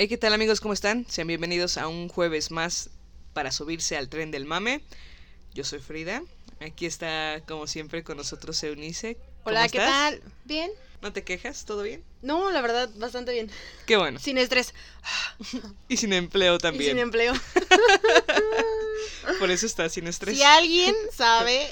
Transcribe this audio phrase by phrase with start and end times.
[0.00, 0.60] Hey, ¿qué tal amigos?
[0.60, 1.04] ¿Cómo están?
[1.10, 2.90] Sean bienvenidos a un jueves más
[3.32, 4.80] para subirse al tren del mame.
[5.54, 6.22] Yo soy Frida.
[6.60, 9.16] Aquí está, como siempre, con nosotros Eunice.
[9.16, 9.90] ¿Cómo Hola, ¿qué estás?
[9.90, 10.22] tal?
[10.44, 10.70] ¿Bien?
[11.02, 11.64] ¿No te quejas?
[11.64, 12.04] ¿Todo bien?
[12.22, 13.50] No, la verdad, bastante bien.
[13.86, 14.20] Qué bueno.
[14.20, 14.72] Sin estrés.
[15.88, 16.90] Y sin empleo Y también.
[16.90, 17.32] sin empleo.
[19.40, 20.36] Por eso está sin estrés.
[20.36, 21.66] Si alguien sabe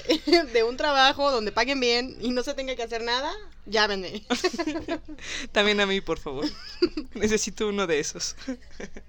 [0.52, 3.33] de un trabajo donde paguen bien y no se tenga que hacer nada,
[3.66, 4.22] llámenme.
[5.52, 6.46] También a mí, por favor.
[7.14, 8.36] Necesito uno de esos.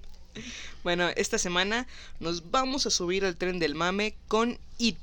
[0.84, 1.88] bueno, esta semana
[2.20, 4.98] nos vamos a subir al tren del mame con It.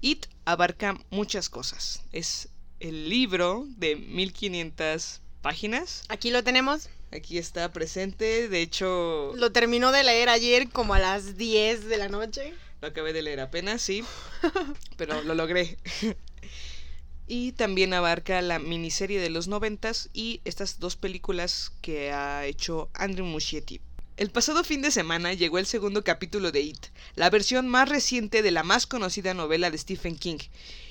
[0.00, 2.02] It abarca muchas cosas.
[2.12, 2.48] Es
[2.80, 6.04] el libro de 1500 páginas.
[6.08, 6.88] Aquí lo tenemos.
[7.12, 8.48] Aquí está presente.
[8.48, 12.54] De hecho, Lo terminó de leer ayer como a las 10 de la noche.
[12.80, 14.04] Lo acabé de leer apenas, sí.
[14.96, 15.76] Pero lo logré.
[17.30, 22.90] Y también abarca la miniserie de los noventas y estas dos películas que ha hecho
[22.92, 23.80] Andrew Muschietti.
[24.16, 28.42] El pasado fin de semana llegó el segundo capítulo de It, la versión más reciente
[28.42, 30.38] de la más conocida novela de Stephen King,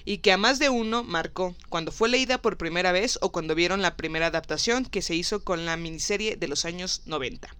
[0.05, 3.53] y que a más de uno marcó cuando fue leída por primera vez o cuando
[3.53, 7.53] vieron la primera adaptación que se hizo con la miniserie de los años 90.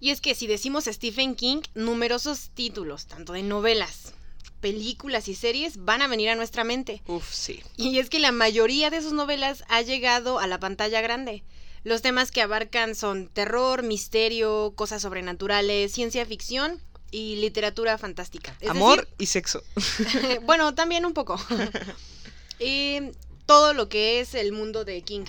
[0.00, 4.13] Y es que si decimos Stephen King, numerosos títulos, tanto de novelas,
[4.64, 7.02] películas y series, van a venir a nuestra mente.
[7.06, 7.62] Uf, sí.
[7.76, 11.44] Y es que la mayoría de sus novelas ha llegado a la pantalla grande.
[11.82, 16.80] Los temas que abarcan son terror, misterio, cosas sobrenaturales, ciencia ficción
[17.10, 18.56] y literatura fantástica.
[18.62, 19.62] Es Amor y sexo.
[20.44, 21.38] bueno, también un poco.
[22.58, 23.00] y
[23.44, 25.26] todo lo que es el mundo de King.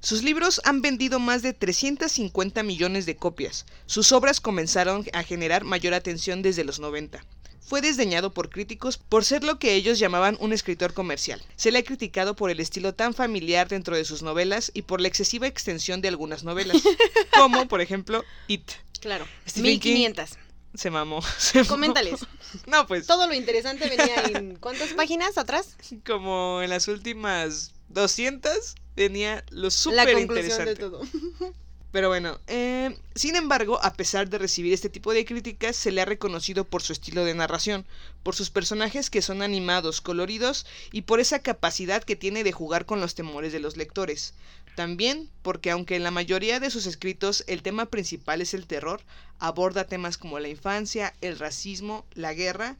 [0.00, 3.64] Sus libros han vendido más de 350 millones de copias.
[3.86, 7.24] Sus obras comenzaron a generar mayor atención desde los 90.
[7.60, 11.40] Fue desdeñado por críticos por ser lo que ellos llamaban un escritor comercial.
[11.56, 15.00] Se le ha criticado por el estilo tan familiar dentro de sus novelas y por
[15.00, 16.82] la excesiva extensión de algunas novelas,
[17.36, 18.70] como por ejemplo It.
[19.00, 19.94] Claro, Stephen King.
[19.94, 20.38] 1500.
[20.74, 21.20] Se mamó.
[21.38, 21.68] se mamó.
[21.70, 22.20] Coméntales.
[22.66, 25.76] No, pues Todo lo interesante venía en ¿cuántas páginas atrás?
[26.06, 30.74] como en las últimas 200 venía lo La súper conclusión interesante.
[30.74, 31.00] de todo.
[31.92, 36.00] Pero bueno, eh, sin embargo, a pesar de recibir este tipo de críticas, se le
[36.00, 37.84] ha reconocido por su estilo de narración,
[38.22, 42.86] por sus personajes que son animados, coloridos y por esa capacidad que tiene de jugar
[42.86, 44.34] con los temores de los lectores.
[44.76, 49.02] También porque aunque en la mayoría de sus escritos el tema principal es el terror,
[49.40, 52.76] aborda temas como la infancia, el racismo, la guerra,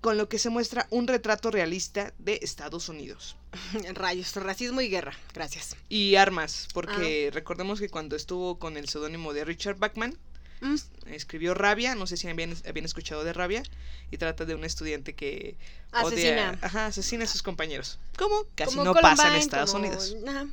[0.00, 3.36] con lo que se muestra un retrato realista de Estados Unidos.
[3.94, 5.14] Rayos, racismo y guerra.
[5.34, 5.76] Gracias.
[5.88, 10.16] Y armas, porque recordemos que cuando estuvo con el seudónimo de Richard Bachman,
[10.62, 10.76] Mm,
[11.08, 13.62] escribió Rabia, no sé si habían, habían escuchado de Rabia,
[14.10, 15.54] y trata de un estudiante que
[15.92, 16.52] Asesina.
[16.52, 17.98] odia, ajá, asesina a sus compañeros.
[18.16, 18.42] ¿Cómo?
[18.54, 20.16] Casi como no pasa en Estados como- Unidos.
[20.26, 20.46] Ajá.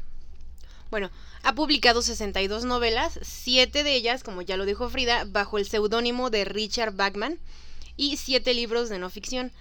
[0.91, 1.09] Bueno,
[1.41, 6.29] ha publicado 62 novelas, siete de ellas, como ya lo dijo Frida, bajo el seudónimo
[6.29, 7.39] de Richard Bachman
[7.97, 9.51] y siete libros de no ficción.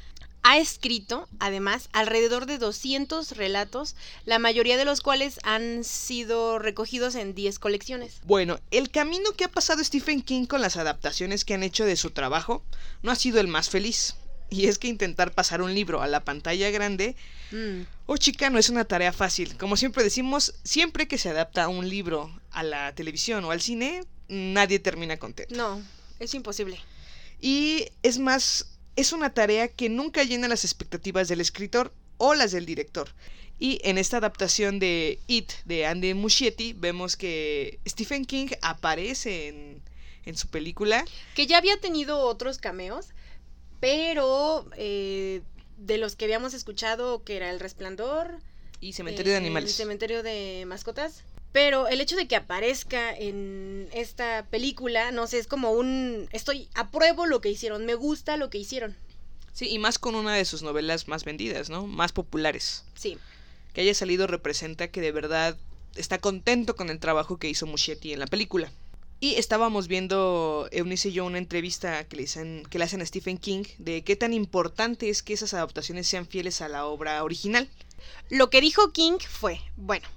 [0.45, 3.95] Ha escrito, además, alrededor de 200 relatos,
[4.25, 8.21] la mayoría de los cuales han sido recogidos en 10 colecciones.
[8.25, 11.95] Bueno, el camino que ha pasado Stephen King con las adaptaciones que han hecho de
[11.95, 12.65] su trabajo
[13.03, 14.17] no ha sido el más feliz.
[14.51, 17.17] Y es que intentar pasar un libro a la pantalla grande
[17.53, 19.57] Mm, Oh chica, no es una tarea fácil.
[19.57, 24.05] Como siempre decimos, siempre que se adapta un libro a la televisión o al cine,
[24.29, 25.55] nadie termina contento.
[25.55, 25.81] no,
[26.19, 26.81] es imposible.
[27.43, 32.53] Y es más, es una tarea que nunca llena las expectativas del escritor o las
[32.53, 33.11] del director.
[33.59, 39.83] Y en esta adaptación de It de Andy Muschietti vemos que Stephen King aparece en,
[40.25, 41.05] en su película.
[41.35, 43.09] Que ya había tenido otros cameos,
[43.81, 45.43] pero eh,
[45.79, 48.39] de los que habíamos escuchado, que era El Resplandor,
[48.81, 49.71] Y Cementerio de eh, Animales.
[49.71, 51.25] El Cementerio de Mascotas.
[51.53, 56.29] Pero el hecho de que aparezca en esta película, no sé, es como un...
[56.33, 58.97] Estoy, apruebo lo que hicieron, me gusta lo que hicieron.
[59.53, 61.87] Sí, y más con una de sus novelas más vendidas, ¿no?
[61.87, 62.85] Más populares.
[62.95, 63.19] Sí.
[63.75, 65.59] Que haya salido representa que de verdad
[65.95, 68.73] está contento con el trabajo que hizo Muschietti en la película.
[69.21, 73.07] Y estábamos viendo, Eunice y yo, una entrevista que le, hacen, que le hacen a
[73.07, 77.23] Stephen King de qué tan importante es que esas adaptaciones sean fieles a la obra
[77.23, 77.69] original.
[78.31, 80.09] Lo que dijo King fue, bueno,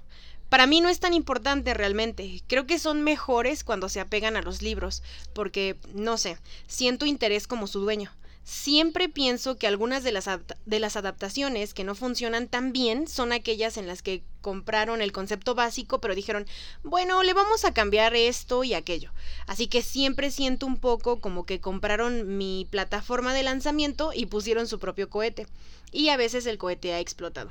[0.48, 2.42] para mí no es tan importante realmente.
[2.46, 5.02] Creo que son mejores cuando se apegan a los libros,
[5.34, 8.12] porque, no sé, siento interés como su dueño.
[8.44, 10.28] Siempre pienso que algunas de las,
[10.66, 15.10] de las adaptaciones que no funcionan tan bien son aquellas en las que compraron el
[15.10, 16.46] concepto básico, pero dijeron,
[16.84, 19.10] bueno, le vamos a cambiar esto y aquello.
[19.48, 24.68] Así que siempre siento un poco como que compraron mi plataforma de lanzamiento y pusieron
[24.68, 25.48] su propio cohete.
[25.90, 27.50] Y a veces el cohete ha explotado.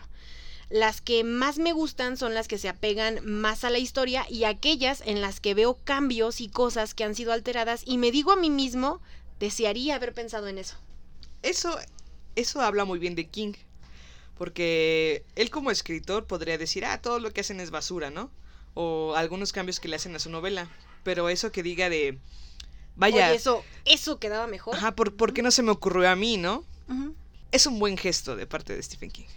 [0.69, 4.45] Las que más me gustan son las que se apegan más a la historia y
[4.45, 8.31] aquellas en las que veo cambios y cosas que han sido alteradas y me digo
[8.31, 9.01] a mí mismo,
[9.39, 10.77] desearía haber pensado en eso
[11.45, 11.77] eso,
[12.35, 13.53] eso habla muy bien de King.
[14.37, 18.31] Porque él como escritor podría decir, ah, todo lo que hacen es basura, ¿no?
[18.73, 20.67] O algunos cambios que le hacen a su novela.
[21.03, 22.19] Pero eso que diga de...
[22.97, 23.33] Vaya...
[23.33, 24.75] eso, eso quedaba mejor.
[24.75, 26.65] Ajá, ¿por, qué no se me ocurrió a mí, no?
[27.51, 29.27] Es un buen gesto de parte de Stephen King.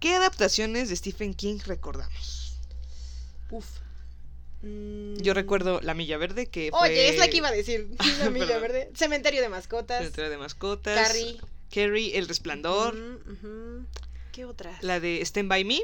[0.00, 2.56] ¿Qué adaptaciones de Stephen King recordamos?
[3.50, 3.66] Uf.
[4.60, 6.90] Yo recuerdo La Milla Verde, que fue...
[6.90, 7.88] Oye, es la que iba a decir.
[8.18, 8.90] La Milla Verde.
[8.94, 9.98] Cementerio de mascotas.
[9.98, 11.08] Cementerio de mascotas.
[11.08, 11.40] Carrie.
[11.72, 12.96] Carrie, El Resplandor.
[14.32, 14.76] ¿Qué otra?
[14.80, 15.80] La de Stand By Me.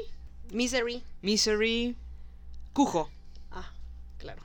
[0.51, 1.03] Misery.
[1.21, 1.95] Misery.
[2.73, 3.09] Cujo.
[3.51, 3.71] Ah,
[4.17, 4.41] claro.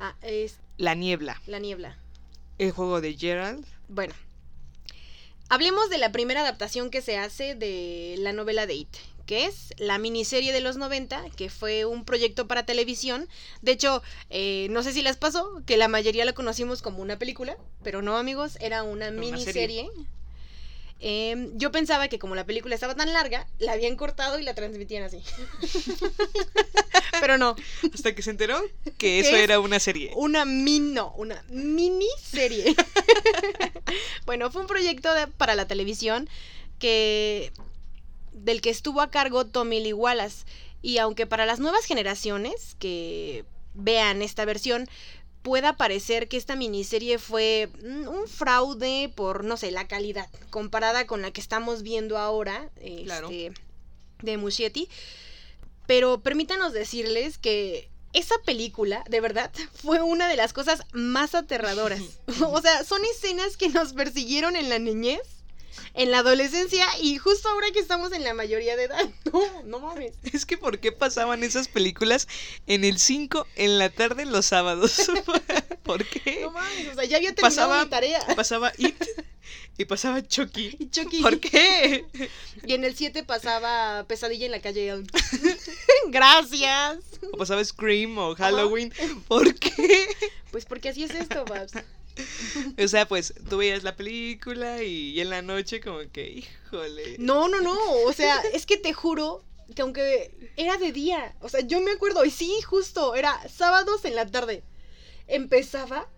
[0.00, 0.56] Ah, es...
[0.76, 1.40] La Niebla.
[1.46, 1.96] La Niebla.
[2.58, 3.64] El juego de Gerald.
[3.88, 4.14] Bueno.
[5.54, 8.88] Hablemos de la primera adaptación que se hace de la novela de It,
[9.24, 13.28] que es la miniserie de los 90, que fue un proyecto para televisión.
[13.62, 17.20] De hecho, eh, no sé si les pasó, que la mayoría la conocimos como una
[17.20, 19.88] película, pero no amigos, era una, miniserie.
[21.00, 24.54] Em, yo pensaba que como la película estaba tan larga, la habían cortado y la
[24.54, 25.22] transmitían así.
[27.20, 27.56] Pero no.
[27.92, 28.60] Hasta que se enteró
[28.96, 30.12] que eso era una serie.
[30.14, 32.74] Una min, no, una miniserie.
[34.26, 36.28] bueno, fue un proyecto para la televisión
[36.78, 37.52] que
[38.32, 40.44] del que estuvo a cargo Tommy Lee Wallace.
[40.80, 43.44] Y aunque para las nuevas generaciones que
[43.74, 44.88] vean esta versión,
[45.44, 51.20] pueda parecer que esta miniserie fue un fraude por, no sé, la calidad, comparada con
[51.20, 53.52] la que estamos viendo ahora este,
[54.22, 54.88] de Muschietti.
[55.86, 62.00] Pero permítanos decirles que esa película, de verdad, fue una de las cosas más aterradoras.
[62.40, 65.20] o sea, son escenas que nos persiguieron en la niñez
[65.94, 69.08] en la adolescencia y justo ahora que estamos en la mayoría de edad.
[69.34, 70.12] No, no mames.
[70.32, 72.28] Es que ¿por qué pasaban esas películas
[72.68, 75.10] en el 5 en la tarde los sábados?
[75.82, 76.42] ¿Por qué?
[76.42, 78.20] No mames, o sea, ya había terminado pasaba, mi tarea.
[78.36, 79.02] Pasaba It
[79.76, 80.76] y pasaba Chucky.
[80.78, 81.20] Y Chucky.
[81.20, 82.04] ¿Por qué?
[82.64, 85.02] Y en el 7 pasaba Pesadilla en la calle.
[86.08, 86.98] Gracias.
[87.32, 88.92] O pasaba Scream o Halloween.
[89.26, 90.06] ¿Por qué?
[90.50, 91.72] Pues porque así es esto, Babs.
[92.82, 97.16] o sea, pues tú veías la película y, en la noche como que, híjole.
[97.18, 97.76] No, no, no,
[98.06, 99.44] o sea, es que te juro
[99.74, 104.04] que aunque era de día, o sea, yo me acuerdo, y sí, justo, era sábados
[104.04, 104.62] en la tarde.
[105.26, 106.08] Empezaba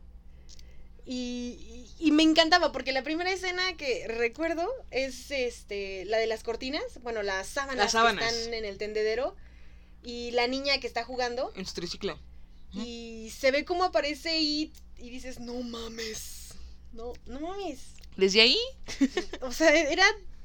[1.04, 6.42] y, y, me encantaba porque la primera escena que recuerdo es este la de las
[6.42, 8.24] cortinas, bueno, las sábanas, las sábanas.
[8.24, 9.36] que están en el tendedero
[10.02, 11.52] y la niña que está jugando.
[11.54, 12.18] En su triciclo.
[12.72, 16.54] Y se ve cómo aparece y y dices, no mames.
[16.92, 17.94] No, no mames.
[18.16, 18.58] ¿Desde ahí?
[19.42, 20.04] o sea, era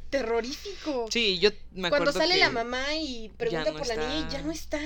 [0.10, 1.08] terrorífico.
[1.10, 4.42] Sí, yo me acuerdo Cuando sale la mamá y pregunta por la niña y ya
[4.42, 4.80] no está.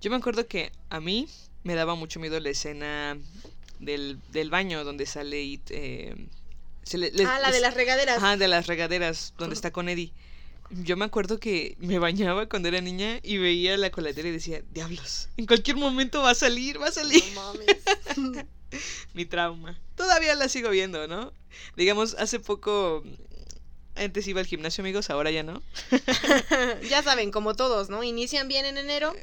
[0.00, 1.28] Yo me acuerdo que a mí
[1.64, 3.18] me daba mucho miedo la escena
[3.80, 5.60] del, del baño donde sale y...
[5.70, 6.14] Eh,
[7.26, 8.22] ah, la de las regaderas.
[8.22, 10.12] Ah, de las regaderas, donde está con Eddie.
[10.70, 14.62] Yo me acuerdo que me bañaba cuando era niña y veía la coladera y decía,
[14.72, 17.24] diablos, en cualquier momento va a salir, va a salir.
[17.34, 18.46] No mames.
[19.14, 19.78] Mi trauma.
[19.96, 21.32] Todavía la sigo viendo, ¿no?
[21.76, 23.02] Digamos, hace poco
[23.96, 25.62] antes iba al gimnasio, amigos, ahora ya no.
[26.88, 28.02] ya saben, como todos, ¿no?
[28.02, 29.14] Inician bien en enero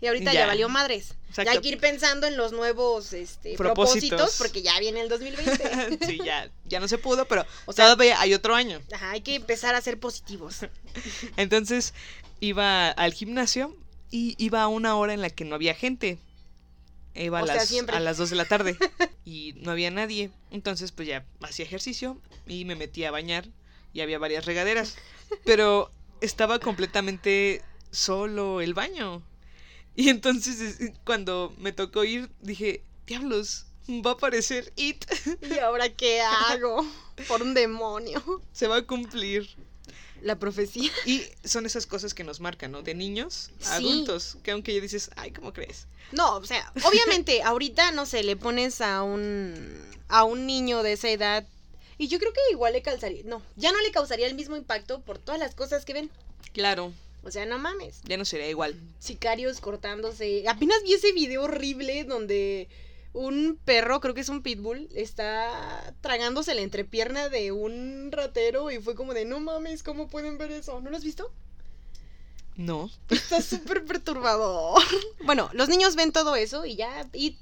[0.00, 1.14] y ahorita ya, valió madres.
[1.36, 4.36] Ya hay que ir pensando en los nuevos este, propósitos.
[4.38, 5.98] porque ya viene el 2020.
[6.06, 8.80] sí, ya, ya no se pudo, pero o sea, todavía hay otro año.
[8.92, 10.66] Ajá, hay que empezar a ser positivos.
[11.36, 11.94] Entonces
[12.40, 13.76] iba al gimnasio
[14.10, 16.18] y iba a una hora en la que no había gente
[17.14, 18.76] iba a, las, a las 2 de la tarde
[19.24, 20.30] y no había nadie.
[20.50, 23.48] Entonces, pues ya hacía ejercicio y me metí a bañar
[23.92, 24.96] y había varias regaderas.
[25.44, 25.90] Pero
[26.20, 29.22] estaba completamente solo el baño.
[29.96, 35.04] Y entonces, cuando me tocó ir, dije, diablos, va a aparecer It.
[35.42, 36.84] ¿Y ahora qué hago?
[37.28, 38.22] Por un demonio.
[38.52, 39.48] Se va a cumplir.
[40.24, 40.90] La profecía.
[41.06, 42.82] Y son esas cosas que nos marcan, ¿no?
[42.82, 43.84] De niños a Sí.
[43.86, 45.86] adultos, que aunque ya dices, ay, ¿cómo crees?
[46.12, 49.54] No, o sea, obviamente ahorita, no sé, le pones a un
[50.08, 51.46] a un niño de esa edad
[51.98, 55.00] y yo creo que igual le causaría, no, ya no le causaría el mismo impacto
[55.00, 56.10] por todas las cosas que ven.
[56.52, 58.00] Claro, O sea, no mames.
[58.04, 58.74] ya no sería igual.
[58.98, 60.44] Sicarios cortándose.
[60.48, 62.68] Apenas vi ese video horrible donde
[63.14, 68.78] un perro, creo que es un pitbull, está tragándose la entrepierna de un ratero y
[68.78, 70.80] fue como de, no mames, ¿cómo pueden ver eso?
[70.80, 71.32] ¿No lo has visto?
[72.56, 72.90] No.
[73.08, 74.82] Está súper perturbador.
[75.24, 77.08] Bueno, los niños ven todo eso y ya.
[77.14, 77.38] Y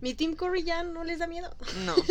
[0.00, 1.54] mi Team Curry ya no les da miedo.
[1.84, 1.94] No.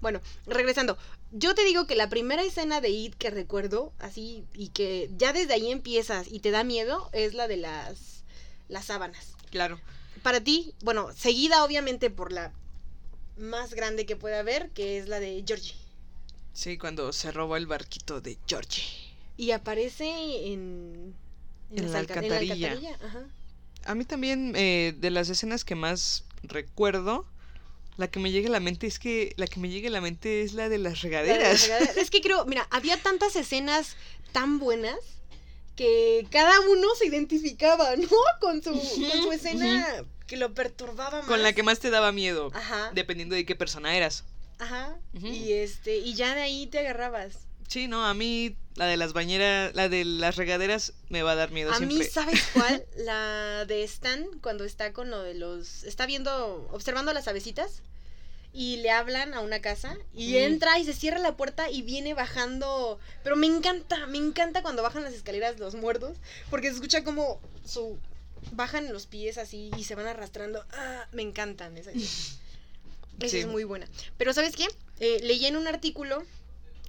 [0.00, 0.96] Bueno, regresando.
[1.32, 5.32] Yo te digo que la primera escena de It que recuerdo, así, y que ya
[5.32, 8.24] desde ahí empiezas y te da miedo, es la de las,
[8.68, 9.34] las sábanas.
[9.50, 9.80] Claro.
[10.22, 12.52] Para ti, bueno, seguida obviamente por la
[13.36, 15.74] más grande que puede haber, que es la de Georgie.
[16.52, 18.84] Sí, cuando se robó el barquito de Georgie.
[19.36, 21.14] Y aparece en...
[21.74, 22.96] En la alca- alcantarilla.
[23.02, 23.24] Ajá.
[23.84, 27.26] A mí también, eh, de las escenas que más recuerdo,
[27.96, 30.02] la que me llega a la mente es que la que me llega a la
[30.02, 31.62] mente es la de las La de las regaderas.
[31.62, 31.96] regaderas.
[31.96, 33.96] Es que creo, mira, había tantas escenas
[34.32, 34.96] tan buenas
[35.76, 38.08] que cada uno se identificaba, ¿no?
[38.40, 41.26] Con su, con su escena que lo perturbaba más.
[41.26, 42.90] Con la que más te daba miedo, Ajá.
[42.94, 44.24] dependiendo de qué persona eras.
[44.58, 44.96] Ajá.
[45.12, 47.38] Y este, y ya de ahí te agarrabas.
[47.68, 51.34] Sí, no, a mí la de las bañeras, la de las regaderas me va a
[51.36, 51.98] dar miedo A siempre.
[51.98, 52.84] mí, ¿sabes cuál?
[52.98, 55.84] La de Stan, cuando está con lo de los.
[55.84, 57.82] Está viendo, observando las abecitas.
[58.54, 59.96] Y le hablan a una casa.
[60.14, 60.36] Y Mm.
[60.36, 62.98] entra y se cierra la puerta y viene bajando.
[63.24, 66.16] Pero me encanta, me encanta cuando bajan las escaleras los muertos.
[66.50, 67.98] Porque se escucha como su.
[68.52, 70.64] Bajan los pies así y se van arrastrando.
[70.72, 71.76] Ah, me encantan.
[71.78, 71.92] Esa
[73.28, 73.38] Sí.
[73.38, 73.88] es muy buena.
[74.18, 74.66] Pero ¿sabes qué?
[75.00, 76.22] Eh, leí en un artículo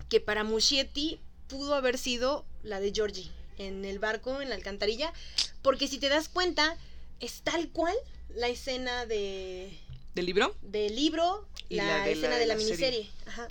[0.10, 5.14] que para Muschietti pudo haber sido la de Georgie en el barco, en la alcantarilla,
[5.62, 6.76] porque si te das cuenta,
[7.20, 7.96] es tal cual
[8.30, 9.78] la escena de
[10.16, 10.56] ¿Del libro?
[10.64, 12.76] del libro, Y la, la de escena la- de la, la serie.
[12.78, 13.10] miniserie.
[13.28, 13.48] Ajá.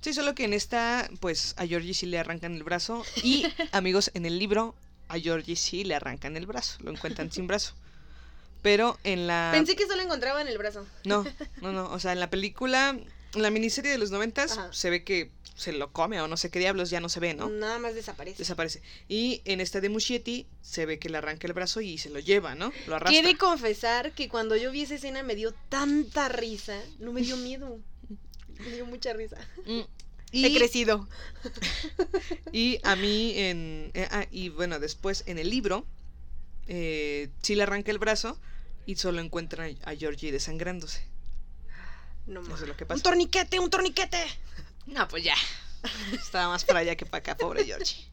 [0.00, 3.04] Sí, solo que en esta, pues a Georgie sí le arrancan el brazo.
[3.22, 4.74] Y, amigos, en el libro,
[5.08, 6.78] a Georgie sí le arrancan el brazo.
[6.82, 7.74] Lo encuentran sin brazo.
[8.62, 9.50] Pero en la.
[9.52, 10.86] Pensé que solo encontraba en el brazo.
[11.04, 11.24] No,
[11.62, 11.90] no, no.
[11.90, 12.90] O sea, en la película,
[13.34, 14.72] en la miniserie de los noventas, Ajá.
[14.72, 15.30] se ve que
[15.60, 17.48] se lo come o no sé qué diablos, ya no se ve, ¿no?
[17.48, 18.38] Nada más desaparece.
[18.38, 18.82] Desaparece.
[19.08, 22.18] Y en esta de Muschietti, se ve que le arranca el brazo y se lo
[22.18, 22.72] lleva, ¿no?
[22.86, 23.10] Lo arrastra.
[23.20, 27.36] Quiere confesar que cuando yo vi esa escena me dio tanta risa, no me dio
[27.36, 27.78] miedo.
[28.58, 29.36] Me dio mucha risa.
[29.66, 29.80] Mm,
[30.32, 31.08] He crecido.
[32.52, 33.90] y a mí, en.
[33.94, 35.86] eh, ah, y bueno, después en el libro,
[36.68, 38.38] eh, sí le arranca el brazo
[38.86, 41.02] y solo encuentra a Georgie desangrándose.
[42.26, 43.02] No Eso es lo que Un pasa.
[43.02, 44.18] torniquete, un torniquete.
[44.86, 45.36] No, pues ya.
[46.12, 48.06] Estaba más para allá que para acá, pobre Georgie.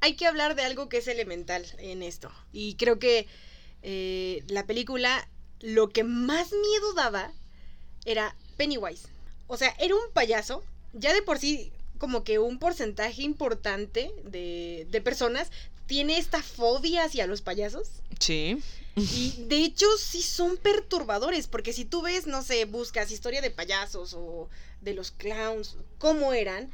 [0.00, 2.30] hay que hablar de algo que es elemental en esto.
[2.52, 3.26] Y creo que
[3.82, 5.28] eh, la película
[5.60, 7.32] lo que más miedo daba
[8.04, 9.08] era Pennywise.
[9.46, 10.62] O sea, era un payaso,
[10.92, 15.50] ya de por sí como que un porcentaje importante de, de personas
[15.86, 17.90] tiene esta fobia hacia los payasos.
[18.18, 18.62] Sí.
[18.96, 23.50] Y de hecho sí son perturbadores, porque si tú ves, no sé, buscas historia de
[23.50, 24.48] payasos o
[24.80, 26.70] de los clowns, cómo eran,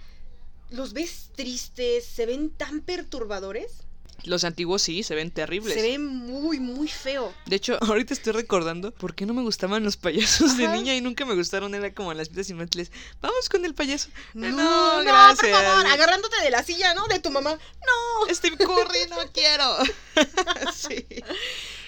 [0.70, 3.83] los ves tristes, se ven tan perturbadores.
[4.24, 5.74] Los antiguos sí, se ven terribles.
[5.74, 7.34] Se ve muy, muy feo.
[7.46, 11.00] De hecho, ahorita estoy recordando por qué no me gustaban los payasos de niña y
[11.00, 11.74] nunca me gustaron.
[11.74, 12.90] Era como en las vidas infantiles.
[13.20, 14.08] Vamos con el payaso.
[14.32, 15.50] No, No, no, gracias.
[15.52, 17.06] por favor, agarrándote de la silla, ¿no?
[17.08, 17.50] De tu mamá.
[17.52, 18.34] No.
[18.34, 19.76] Steve Curry, no quiero.
[20.72, 21.06] sí.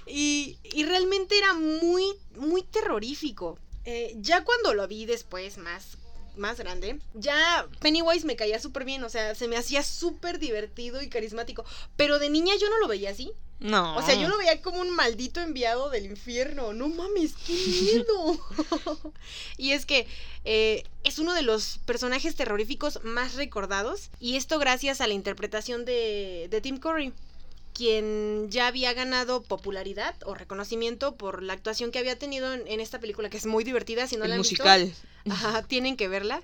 [0.06, 2.04] Y, y realmente era muy,
[2.36, 3.58] muy terrorífico.
[3.84, 5.96] Eh, ya cuando lo vi después, más,
[6.36, 9.02] más grande, ya Pennywise me caía súper bien.
[9.04, 11.64] O sea, se me hacía súper divertido y carismático.
[11.96, 13.32] Pero de niña yo no lo veía así.
[13.58, 13.96] No.
[13.96, 16.74] O sea, yo lo veía como un maldito enviado del infierno.
[16.74, 18.38] No mames, qué miedo.
[19.56, 20.06] y es que
[20.44, 24.10] eh, es uno de los personajes terroríficos más recordados.
[24.20, 27.14] Y esto gracias a la interpretación de, de Tim Curry,
[27.72, 32.80] quien ya había ganado popularidad o reconocimiento por la actuación que había tenido en, en
[32.80, 34.06] esta película, que es muy divertida.
[34.06, 34.84] Si no el la han musical.
[34.84, 36.40] visto, Ajá, tienen que verla.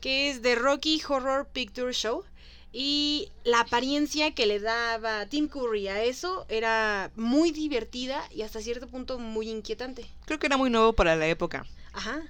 [0.00, 2.24] Que es The Rocky Horror Picture Show.
[2.72, 8.60] Y la apariencia que le daba Tim Curry a eso era muy divertida y hasta
[8.60, 10.06] cierto punto muy inquietante.
[10.24, 11.66] Creo que era muy nuevo para la época.
[11.92, 12.22] Ajá,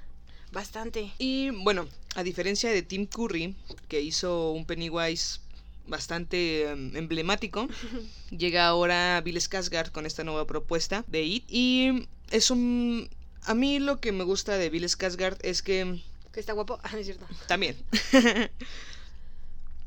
[0.51, 1.13] bastante.
[1.19, 3.55] Y bueno, a diferencia de Tim Curry,
[3.89, 5.41] que hizo un Pennywise
[5.87, 7.69] bastante em, emblemático,
[8.31, 11.45] llega ahora Bill Skarsgård con esta nueva propuesta de It.
[11.49, 13.11] Y es un...
[13.45, 16.01] A mí lo que me gusta de Bill Skarsgård es que
[16.33, 16.79] Que está guapo.
[16.83, 17.27] Ah, es cierto.
[17.47, 17.77] también.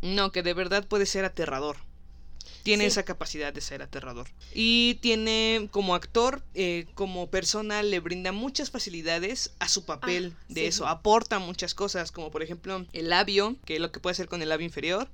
[0.01, 1.77] No, que de verdad puede ser aterrador.
[2.63, 2.87] Tiene Sí.
[2.89, 4.27] esa capacidad de ser aterrador.
[4.53, 10.43] Y tiene como actor, eh, como persona, le brinda muchas facilidades a su papel Ah,
[10.49, 10.67] de sí.
[10.67, 10.87] eso.
[10.87, 14.41] Aporta muchas cosas, como por ejemplo el labio, que es lo que puede hacer con
[14.41, 15.07] el labio inferior,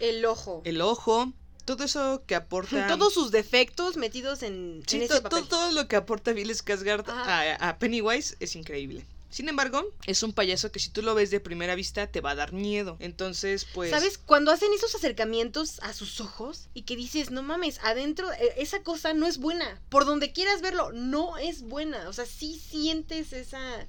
[0.00, 0.60] El ojo.
[0.64, 1.32] el ojo,
[1.64, 2.86] todo eso que aporta...
[2.88, 5.42] Todos sus defectos metidos en, Sí, en ese to- papel.
[5.42, 9.06] to- todo lo que aporta Bill Skarsgård a, a Pennywise es increíble.
[9.30, 12.30] Sin embargo, es un payaso que si tú lo ves de primera vista te va
[12.30, 12.96] a dar miedo.
[13.00, 13.90] Entonces, pues...
[13.90, 14.16] ¿Sabes?
[14.16, 18.82] Cuando hacen esos acercamientos a sus ojos y que dices, no mames, adentro, eh, esa
[18.84, 19.80] cosa no es buena.
[19.88, 22.08] Por donde quieras verlo, no es buena.
[22.08, 23.88] O sea, sí sientes esa,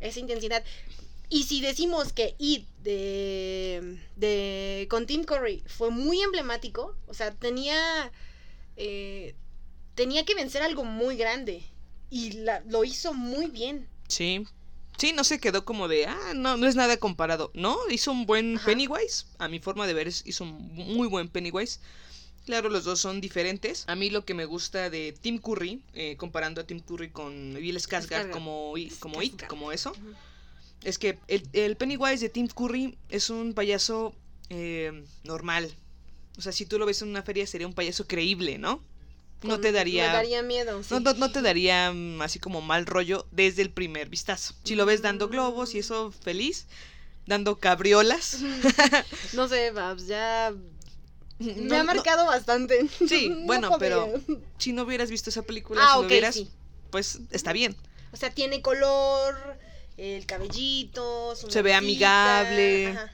[0.00, 0.64] esa intensidad.
[1.30, 7.32] Y si decimos que It de, de con Tim Curry fue muy emblemático, o sea,
[7.32, 8.10] tenía
[8.76, 9.34] eh,
[9.94, 11.62] tenía que vencer algo muy grande
[12.10, 13.88] y la- lo hizo muy bien.
[14.08, 14.44] Sí.
[14.96, 17.50] Sí, no se quedó como de, ah, no, no es nada comparado.
[17.54, 18.66] No, hizo un buen Ajá.
[18.66, 19.26] Pennywise.
[19.38, 21.78] A mi forma de ver, es- hizo un muy buen Pennywise.
[22.46, 23.84] Claro, los dos son diferentes.
[23.88, 27.54] A mí lo que me gusta de Tim Curry, eh, comparando a Tim Curry con
[27.54, 29.92] Bill Skarsgård como, como It, como eso.
[30.84, 34.14] Es que el, el Pennywise de Tim Curry es un payaso
[34.50, 35.70] eh, normal.
[36.36, 38.80] O sea, si tú lo ves en una feria sería un payaso creíble, ¿no?
[39.42, 40.06] No te daría...
[40.08, 40.82] Me daría miedo.
[40.82, 40.88] sí.
[40.94, 44.54] No, no, no te daría mm, así como mal rollo desde el primer vistazo.
[44.64, 46.66] Si lo ves dando globos y eso feliz,
[47.26, 48.38] dando cabriolas.
[49.34, 50.52] No sé, Babs, ya
[51.38, 52.88] me ha marcado bastante.
[53.08, 54.12] Sí, No bueno, pero-
[54.58, 56.48] si no hubieras visto esa película, Ah, si ok, lo hubieras, sí.
[56.90, 57.76] pues está bien.
[58.12, 59.36] O sea, tiene color,
[59.98, 62.88] el cabellito, su Se ve amigable.
[62.88, 63.10] ajá.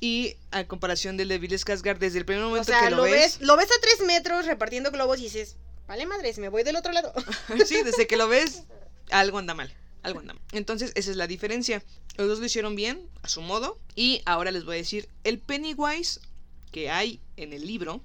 [0.00, 2.98] Y a comparación del de Bill Skarsgård, desde el primer O momento sea, que lo,
[2.98, 5.56] lo, ves, lo ves a tres metros repartiendo globos y dices,
[5.88, 7.12] vale madres, me voy del otro lado.
[7.66, 8.64] sí, desde que lo ves,
[9.10, 9.74] algo anda mal.
[10.02, 10.42] Algo anda mal.
[10.52, 11.82] Entonces, esa es la diferencia.
[12.16, 13.78] Los dos lo hicieron bien, a su modo.
[13.96, 16.20] Y ahora les voy a decir, el Pennywise
[16.70, 18.00] que hay en el libro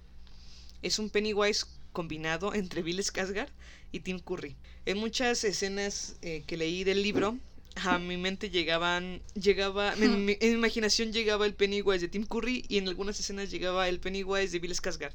[0.82, 3.50] es un Pennywise combinado entre Bill Skarsgård
[3.92, 4.56] y Tim Curry.
[4.86, 7.38] En muchas escenas eh, que leí del libro,
[7.76, 12.26] a mi mente llegaban, llegaba, en mi, en mi imaginación llegaba el Pennywise de Tim
[12.26, 15.14] Curry y en algunas escenas llegaba el Pennywise de Bill Skarsgård.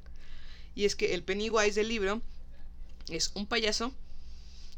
[0.75, 2.23] Y es que el Pennywise del libro
[3.11, 3.93] es un payaso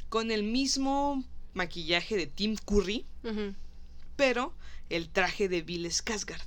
[0.09, 3.05] con el mismo maquillaje de Tim Curry,
[4.17, 4.53] pero
[4.89, 6.43] el traje de Bill Skarsgård.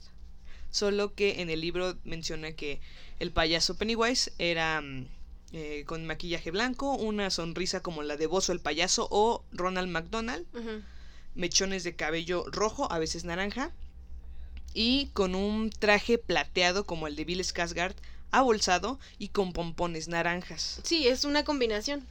[0.70, 2.82] Solo que en el libro menciona que
[3.20, 5.06] el payaso Pennywise era mm,
[5.54, 10.46] eh, con maquillaje blanco, una sonrisa como la de Bozo el payaso o Ronald McDonald,
[11.36, 13.72] mechones de cabello rojo, a veces naranja,
[14.74, 17.96] y con un traje plateado como el de Bill Skarsgård,
[18.32, 20.82] abolsado y con pompones naranjas.
[20.84, 22.06] Sí, es una combinación.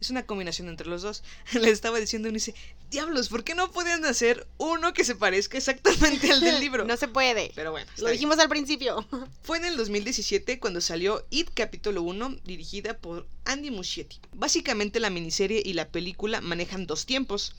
[0.00, 1.22] Es una combinación entre los dos.
[1.52, 2.54] Le estaba diciendo y dice,
[2.90, 6.84] diablos, ¿por qué no pueden hacer uno que se parezca exactamente al del libro?
[6.88, 7.52] No se puede.
[7.54, 8.12] Pero bueno, Lo bien.
[8.12, 9.06] dijimos al principio.
[9.42, 14.20] Fue en el 2017 cuando salió It capítulo 1, dirigida por Andy Muschietti.
[14.32, 17.54] Básicamente la miniserie y la película manejan dos tiempos.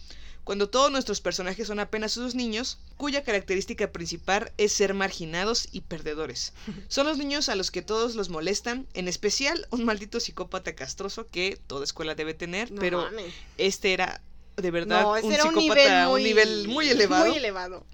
[0.45, 5.81] Cuando todos nuestros personajes son apenas unos niños, cuya característica principal es ser marginados y
[5.81, 6.53] perdedores.
[6.87, 11.27] Son los niños a los que todos los molestan, en especial un maldito psicópata castroso
[11.27, 13.31] que toda escuela debe tener, No pero mames.
[13.59, 14.23] este era
[14.61, 17.27] de verdad No, un un psicópata nivel a muy, un nivel muy elevado.
[17.27, 17.85] Muy elevado.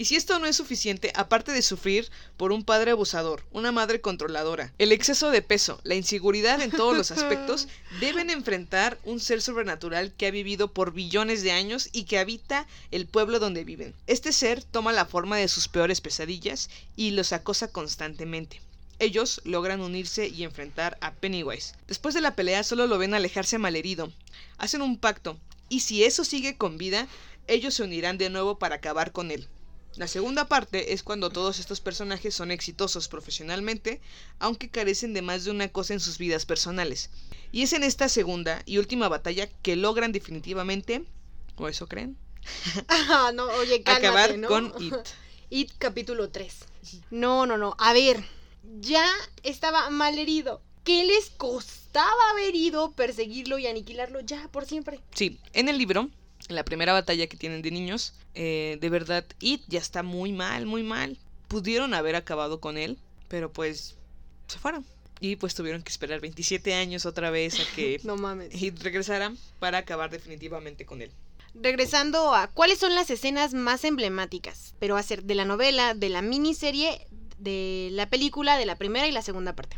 [0.00, 4.00] Y si esto no es suficiente, aparte de sufrir por un padre abusador, una madre
[4.00, 7.68] controladora, el exceso de peso, la inseguridad en todos los aspectos,
[8.00, 12.66] deben enfrentar un ser sobrenatural que ha vivido por billones de años y que habita
[12.90, 13.94] el pueblo donde viven.
[14.06, 18.62] Este ser toma la forma de sus peores pesadillas y los acosa constantemente.
[19.00, 21.74] Ellos logran unirse y enfrentar a Pennywise.
[21.88, 24.12] Después de la pelea solo lo ven alejarse malherido.
[24.56, 25.38] Hacen un pacto,
[25.70, 27.08] y si eso sigue con vida,
[27.46, 29.48] ellos se unirán de nuevo para acabar con él.
[29.96, 34.00] La segunda parte es cuando todos estos personajes son exitosos profesionalmente,
[34.38, 37.10] aunque carecen de más de una cosa en sus vidas personales.
[37.50, 41.04] Y es en esta segunda y última batalla que logran definitivamente,
[41.56, 42.16] o eso creen,
[42.88, 44.48] Ah, no, oye, cálmate, acabar ¿no?
[44.48, 44.94] con It.
[45.50, 46.54] It capítulo 3.
[47.10, 47.74] No, no, no.
[47.78, 48.24] A ver,
[48.80, 49.06] ya
[49.42, 50.62] estaba mal herido.
[50.84, 51.30] ¿Qué les
[51.90, 55.00] costaba haber ido, perseguirlo y aniquilarlo ya por siempre?
[55.12, 56.08] Sí, en el libro,
[56.48, 60.32] en la primera batalla que tienen de niños, eh, de verdad, It ya está muy
[60.32, 61.18] mal, muy mal.
[61.48, 63.96] Pudieron haber acabado con él, pero pues
[64.46, 64.86] se fueron.
[65.18, 68.54] Y pues tuvieron que esperar 27 años otra vez a que No mames.
[68.54, 71.10] It regresara para acabar definitivamente con él.
[71.54, 75.94] Regresando a cuáles son las escenas más emblemáticas, pero va a ser de la novela,
[75.94, 77.04] de la miniserie,
[77.38, 79.76] de la película, de la primera y la segunda parte.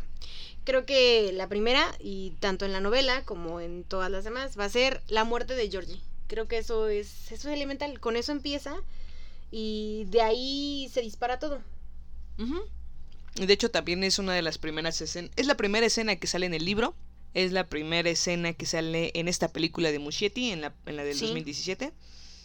[0.65, 4.65] Creo que la primera, y tanto en la novela como en todas las demás, va
[4.65, 5.99] a ser la muerte de Georgie.
[6.27, 7.99] Creo que eso es, eso es elemental.
[7.99, 8.75] Con eso empieza
[9.51, 11.61] y de ahí se dispara todo.
[13.35, 15.31] De hecho, también es una de las primeras escenas.
[15.35, 16.95] Es la primera escena que sale en el libro.
[17.33, 21.03] Es la primera escena que sale en esta película de Muschietti, en la, en la
[21.03, 21.25] del Sí.
[21.25, 21.91] 2017.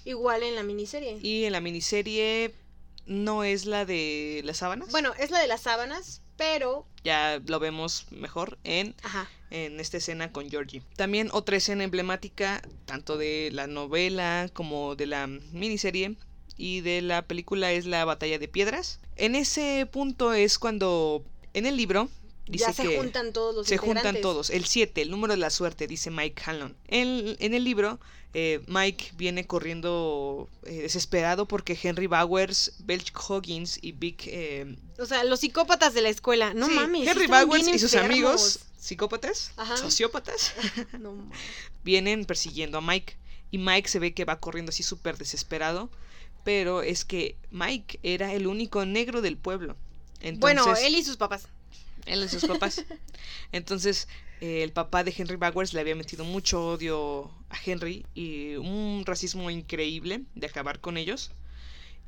[0.07, 1.19] Igual en la miniserie.
[1.23, 2.55] Y en la miniserie
[3.07, 4.91] no es la de las sábanas.
[4.91, 6.87] Bueno, es la de las sábanas, pero...
[7.05, 9.29] Ya lo vemos mejor en, Ajá.
[9.51, 10.83] en esta escena con Georgie.
[10.97, 16.17] También otra escena emblemática, tanto de la novela como de la miniserie
[16.57, 19.01] y de la película, es la batalla de piedras.
[19.17, 21.25] En ese punto es cuando
[21.55, 22.09] en el libro
[22.47, 24.51] dice ya se que juntan todos los se juntan todos.
[24.51, 26.77] El 7, el número de la suerte, dice Mike Hanlon.
[26.89, 28.01] En, en el libro,
[28.35, 34.27] eh, Mike viene corriendo eh, desesperado porque Henry Bowers, Belch Hoggins y Vic...
[34.27, 36.53] eh, O sea, los psicópatas de la escuela.
[36.55, 37.09] No sí, mames.
[37.09, 38.11] Henry Bowers y sus enfermos.
[38.11, 39.77] amigos psicópatas, Ajá.
[39.77, 40.53] sociópatas,
[40.99, 41.15] No
[41.85, 43.17] vienen persiguiendo a Mike.
[43.51, 45.91] Y Mike se ve que va corriendo así súper desesperado.
[46.45, 49.77] Pero es que Mike era el único negro del pueblo.
[50.21, 51.49] Entonces, Bueno, él y sus papás.
[52.07, 52.85] él y sus papás.
[53.53, 54.07] Entonces,
[54.41, 59.51] el papá de Henry Bowers le había metido mucho odio a Henry y un racismo
[59.51, 61.33] increíble de acabar con ellos.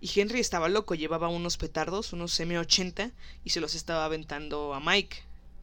[0.00, 3.12] Y Henry estaba loco, llevaba unos petardos, unos M80,
[3.44, 5.18] y se los estaba aventando a Mike.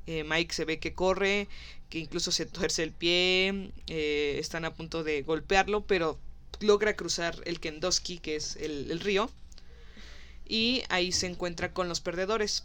[0.06, 1.48] Eh, Mike se ve que corre,
[1.90, 6.20] que incluso se tuerce el pie, eh, están a punto de golpearlo, pero
[6.60, 9.30] logra cruzar el Kendosky, que es el río,
[10.48, 12.64] y ahí se encuentra con los perdedores.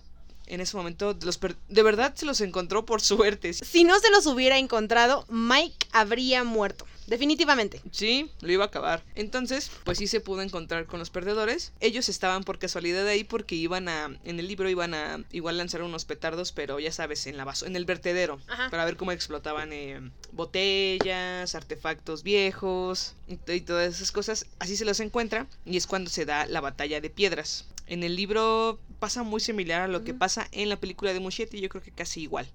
[0.52, 3.54] En ese momento, los per- de verdad se los encontró por suerte.
[3.54, 6.86] Si no se los hubiera encontrado, Mike habría muerto.
[7.06, 7.80] Definitivamente.
[7.90, 9.02] Sí, lo iba a acabar.
[9.16, 11.72] Entonces, pues sí se pudo encontrar con los perdedores.
[11.80, 15.82] Ellos estaban por casualidad ahí porque iban a, en el libro iban a igual lanzar
[15.82, 18.70] unos petardos, pero ya sabes, en la baso, en el vertedero, Ajá.
[18.70, 20.00] para ver cómo explotaban eh,
[20.32, 24.46] botellas, artefactos viejos y todas esas cosas.
[24.58, 27.66] Así se los encuentra y es cuando se da la batalla de piedras.
[27.92, 31.60] En el libro pasa muy similar a lo que pasa en la película de Muschietti,
[31.60, 32.48] yo creo que casi igual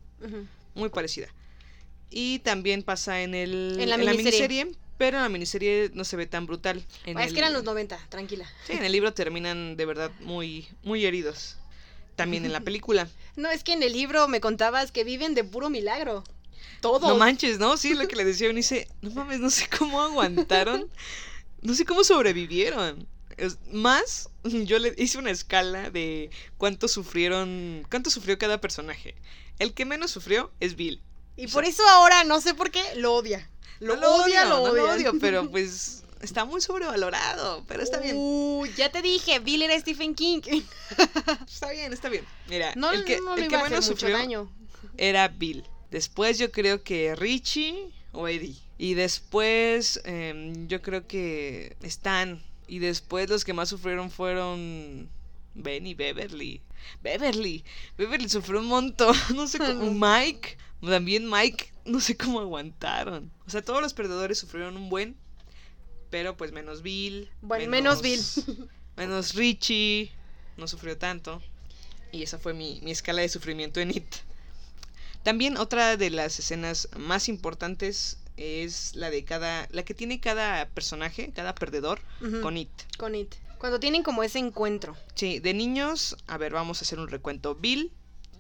[0.73, 1.27] muy parecida.
[2.09, 4.71] Y también pasa en el En la miniserie.
[4.97, 6.83] pero en la miniserie no se ve tan brutal.
[7.05, 8.49] En es el- que eran los 90, tranquila.
[8.65, 11.57] Sí, en el libro terminan de verdad muy muy heridos.
[12.15, 13.07] También en la película.
[13.35, 16.23] No, es que en el libro me contabas que viven de puro milagro.
[16.81, 17.07] Todos.
[17.07, 17.77] No manches, ¿no?
[17.77, 20.89] Sí, lo que le decía Eunice, no mames, no sé cómo aguantaron.
[21.61, 23.07] No sé cómo sobrevivieron.
[23.37, 24.29] Es- más,
[24.65, 29.15] yo le hice una escala de cuánto sufrieron, cuánto sufrió cada personaje.
[29.59, 31.01] El que menos sufrió es Bill.
[31.35, 33.49] Y por eso ahora, no sé por qué, lo odia.
[33.79, 34.83] Lo, No odia, lo no odia.
[34.85, 38.15] odio, pero pues está muy sobrevalorado, pero está bien.
[38.17, 40.41] Uh, ya te dije, Bill era Stephen King.
[41.47, 42.25] Está bien, está bien.
[42.47, 44.51] Mira, No, el que, no el que menos sufrió daño.
[44.97, 45.63] era Bill.
[45.91, 48.55] Después yo creo que Richie o Eddie.
[48.79, 52.43] Y después em, yo creo que Stan.
[52.67, 55.09] Y después los que más sufrieron fueron
[55.55, 56.61] Ben y Beverly.
[57.01, 57.63] Beverly.
[57.97, 59.15] Beverly sufrió un montón.
[59.35, 59.91] No sé cómo.
[59.93, 60.57] Mike.
[60.81, 61.71] También Mike.
[61.85, 63.31] No sé cómo aguantaron.
[63.45, 65.15] O sea, todos los perdedores sufrieron un buen.
[66.09, 67.29] Pero pues menos Bill.
[67.41, 68.21] Bueno, menos Bill.
[68.97, 70.11] Menos Richie.
[70.57, 71.39] No sufrió tanto.
[72.11, 74.07] Y esa fue mi, mi escala de sufrimiento en It.
[75.21, 79.67] También otra de las escenas más importantes es la de cada.
[79.71, 81.99] la que tiene cada personaje, cada perdedor,
[82.41, 82.69] con It.
[82.97, 83.35] Con It.
[83.57, 84.95] Cuando tienen como ese encuentro.
[85.15, 87.55] Sí, de niños, a ver, vamos a hacer un recuento.
[87.55, 87.91] Bill,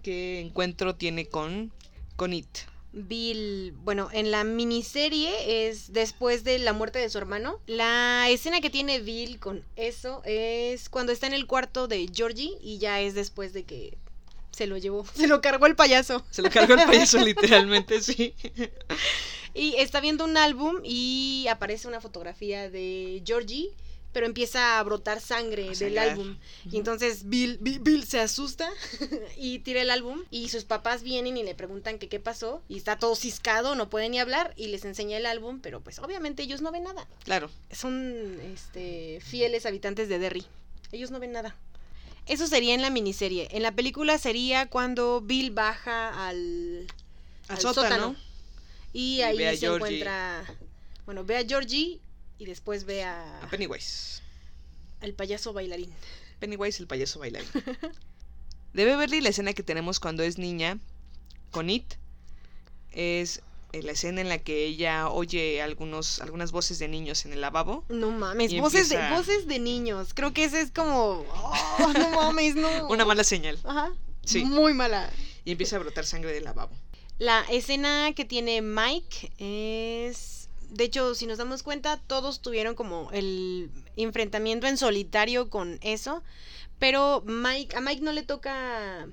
[0.03, 1.71] ¿qué encuentro tiene con,
[2.15, 2.47] con It?
[2.93, 7.59] Bill, bueno, en la miniserie es después de la muerte de su hermano.
[7.67, 12.57] La escena que tiene Bill con eso es cuando está en el cuarto de Georgie
[12.61, 13.97] y ya es después de que
[14.51, 16.23] se lo llevó, se lo cargó el payaso.
[16.31, 18.33] Se lo cargó el payaso literalmente, sí.
[19.57, 23.71] Y está viendo un álbum y aparece una fotografía de Georgie,
[24.13, 26.37] pero empieza a brotar sangre del álbum.
[26.71, 28.69] Y entonces Bill, Bill, Bill se asusta
[29.37, 32.77] y tira el álbum y sus papás vienen y le preguntan que qué pasó y
[32.77, 36.43] está todo ciscado, no puede ni hablar y les enseña el álbum, pero pues obviamente
[36.43, 37.07] ellos no ven nada.
[37.23, 37.49] Claro.
[37.71, 40.45] Son este fieles habitantes de Derry.
[40.91, 41.55] Ellos no ven nada.
[42.27, 43.47] Eso sería en la miniserie.
[43.51, 46.87] En la película sería cuando Bill baja al,
[47.47, 47.89] Al al sótano.
[47.89, 48.15] sótano.
[48.97, 49.75] Y Y ahí se Georgie.
[49.75, 50.43] encuentra.
[51.05, 51.99] Bueno, ve a Georgie
[52.39, 54.21] y después ve a, A Pennywise.
[55.01, 55.93] al payaso bailarín.
[56.39, 57.47] Pennywise, el payaso bailarín.
[58.73, 60.79] De Beverly, la escena que tenemos cuando es niña
[61.51, 61.93] con It
[62.91, 63.41] es
[63.73, 67.41] eh, la escena en la que ella oye algunos, algunas voces de niños en el
[67.41, 67.85] lavabo.
[67.89, 70.13] No mames, voces, empieza- de, voces de niños.
[70.15, 71.23] Creo que ese es como.
[71.29, 72.87] oh, no mames, no.
[72.89, 73.59] Una mala señal.
[73.63, 73.91] Ajá.
[74.25, 74.43] Sí.
[74.43, 75.09] Muy mala.
[75.45, 76.75] Y empieza a brotar sangre del lavabo.
[77.19, 80.49] La escena que tiene Mike es.
[80.69, 86.23] De hecho, si nos damos cuenta, todos tuvieron como el enfrentamiento en solitario con eso.
[86.77, 89.07] Pero Mike, a Mike no le toca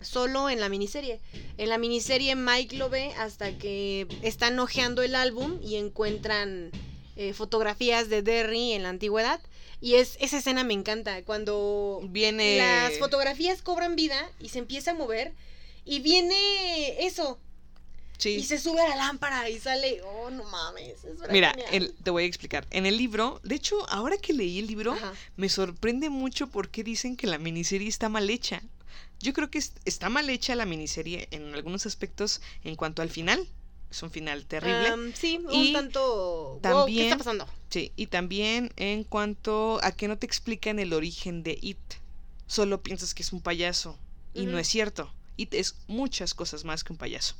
[0.00, 1.20] solo en la miniserie.
[1.58, 6.70] En la miniserie Mike lo ve hasta que están hojeando el álbum y encuentran
[7.16, 9.40] eh, fotografías de Derry en la antigüedad.
[9.82, 12.58] Y es, esa escena me encanta, cuando Viene.
[12.58, 15.32] las fotografías cobran vida y se empieza a mover
[15.84, 17.38] y viene eso.
[18.20, 18.30] Sí.
[18.36, 21.02] Y se sube a la lámpara y sale, oh, no mames.
[21.04, 22.66] es Mira, el- te voy a explicar.
[22.70, 25.12] En el libro, de hecho, ahora que leí el libro, Ajá.
[25.36, 28.62] me sorprende mucho porque dicen que la miniserie está mal hecha.
[29.20, 33.08] Yo creo que es- está mal hecha la miniserie en algunos aspectos en cuanto al
[33.10, 33.48] final.
[33.90, 35.12] Es un final terrible.
[35.14, 36.00] Sí, un Y tanto.
[36.02, 37.48] wow, ¿Qué también- está pasando?
[37.70, 41.78] Sí, y también en cuanto a que no te explican el origen de It.
[42.46, 43.98] Solo piensas que es un payaso.
[44.34, 45.12] Y no es cierto.
[45.36, 47.34] It es muchas cosas más que un payaso.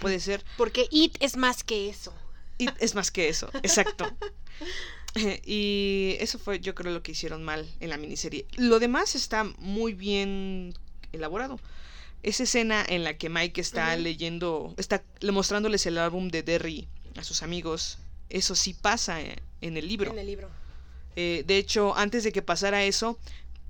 [0.00, 2.12] Puede ser Porque It es más que eso.
[2.58, 4.06] It es más que eso, exacto.
[5.44, 8.46] y eso fue, yo creo, lo que hicieron mal en la miniserie.
[8.56, 10.74] Lo demás está muy bien
[11.12, 11.60] elaborado.
[12.22, 16.88] Esa escena en la que Mike está leyendo, está le- mostrándoles el álbum de Derry
[17.16, 17.98] a sus amigos,
[18.30, 20.10] eso sí pasa eh, en el libro.
[20.10, 20.48] En el libro.
[21.16, 23.18] Eh, de hecho, antes de que pasara eso,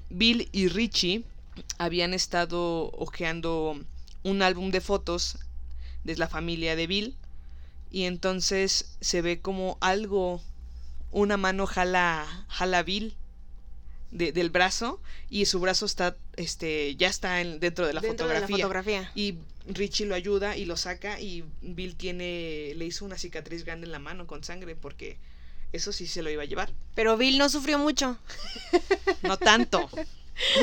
[0.08, 1.24] Bill y Richie
[1.78, 3.78] habían estado hojeando
[4.22, 5.36] un álbum de fotos
[6.04, 7.14] de la familia de Bill.
[7.90, 10.42] Y entonces se ve como algo,
[11.12, 13.14] una mano jala, jala a Bill
[14.10, 18.26] de- del brazo y su brazo está, este, ya está en- dentro de la Dentro
[18.28, 18.64] de la fotografía.
[18.64, 19.12] fotografía.
[19.14, 19.36] Y
[19.66, 23.92] Richie lo ayuda y lo saca y Bill tiene, le hizo una cicatriz grande en
[23.92, 25.16] la mano con sangre porque
[25.72, 26.70] eso sí se lo iba a llevar.
[26.94, 28.18] Pero Bill no sufrió mucho.
[29.22, 29.88] No tanto.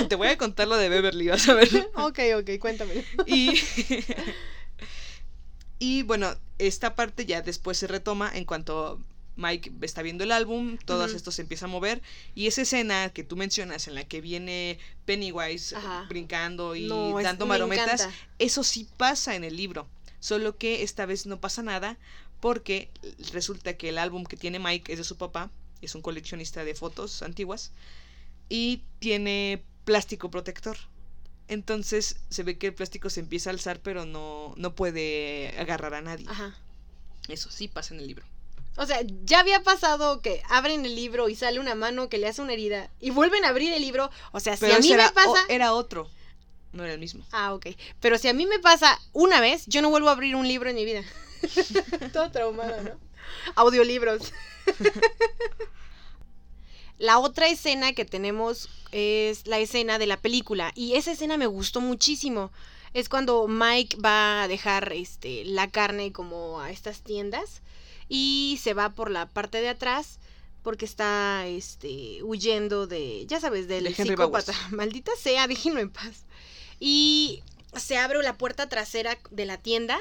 [0.07, 1.69] Te voy a contar lo de Beverly, vas a ver.
[1.95, 3.03] ok, ok, cuéntame.
[3.25, 3.53] Y,
[5.81, 9.01] y bueno, esta parte ya después se retoma en cuanto
[9.35, 12.03] Mike está viendo el álbum, todo esto se empieza a mover
[12.35, 16.05] y esa escena que tú mencionas en la que viene Pennywise Ajá.
[16.07, 19.87] brincando y No, dando me marometas, eso sí pasa en el libro,
[20.19, 21.97] solo que esta vez no pasa nada
[22.39, 22.91] porque
[23.33, 25.49] resulta que el álbum que tiene Mike es de su papá,
[25.81, 27.71] es un coleccionista de fotos antiguas
[28.49, 30.77] y tiene plástico protector.
[31.51, 35.93] Entonces se ve que el plástico se empieza a alzar, pero no, no puede agarrar
[35.93, 36.25] a nadie.
[36.29, 36.55] Ajá.
[37.27, 38.25] Eso sí pasa en el libro.
[38.77, 42.27] O sea, ya había pasado que abren el libro y sale una mano que le
[42.29, 44.09] hace una herida y vuelven a abrir el libro.
[44.31, 45.29] O sea, si Pero a mí era, me pasa.
[45.29, 46.09] o- era otro,
[46.71, 47.25] no era el mismo.
[47.33, 47.67] Ah, ok.
[47.99, 50.69] Pero si a mí me pasa una vez, yo no vuelvo a abrir un libro
[50.69, 51.03] en mi vida.
[52.13, 52.91] Todo traumada, ¿no?
[53.55, 54.31] Audiolibros.
[57.01, 60.71] la otra escena que tenemos es la escena de la película.
[60.75, 62.51] Y esa escena me gustó muchísimo.
[62.93, 67.63] Es cuando Mike va a dejar este, la carne como a estas tiendas.
[68.07, 70.19] Y se va por la parte de atrás.
[70.61, 73.25] Porque está este, huyendo de.
[73.25, 74.51] Ya sabes, del De psicópata.
[74.51, 74.71] Bowers.
[74.71, 76.25] Maldita sea, déjenlo en paz.
[76.79, 77.41] Y
[77.75, 79.99] se abre la puerta trasera de la tienda.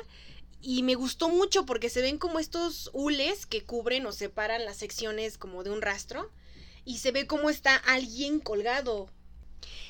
[0.61, 4.77] Y me gustó mucho porque se ven como estos hules que cubren o separan las
[4.77, 6.31] secciones como de un rastro.
[6.91, 9.09] Y se ve cómo está alguien colgado.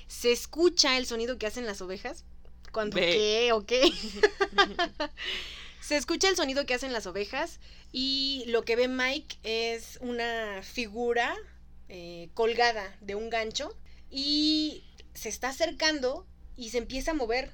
[0.07, 2.27] Se escucha el sonido que hacen las ovejas.
[2.73, 3.91] Cuando qué o qué.
[5.81, 7.59] se escucha el sonido que hacen las ovejas.
[7.91, 11.35] Y lo que ve Mike es una figura
[11.89, 13.75] eh, colgada de un gancho.
[14.11, 14.85] Y
[15.15, 17.51] se está acercando y se empieza a mover.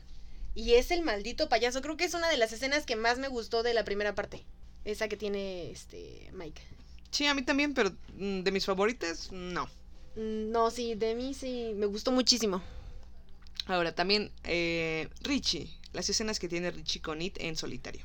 [0.56, 1.82] Y es el maldito payaso.
[1.82, 4.44] Creo que es una de las escenas que más me gustó de la primera parte.
[4.84, 6.62] Esa que tiene este Mike.
[7.10, 9.66] Sí, a mí también, pero mm, de mis favoritas, no.
[10.16, 12.62] Mm, No, sí, de mí sí, me gustó muchísimo.
[13.66, 18.04] Ahora, también eh, Richie, las escenas que tiene Richie con It en solitario.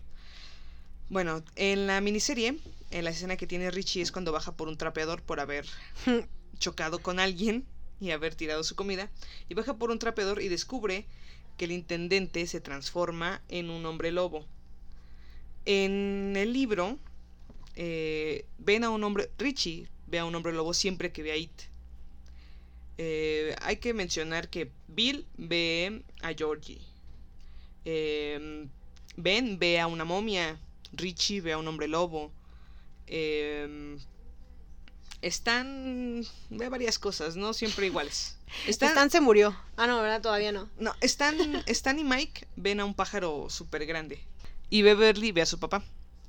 [1.10, 2.58] Bueno, en la miniserie,
[2.90, 5.66] en la escena que tiene Richie es cuando baja por un trapeador por haber
[6.60, 7.66] chocado con alguien
[8.00, 9.12] y haber tirado su comida.
[9.50, 11.06] Y baja por un trapeador y descubre
[11.58, 14.46] que el intendente se transforma en un hombre lobo.
[15.66, 16.98] En el libro,
[17.76, 21.38] eh, ven a un hombre, Richie ve a un hombre lobo siempre que ve a
[21.38, 21.52] It.
[22.98, 26.82] Eh, hay que mencionar que Bill ve a Georgie.
[27.86, 28.68] Eh,
[29.16, 30.60] ben ve a una momia.
[30.94, 32.32] Richie ve a un hombre lobo.
[33.08, 33.98] Eh,
[35.22, 36.24] están.
[36.50, 38.38] ve varias cosas, no siempre iguales.
[38.68, 39.56] Están, Stan se murió.
[39.78, 40.22] Ah, no, ¿verdad?
[40.22, 40.70] Todavía no.
[40.78, 44.20] no, Stan, Stan y Mike ven a un pájaro súper grande.
[44.70, 45.84] Y Beverly ve a su papá,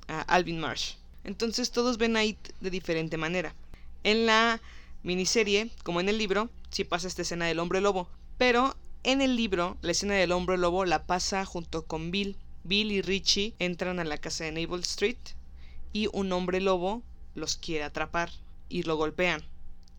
[0.07, 0.95] a Alvin Marsh.
[1.23, 3.55] Entonces todos ven a It de diferente manera.
[4.03, 4.61] En la
[5.03, 8.09] miniserie, como en el libro, sí pasa esta escena del hombre lobo.
[8.37, 12.37] Pero en el libro, la escena del hombre lobo la pasa junto con Bill.
[12.63, 15.17] Bill y Richie entran a la casa de Naval Street
[15.91, 17.03] y un hombre lobo
[17.35, 18.31] los quiere atrapar
[18.69, 19.43] y lo golpean.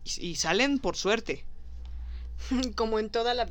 [0.03, 1.45] Y, y salen por suerte.
[2.75, 3.47] como en toda la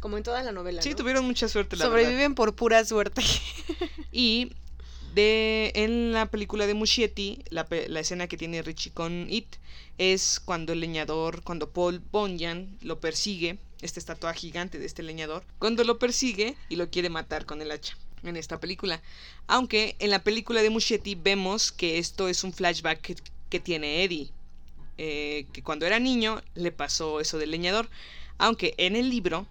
[0.00, 0.80] como en toda la novela.
[0.82, 0.96] Sí, ¿no?
[0.96, 2.02] tuvieron mucha suerte, la verdad.
[2.02, 3.22] Sobreviven por pura suerte.
[4.12, 4.52] Y
[5.14, 9.56] de, en la película de Muschietti, la, la escena que tiene Richie con It
[9.98, 15.44] es cuando el leñador, cuando Paul Bunyan lo persigue, esta estatua gigante de este leñador,
[15.58, 19.00] cuando lo persigue y lo quiere matar con el hacha en esta película.
[19.46, 23.16] Aunque en la película de Muschietti vemos que esto es un flashback que,
[23.48, 24.30] que tiene Eddie,
[24.98, 27.88] eh, que cuando era niño le pasó eso del leñador.
[28.38, 29.46] Aunque en el libro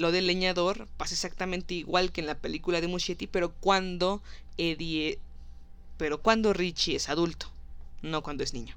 [0.00, 4.22] lo del leñador pasa exactamente igual que en la película de Muschietti, pero cuando
[4.56, 5.18] Eddie,
[5.98, 7.52] pero cuando Richie es adulto,
[8.00, 8.76] no cuando es niño.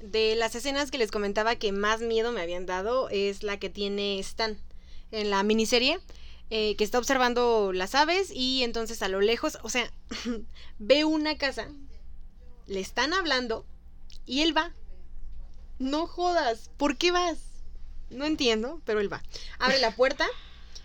[0.00, 3.68] De las escenas que les comentaba que más miedo me habían dado es la que
[3.68, 4.58] tiene Stan
[5.10, 6.00] en la miniserie,
[6.48, 9.92] eh, que está observando las aves y entonces a lo lejos, o sea,
[10.78, 11.68] ve una casa,
[12.66, 13.66] le están hablando
[14.24, 14.72] y él va.
[15.78, 17.38] No jodas, ¿por qué vas?
[18.08, 19.22] No entiendo, pero él va.
[19.58, 20.26] Abre la puerta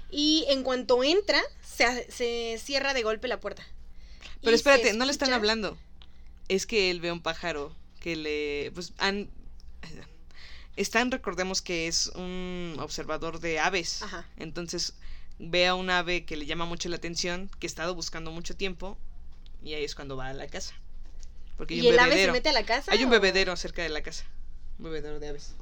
[0.09, 3.65] y en cuanto entra, se, se cierra de golpe la puerta.
[4.41, 5.77] Pero espérate, no le están hablando.
[6.47, 9.29] Es que él ve un pájaro que le, pues han,
[10.77, 14.03] Stan recordemos que es un observador de aves.
[14.03, 14.25] Ajá.
[14.37, 14.93] Entonces
[15.39, 18.55] ve a un ave que le llama mucho la atención, que ha estado buscando mucho
[18.55, 18.97] tiempo,
[19.63, 20.75] y ahí es cuando va a la casa.
[21.57, 22.91] Porque hay ¿Y un el ave se mete a la casa?
[22.91, 24.25] Hay un bebedero cerca de la casa.
[24.77, 25.55] Un bebedero de aves.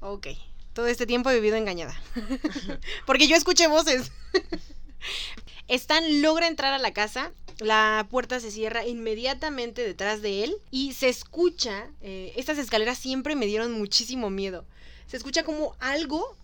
[0.00, 0.28] Ok.
[0.72, 2.00] Todo este tiempo he vivido engañada.
[3.06, 4.12] Porque yo escuché voces.
[5.68, 7.32] Stan logra entrar a la casa.
[7.58, 10.56] La puerta se cierra inmediatamente detrás de él.
[10.70, 11.88] Y se escucha.
[12.00, 14.64] eh, estas escaleras siempre me dieron muchísimo miedo.
[15.06, 16.36] Se escucha como algo.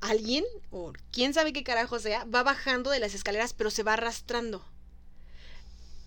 [0.00, 3.92] Alguien, o quién sabe qué carajo sea, va bajando de las escaleras, pero se va
[3.92, 4.64] arrastrando.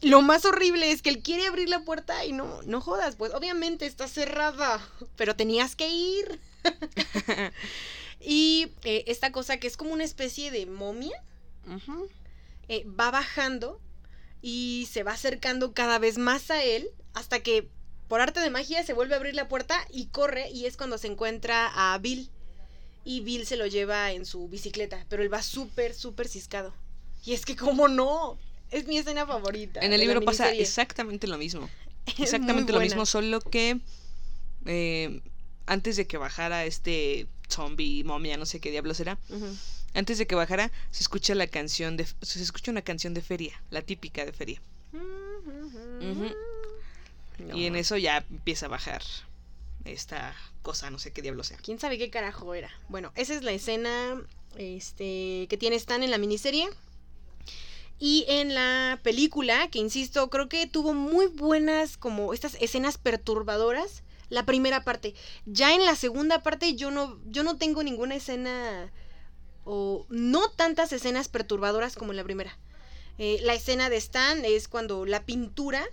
[0.02, 3.34] Lo más horrible es que él quiere abrir la puerta y no, no jodas, pues
[3.34, 6.42] obviamente está cerrada, pero tenías que ir.
[8.20, 11.22] y eh, esta cosa que es como una especie de momia,
[12.68, 13.80] eh, va bajando
[14.42, 17.70] y se va acercando cada vez más a él hasta que
[18.08, 20.98] por arte de magia se vuelve a abrir la puerta y corre y es cuando
[20.98, 22.30] se encuentra a Bill.
[23.06, 26.74] Y Bill se lo lleva en su bicicleta, pero él va súper, súper ciscado.
[27.26, 28.38] Y es que, ¿cómo no?
[28.72, 29.82] Es mi escena favorita.
[29.82, 31.70] En el libro pasa exactamente lo mismo.
[32.06, 33.80] Es Exactamente lo mismo, solo que
[34.66, 35.22] eh,
[35.66, 39.56] antes de que bajara este zombie, momia, no sé qué diablos era, Ujú.
[39.94, 43.54] antes de que bajara se escucha la canción de se escucha una canción de feria,
[43.70, 44.62] la típica de feria.
[47.40, 47.58] No.
[47.58, 49.02] Y en eso ya empieza a bajar
[49.86, 51.58] esta cosa, no sé qué diablo sea.
[51.58, 52.70] ¿Quién sabe qué carajo era?
[52.90, 54.22] Bueno, esa es la escena
[54.56, 56.70] este, que tiene Stan en la miniserie.
[58.00, 64.04] Y en la película, que insisto, creo que tuvo muy buenas como estas escenas perturbadoras.
[64.34, 65.14] La primera parte.
[65.46, 68.92] Ya en la segunda parte yo no, yo no tengo ninguna escena
[69.64, 72.58] o no tantas escenas perturbadoras como en la primera.
[73.20, 75.86] Eh, la escena de Stan es cuando la pintura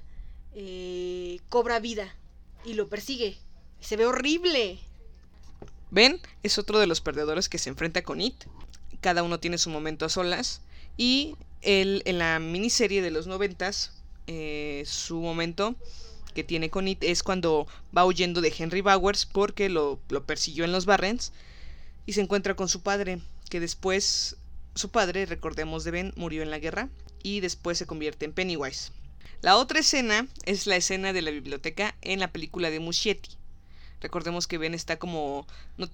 [0.55, 2.16] eh, cobra vida
[2.64, 3.37] y lo persigue.
[3.79, 4.79] Se ve horrible.
[5.90, 8.44] Ben es otro de los perdedores que se enfrenta con It.
[9.03, 10.62] Cada uno tiene su momento a solas.
[10.96, 13.92] Y él, en la miniserie de los noventas,
[14.26, 15.76] eh, su momento
[16.33, 17.66] que tiene con It es cuando
[17.97, 21.33] va huyendo de Henry Bowers porque lo, lo persiguió en los Barrens
[22.07, 24.37] y se encuentra con su padre, que después
[24.75, 26.88] su padre, recordemos de Ben, murió en la guerra
[27.23, 28.93] y después se convierte en Pennywise.
[29.43, 33.31] La otra escena es la escena de la biblioteca en la película de Muschietti.
[34.01, 35.47] Recordemos que Ben está como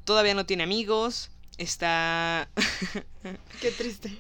[0.05, 2.49] todavía no tiene amigos, está
[3.61, 4.17] Qué triste.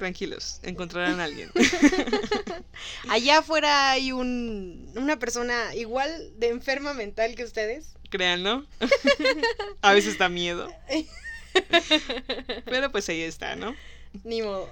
[0.00, 1.50] Tranquilos, encontrarán a alguien.
[3.08, 7.94] Allá afuera hay un, una persona igual de enferma mental que ustedes.
[8.08, 8.66] Crean, ¿no?
[9.82, 10.72] a veces da miedo.
[12.64, 13.76] Pero pues ahí está, ¿no?
[14.24, 14.70] Ni modo.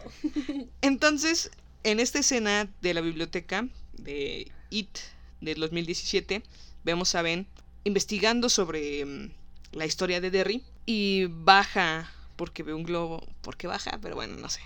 [0.81, 1.51] Entonces,
[1.85, 4.99] en esta escena de la biblioteca de It
[5.43, 6.43] del 2017,
[6.85, 7.47] vemos a Ben
[7.85, 9.31] investigando sobre mm,
[9.73, 13.27] la historia de Derry y baja porque ve un globo.
[13.43, 13.99] ¿Por qué baja?
[14.01, 14.61] Pero bueno, no sé.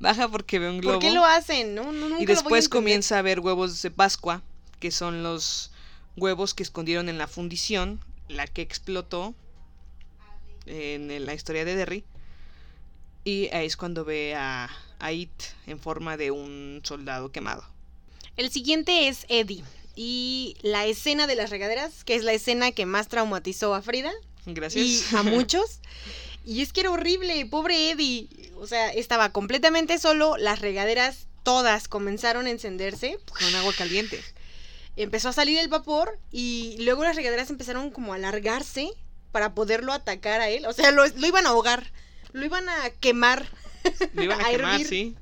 [0.00, 0.98] Baja porque ve un globo.
[0.98, 1.74] ¿Por qué lo hacen?
[1.74, 4.42] No, no, nunca y lo voy a después comienza a ver huevos de Pascua,
[4.80, 5.70] que son los
[6.16, 9.34] huevos que escondieron en la fundición, la que explotó
[10.66, 12.04] en la historia de Derry.
[13.24, 14.68] Y ahí es cuando ve a,
[14.98, 15.30] a It
[15.68, 17.64] en forma de un soldado quemado.
[18.36, 19.62] El siguiente es Eddie.
[19.94, 24.10] Y la escena de las regaderas, que es la escena que más traumatizó a Frida
[24.46, 25.12] Gracias.
[25.12, 25.80] y a muchos.
[26.44, 28.28] Y es que era horrible, pobre Eddie.
[28.56, 34.22] O sea, estaba completamente solo, las regaderas todas comenzaron a encenderse, Con agua caliente.
[34.96, 38.90] empezó a salir el vapor y luego las regaderas empezaron como a alargarse
[39.32, 40.66] para poderlo atacar a él.
[40.66, 41.92] O sea, lo, lo iban a ahogar,
[42.32, 43.48] lo iban a quemar.
[44.14, 44.86] Lo iban a, a quemar, hervir.
[44.88, 45.16] sí.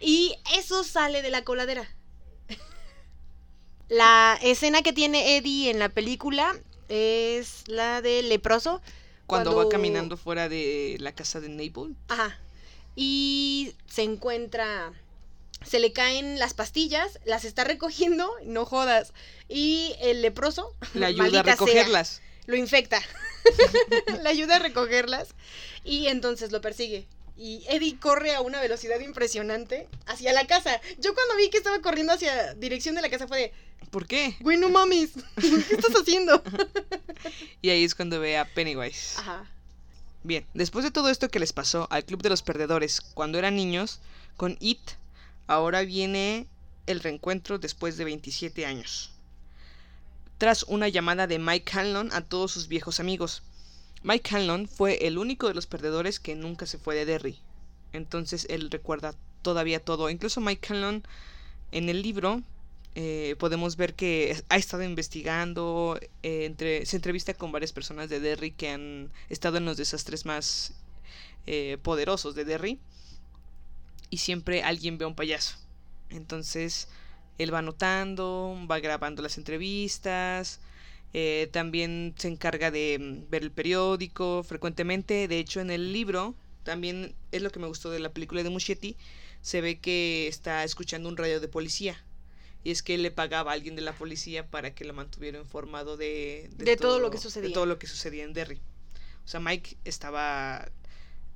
[0.00, 1.86] Y eso sale de la coladera.
[3.88, 6.54] La escena que tiene Eddie en la película
[6.88, 8.80] es la del leproso.
[9.30, 11.96] Cuando, Cuando- va caminando fuera de la casa de Naples.
[12.08, 12.38] Ajá.
[12.96, 14.92] Y se encuentra.
[15.64, 19.12] Se le caen las pastillas, las está recogiendo, no jodas.
[19.48, 22.22] Y el leproso Le ayuda a sea, recogerlas.
[22.46, 23.00] lo infecta.
[24.22, 25.28] le ayuda a recogerlas.
[25.84, 27.06] Y entonces lo persigue.
[27.36, 30.78] Y Eddie corre a una velocidad impresionante hacia la casa.
[30.98, 33.52] Yo cuando vi que estaba corriendo hacia dirección de la casa fue de,
[33.90, 34.36] ¿Por qué?
[34.40, 35.10] güey, no mames,
[35.40, 36.42] ¿qué estás haciendo?
[37.60, 39.18] Y ahí es cuando ve a Pennywise.
[39.18, 39.46] Ajá.
[40.22, 43.56] Bien, después de todo esto que les pasó al Club de los Perdedores cuando eran
[43.56, 44.00] niños,
[44.36, 44.80] con It,
[45.46, 46.46] ahora viene
[46.86, 49.12] el reencuentro después de 27 años.
[50.38, 53.42] Tras una llamada de Mike Hanlon a todos sus viejos amigos.
[54.02, 57.38] Mike Hanlon fue el único de los perdedores que nunca se fue de Derry.
[57.92, 60.10] Entonces él recuerda todavía todo.
[60.10, 61.02] Incluso Mike Hanlon
[61.72, 62.42] en el libro
[62.94, 68.20] eh, podemos ver que ha estado investigando, eh, entre, se entrevista con varias personas de
[68.20, 70.74] Derry que han estado en los desastres más
[71.46, 72.78] eh, poderosos de Derry
[74.10, 75.56] y siempre alguien ve a un payaso.
[76.10, 76.88] Entonces
[77.38, 80.60] él va anotando, va grabando las entrevistas,
[81.12, 85.28] eh, también se encarga de mm, ver el periódico frecuentemente.
[85.28, 86.34] De hecho, en el libro,
[86.64, 88.96] también es lo que me gustó de la película de Muschietti,
[89.42, 92.04] se ve que está escuchando un radio de policía.
[92.62, 95.38] Y es que él le pagaba a alguien de la policía para que lo mantuviera
[95.38, 97.48] informado de, De todo lo que sucedía.
[97.48, 98.60] De todo lo que sucedía en Derry.
[99.24, 100.70] O sea, Mike estaba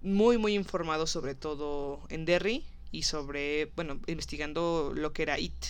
[0.02, 5.64] muy, muy informado sobre todo en Derry y sobre, bueno, investigando lo que era IT.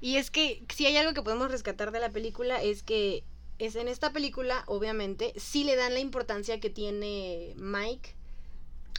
[0.00, 3.22] Y es que si hay algo que podemos rescatar de la película es que
[3.58, 8.14] es en esta película, obviamente, sí le dan la importancia que tiene Mike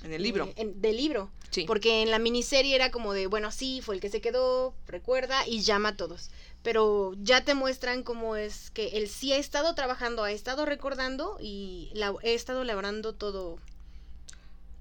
[0.04, 0.46] En el libro.
[0.46, 1.30] eh, en- del libro.
[1.52, 1.66] sí.
[1.66, 5.48] Porque en la miniserie era como de, bueno, sí, fue el que se quedó, recuerda
[5.48, 6.30] y llama a todos.
[6.64, 11.38] Pero ya te muestran cómo es que él sí ha estado trabajando, ha estado recordando
[11.42, 13.58] y la, ha estado labrando todo,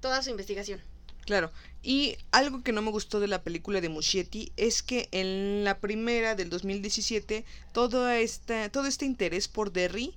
[0.01, 0.81] toda su investigación.
[1.25, 1.51] Claro.
[1.83, 5.79] Y algo que no me gustó de la película de Muschietti es que en la
[5.79, 10.13] primera del 2017 todo, esta, todo este interés por Derry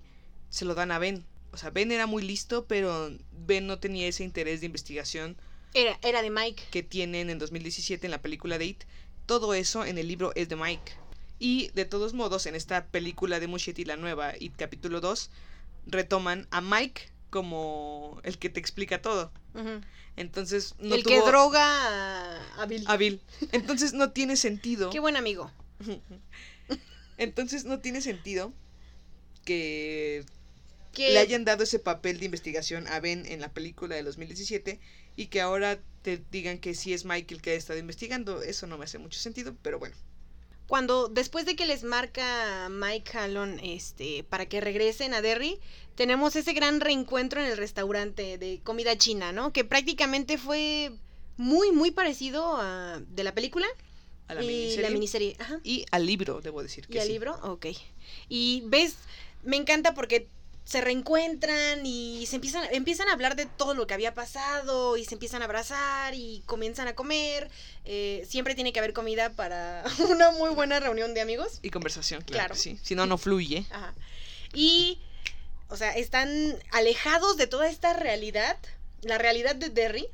[0.50, 1.24] se lo dan a Ben.
[1.52, 5.36] O sea, Ben era muy listo, pero Ben no tenía ese interés de investigación
[5.74, 6.64] Era, era de Mike.
[6.70, 8.82] que tienen en 2017 en la película de It.
[9.26, 10.92] Todo eso en el libro es de Mike.
[11.38, 15.30] Y de todos modos, en esta película de Muschietti, la nueva, It capítulo 2,
[15.86, 19.32] retoman a Mike como el que te explica todo.
[20.16, 22.84] Entonces, no el que droga a, a Bill.
[22.86, 23.20] a Bill.
[23.52, 24.90] Entonces no tiene sentido.
[24.90, 25.50] Qué buen amigo.
[27.18, 28.52] Entonces no tiene sentido
[29.44, 30.24] que
[30.92, 34.80] Que le hayan dado ese papel de investigación a Ben en la película de 2017
[35.16, 38.42] y que ahora te digan que sí es Michael que ha estado investigando.
[38.42, 39.96] Eso no me hace mucho sentido, pero bueno.
[40.66, 45.60] cuando después de que les marca Mike Hallon este para que regresen a Derry,
[45.94, 49.52] tenemos ese gran reencuentro en el restaurante de comida china, ¿no?
[49.52, 50.92] Que prácticamente fue
[51.36, 53.66] muy muy parecido a de la película
[54.28, 54.82] A la y miniserie.
[54.82, 55.60] la miniserie, ajá.
[55.62, 57.12] Y al libro, debo decir que ¿Y al sí.
[57.12, 57.38] libro?
[57.42, 57.66] Ok.
[58.28, 58.96] Y ves,
[59.42, 60.30] me encanta porque
[60.64, 65.04] se reencuentran y se empiezan, empiezan a hablar de todo lo que había pasado y
[65.04, 67.50] se empiezan a abrazar y comienzan a comer.
[67.84, 71.58] Eh, siempre tiene que haber comida para una muy buena reunión de amigos.
[71.62, 72.54] Y conversación, claro.
[72.54, 72.78] Sí.
[72.82, 73.66] Si no, no fluye.
[73.70, 73.92] Ajá.
[74.54, 75.00] Y,
[75.68, 76.30] o sea, están
[76.70, 78.56] alejados de toda esta realidad,
[79.02, 80.06] la realidad de Derry.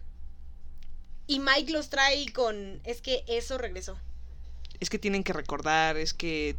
[1.27, 3.99] Y Mike los trae con, es que eso regresó.
[4.81, 6.57] Es que tienen que recordar, es que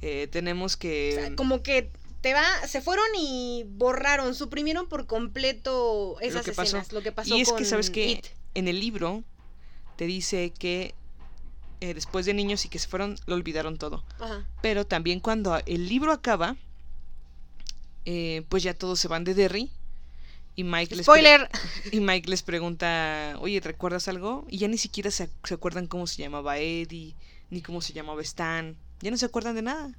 [0.00, 1.16] eh, tenemos que...
[1.18, 1.90] O sea, como que
[2.20, 6.76] te va, se fueron y borraron, suprimieron por completo esas que pasó.
[6.78, 7.90] escenas, lo que pasó y es con que, ¿sabes?
[7.94, 8.26] It.
[8.54, 9.22] En el libro
[9.96, 10.94] te dice que
[11.80, 14.04] eh, después de niños y que se fueron, lo olvidaron todo.
[14.18, 14.44] Ajá.
[14.62, 16.56] Pero también cuando el libro acaba,
[18.04, 19.70] eh, pues ya todos se van de Derry.
[20.56, 21.48] Y Mike, les Spoiler.
[21.92, 24.44] y Mike les pregunta, oye, ¿te recuerdas algo?
[24.48, 27.14] Y ya ni siquiera se, ac- se acuerdan cómo se llamaba Eddie,
[27.50, 28.76] ni cómo se llamaba Stan.
[29.00, 29.92] Ya no se acuerdan de nada.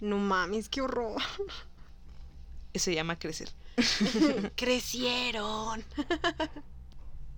[0.00, 1.20] No mames, qué horror.
[2.74, 3.50] Se llama crecer.
[4.56, 5.84] Crecieron.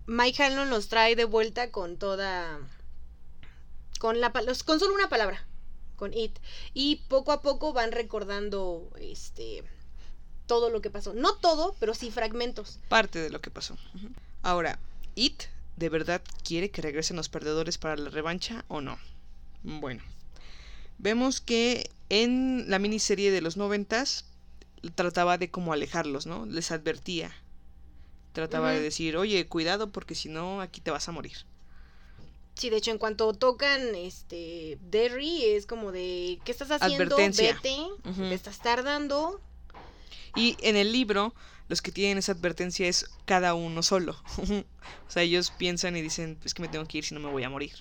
[0.07, 2.59] Mike Hanlon los trae de vuelta con toda.
[3.99, 5.45] Con, la, los, con solo una palabra.
[5.97, 6.39] Con it.
[6.75, 9.65] Y poco a poco van recordando este.
[10.47, 11.15] Todo lo que pasó.
[11.15, 12.79] No todo, pero sí fragmentos.
[12.89, 13.77] Parte de lo que pasó.
[14.43, 14.79] Ahora,
[15.15, 15.45] ¿It
[15.77, 18.99] de verdad quiere que regresen los perdedores para la revancha o no?
[19.63, 20.03] Bueno,
[21.03, 24.25] vemos que en la miniserie de los noventas,
[24.95, 26.47] trataba de como alejarlos, ¿no?
[26.47, 27.33] Les advertía.
[28.33, 31.37] Trataba de decir, oye, cuidado porque si no, aquí te vas a morir.
[32.55, 37.05] Sí, de hecho, en cuanto tocan este Derry, es como de ¿qué estás haciendo?
[37.05, 37.55] Advertencia.
[37.55, 37.77] Vete,
[38.09, 38.29] Ujú.
[38.29, 39.41] te estás tardando.
[40.35, 41.35] Y en el libro,
[41.69, 44.17] los que tienen esa advertencia es cada uno solo.
[44.39, 47.31] o sea, ellos piensan y dicen, es que me tengo que ir si no me
[47.31, 47.73] voy a morir.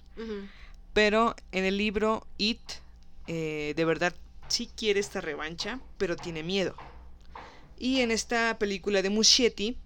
[0.93, 2.59] Pero en el libro, It
[3.27, 4.13] eh, de verdad
[4.47, 6.75] sí quiere esta revancha, pero tiene miedo.
[7.77, 9.77] Y en esta película de Muschietti,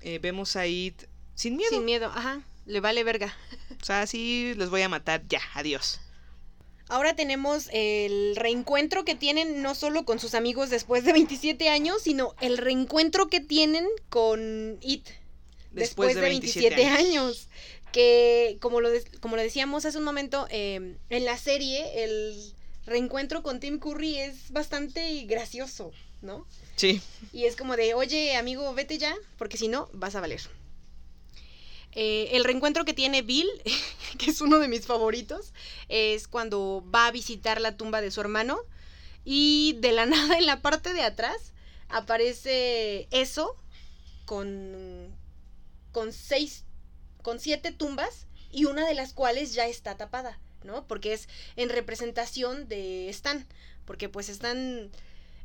[0.00, 1.70] eh, vemos a It sin miedo.
[1.70, 3.34] Sin miedo, ajá, le vale verga.
[3.80, 6.00] O sea, sí, los voy a matar, ya, adiós.
[6.90, 12.02] Ahora tenemos el reencuentro que tienen no solo con sus amigos después de 27 años,
[12.02, 15.06] sino el reencuentro que tienen con It
[15.70, 17.48] después, de 27, años.
[17.92, 22.54] Que, como lo, de- como lo decíamos hace un momento, eh, en la serie el
[22.88, 26.46] reencuentro con Tim Curry es bastante gracioso, ¿no?
[26.76, 27.00] Sí,
[27.32, 30.40] Y es como de, oye, amigo, vete ya, porque si no, vas a valer.
[31.92, 33.48] Eh, el reencuentro que tiene Bill,
[34.18, 35.52] que es uno de mis favoritos,
[35.88, 38.58] es cuando va a visitar la tumba de su hermano
[39.24, 41.52] y de la nada en la parte de atrás
[41.88, 43.56] aparece eso
[44.26, 45.16] con,
[45.92, 46.64] con seis,
[47.22, 50.86] con siete tumbas y una de las cuales ya está tapada, ¿no?
[50.86, 53.46] Porque es en representación de Stan,
[53.84, 54.90] porque pues Stan...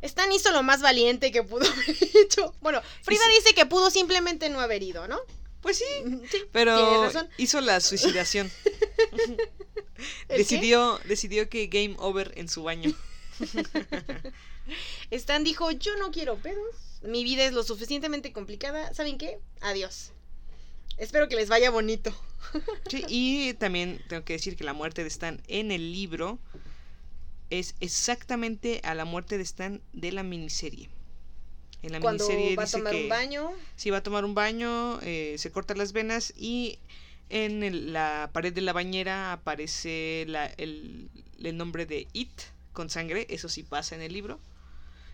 [0.01, 1.95] Stan hizo lo más valiente que pudo haber
[2.25, 2.53] hecho.
[2.59, 3.35] Bueno, Frida sí.
[3.37, 5.19] dice que pudo simplemente no haber ido, ¿no?
[5.63, 5.85] pues sí,
[6.51, 7.27] pero razón.
[7.37, 8.51] hizo la suicidación.
[10.27, 12.93] ¿El decidió, decidió que game over en su baño.
[15.11, 19.39] Stan dijo, yo no quiero pedos, mi vida es lo suficientemente complicada, ¿saben qué?
[19.61, 20.11] Adiós.
[20.97, 22.13] Espero que les vaya bonito.
[22.89, 26.37] Sí, y también tengo que decir que la muerte de Stan en el libro
[27.49, 30.89] es exactamente a la muerte de Stan de la miniserie.
[31.81, 34.25] En la Cuando miniserie va a dice tomar que un baño, sí va a tomar
[34.25, 36.77] un baño, eh, se corta las venas y
[37.29, 41.09] en el- la pared de la bañera aparece la- el,
[41.41, 42.29] el nombre de It
[42.73, 44.39] con sangre, eso sí pasa en el libro.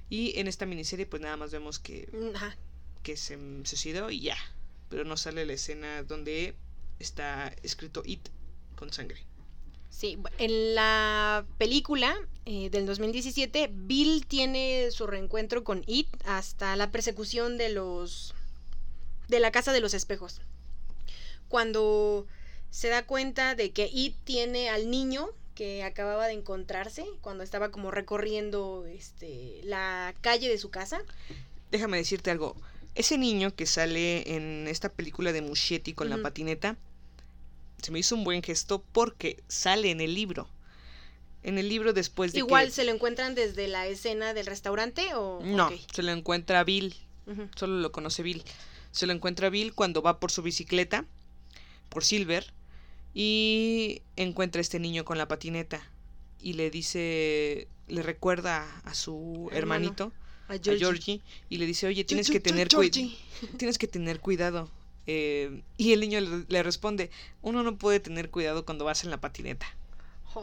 [0.10, 2.58] Y en esta miniserie pues nada más vemos que mm, ajá,
[3.04, 4.38] que se suicidó y ya.
[4.90, 6.56] Pero no sale la escena donde
[7.00, 8.30] está escrito It
[8.76, 9.30] con sangre.
[9.90, 12.16] Sí, en la película
[12.46, 18.34] eh, del 2017, Bill tiene su reencuentro con It hasta la persecución de los.
[19.28, 20.42] de la casa de los espejos.
[21.48, 22.28] Cuando
[22.70, 27.70] se da cuenta de que It tiene al niño que acababa de encontrarse cuando estaba
[27.70, 31.02] como recorriendo este la calle de su casa.
[31.72, 32.56] Déjame decirte algo.
[32.96, 36.76] Ese niño que sale en esta película de Muschietti con la patineta,
[37.82, 40.48] se me hizo un buen gesto porque sale en el libro.
[41.44, 42.72] En el libro después de Igual que...
[42.72, 46.96] se lo encuentran desde la escena del restaurante o No, se lo encuentra Bill.
[47.56, 48.44] Solo lo conoce Bill.
[48.92, 51.06] Se lo encuentra Bill cuando va por su bicicleta,
[51.90, 52.52] por Silver,
[53.14, 55.88] y encuentra a este niño con la patineta.
[56.42, 60.12] Y le dice, le recuerda a su hermanito,
[60.50, 61.22] a a Georgie.
[61.50, 62.68] Y le dice, oye, tienes Yo- que tener,
[63.58, 64.70] tienes que tener cuidado.
[65.08, 67.10] Eh, y el niño le, le responde,
[67.42, 69.66] uno no puede tener cuidado cuando vas en la patineta.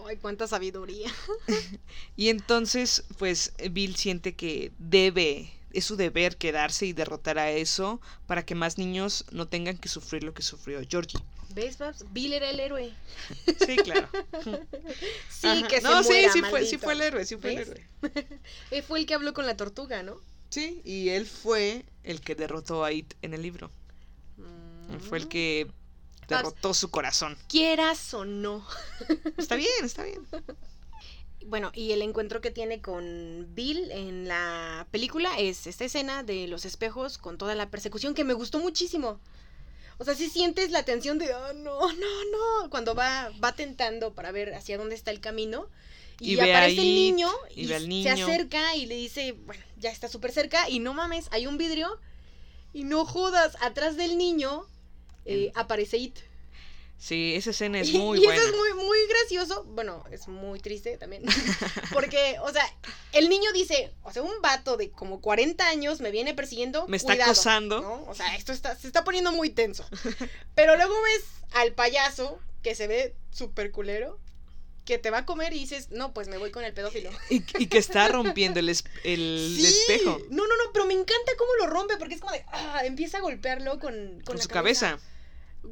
[0.08, 1.12] Ay, cuánta sabiduría.
[2.16, 8.00] Y entonces, pues, Bill siente que debe, es su deber quedarse y derrotar a eso
[8.26, 11.20] para que más niños no tengan que sufrir lo que sufrió Georgie.
[11.54, 12.04] ¿Ves, Babs?
[12.12, 12.92] Bill era el héroe.
[13.64, 14.08] Sí, claro.
[15.28, 15.68] Sí, Ajá.
[15.68, 17.86] que se No, muera, sí, sí fue, sí fue el héroe, sí fue el héroe.
[18.70, 20.20] Él fue el que habló con la tortuga, ¿no?
[20.48, 23.70] Sí, y él fue el que derrotó a It en el libro.
[24.90, 25.66] Él fue el que
[26.28, 27.36] derrotó su corazón.
[27.48, 28.64] Quieras o no.
[29.36, 30.26] Está bien, está bien.
[31.46, 36.46] Bueno, y el encuentro que tiene con Bill en la película es esta escena de
[36.48, 39.20] los espejos con toda la persecución que me gustó muchísimo.
[39.98, 44.12] O sea, si sientes la tensión de, oh, no, no, no, cuando va, va tentando
[44.14, 45.68] para ver hacia dónde está el camino.
[46.18, 50.68] Y, aparece el niño y se acerca y le dice, bueno, ya está súper cerca
[50.68, 51.98] y no mames, hay un vidrio
[52.72, 54.66] y no jodas, atrás del niño
[55.26, 56.16] eh, aparece It.
[56.98, 58.40] Sí, esa escena es Y- muy y buena.
[58.42, 59.64] eso es muy, muy gracioso.
[59.64, 61.24] Bueno, es muy triste también.
[61.92, 62.64] Porque, o sea,
[63.12, 66.86] el niño dice, o sea, un vato de como 40 años me viene persiguiendo.
[66.88, 67.80] Me está cuidado", acosando.
[67.82, 68.04] ¿no?
[68.08, 69.86] O sea, esto está, se está poniendo muy tenso.
[70.54, 74.18] Pero luego ves al payaso que se ve súper culero.
[74.86, 77.10] Que te va a comer y dices, no, pues me voy con el pedófilo.
[77.28, 79.66] Y, y que está rompiendo el, es- el Sí.
[79.66, 82.82] espejo No, no, no, pero me encanta cómo lo rompe porque es como de, ah,
[82.84, 85.00] empieza a golpearlo con, con, con la su cabeza.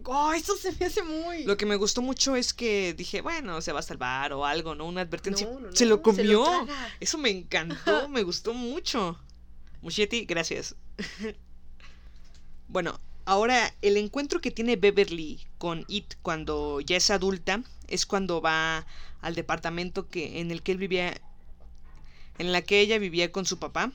[0.05, 1.45] Oh, eso se me hace muy.
[1.45, 4.75] Lo que me gustó mucho es que dije, bueno, se va a salvar o algo,
[4.75, 4.87] ¿no?
[4.87, 5.47] Una advertencia.
[5.47, 6.45] No, no, se lo comió.
[7.01, 9.19] Eso me encantó, me gustó mucho.
[9.83, 10.77] Muschietti, gracias.
[12.69, 18.41] bueno, ahora el encuentro que tiene Beverly con It cuando ya es adulta es cuando
[18.41, 18.87] va
[19.21, 21.21] al departamento que en el que él vivía
[22.39, 23.93] en la que ella vivía con su papá.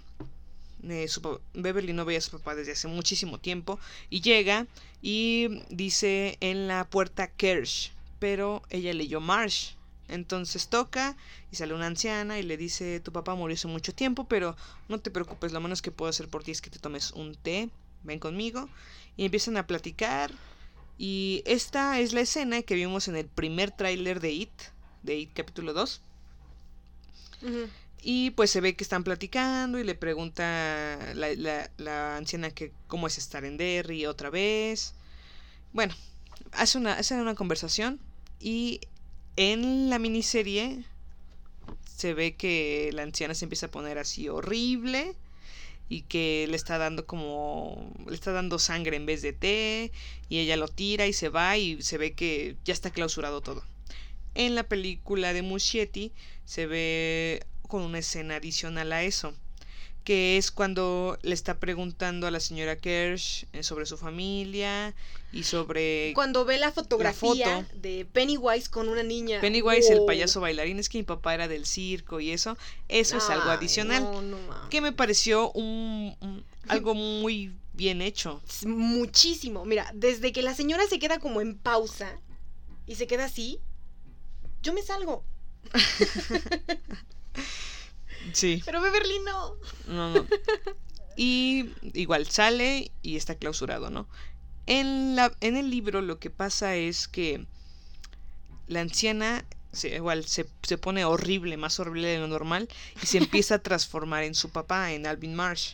[0.84, 1.08] Eh,
[1.54, 4.68] Beverly no veía a su papá desde hace muchísimo tiempo y llega
[5.02, 9.74] y dice en la puerta Kersh, pero ella leyó Marsh.
[10.08, 11.16] Entonces toca
[11.52, 14.56] y sale una anciana y le dice, tu papá murió hace mucho tiempo, pero
[14.88, 17.36] no te preocupes, lo menos que puedo hacer por ti es que te tomes un
[17.36, 17.70] té,
[18.04, 18.68] ven conmigo.
[19.18, 20.32] Y empiezan a platicar.
[20.98, 24.52] Y esta es la escena que vimos en el primer tráiler de It,
[25.04, 26.02] de It capítulo 2.
[27.44, 27.70] Ujú.
[28.02, 33.08] Y pues se ve que están platicando y le pregunta la, la- anciana que cómo
[33.08, 34.94] es estar en Derry otra vez.
[35.74, 35.96] Bueno,
[36.54, 38.00] hace una, hacen una conversación
[38.40, 38.82] y
[39.38, 40.86] en la miniserie
[41.86, 45.16] se ve que la anciana se empieza a poner así horrible
[45.90, 49.92] y que le está dando como le está dando sangre en vez de té
[50.30, 53.64] y ella lo tira y se va y se ve que ya está clausurado todo.
[54.36, 56.14] En la película de Muschietti
[56.46, 59.34] se ve con una escena adicional a eso,
[60.04, 64.94] que es cuando le está preguntando a la señora Kersh eh, sobre su familia
[65.32, 67.76] y sobre Cuando ve la fotografía foto.
[67.76, 69.40] de Pennywise con una niña.
[69.40, 72.58] Pennywise, el payaso bailarín, es que mi papá era del circo y eso,
[72.88, 74.38] eso es algo adicional, no, no
[74.70, 78.42] que me pareció un, un- algo muy bien hecho.
[78.66, 79.64] Muchísimo.
[79.66, 82.20] Mira, desde que la señora se queda como en pausa
[82.88, 83.60] y se queda así,
[84.64, 85.24] yo me salgo.
[88.34, 88.62] Sí.
[88.66, 89.56] Pero Beverly no.
[89.88, 90.28] No, no.
[91.16, 94.08] Y igual sale y está clausurado, ¿no?
[94.68, 97.46] En, la, en el libro lo que pasa es que
[98.68, 102.70] la anciana se, igual se, se pone horrible, más horrible de lo normal,
[103.02, 105.74] y se empieza a transformar en su papá, en Alvin Marsh.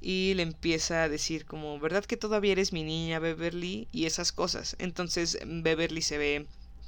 [0.00, 3.86] Y le empieza a decir como, ¿verdad que todavía eres mi niña, Beverly?
[3.92, 4.74] Y esas cosas.
[4.80, 6.46] Entonces Beverly se ve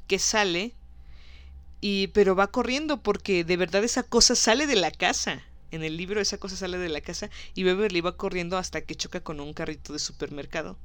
[0.08, 0.74] que sale,
[1.86, 5.42] y pero va corriendo porque de verdad esa cosa sale de la casa.
[5.70, 8.94] En el libro esa cosa sale de la casa y Beverly va corriendo hasta que
[8.94, 10.78] choca con un carrito de supermercado.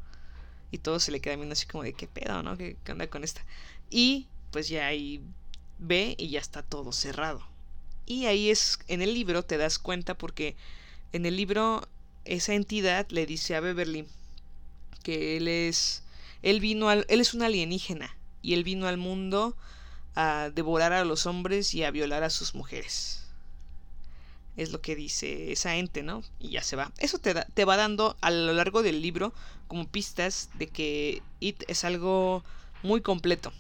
[0.72, 2.58] Y todo se le queda viendo así como de qué pedo, ¿no?
[2.58, 3.46] ¿Qué, qué onda con esta?
[3.90, 5.22] Y pues ya ahí
[5.78, 7.48] ve y ya está todo cerrado.
[8.06, 10.58] Y ahí es, en el libro te das cuenta porque
[11.14, 11.88] en el libro
[12.26, 14.06] esa entidad le dice a Beverly
[15.02, 16.04] que él es,
[16.42, 19.56] él vino al, él es un alienígena y él vino al mundo
[20.20, 23.24] a devorar a los hombres y a violar a sus mujeres.
[24.58, 26.22] Es lo que dice esa ente, ¿no?
[26.40, 26.92] Y ya se va.
[26.98, 29.34] Eso te, da- te va dando a lo largo del libro
[29.68, 32.44] como pistas de que It es algo
[32.84, 33.54] muy completo.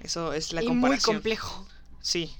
[0.00, 1.16] Eso es la y muy comparación.
[1.16, 1.66] complejo.
[2.00, 2.34] Sí.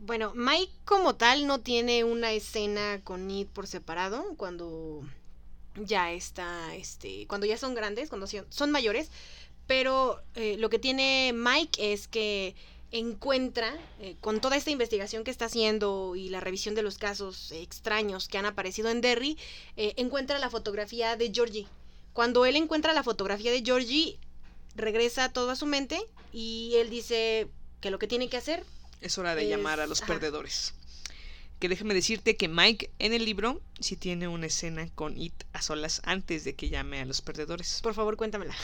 [0.00, 5.02] Bueno, Mike como tal no tiene una escena con Ned por separado cuando
[5.76, 9.10] ya está, este, cuando ya son grandes, cuando son mayores,
[9.68, 12.56] pero eh, lo que tiene Mike es que
[12.90, 17.52] encuentra, eh, con toda esta investigación que está haciendo y la revisión de los casos
[17.52, 19.36] extraños que han aparecido en Derry,
[19.76, 21.66] eh, encuentra la fotografía de Georgie.
[22.14, 24.18] Cuando él encuentra la fotografía de Georgie,
[24.74, 26.00] regresa todo a su mente
[26.32, 27.48] y él dice
[27.82, 28.64] que lo que tiene que hacer
[29.02, 30.14] Es hora de Es- llamar a los ajá.
[30.14, 30.72] perdedores.
[31.58, 35.60] Que déjame decirte que Mike en el libro sí tiene una escena con It a
[35.60, 37.80] solas antes de que llame a los perdedores.
[37.82, 38.54] Por favor, cuéntamela.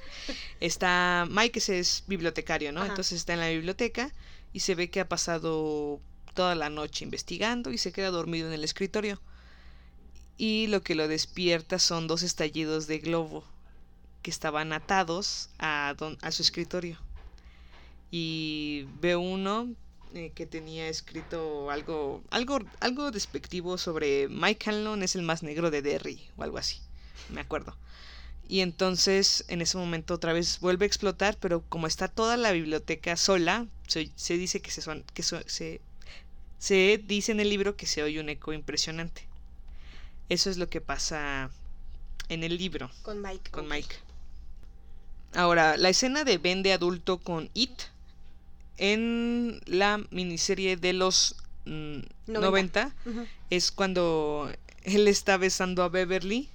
[0.60, 2.80] Está Mike ese es bibliotecario, ¿no?
[2.80, 2.90] Ajá.
[2.90, 4.12] Entonces está en la biblioteca
[4.52, 6.00] y se ve que ha pasado
[6.34, 9.20] toda la noche investigando y se queda dormido en el escritorio.
[10.36, 13.44] Y lo que lo despierta son dos estallidos de globo
[14.22, 16.98] que estaban atados a, don- a su escritorio.
[18.10, 19.68] Y ve uno
[20.14, 25.70] eh, que tenía escrito algo, algo, algo despectivo sobre Mike Hanlon es el más negro
[25.70, 26.78] de Derry o algo así,
[27.30, 27.76] me acuerdo.
[28.48, 32.52] Y entonces en ese momento otra vez vuelve a explotar, pero como está toda la
[32.52, 35.80] biblioteca sola, se, se dice que, se, son, que so- se,
[36.58, 39.26] se dice en el libro que se oye un eco impresionante.
[40.28, 41.50] Eso es lo que pasa
[42.28, 43.50] en el libro Con Mike.
[43.50, 43.68] con.
[43.68, 43.94] Mike.
[45.34, 47.72] Ahora, la escena de Ben de adulto con It
[48.78, 53.26] en la miniserie de los mm, 90 Ujú.
[53.50, 54.50] es cuando
[54.84, 56.48] él está besando a Beverly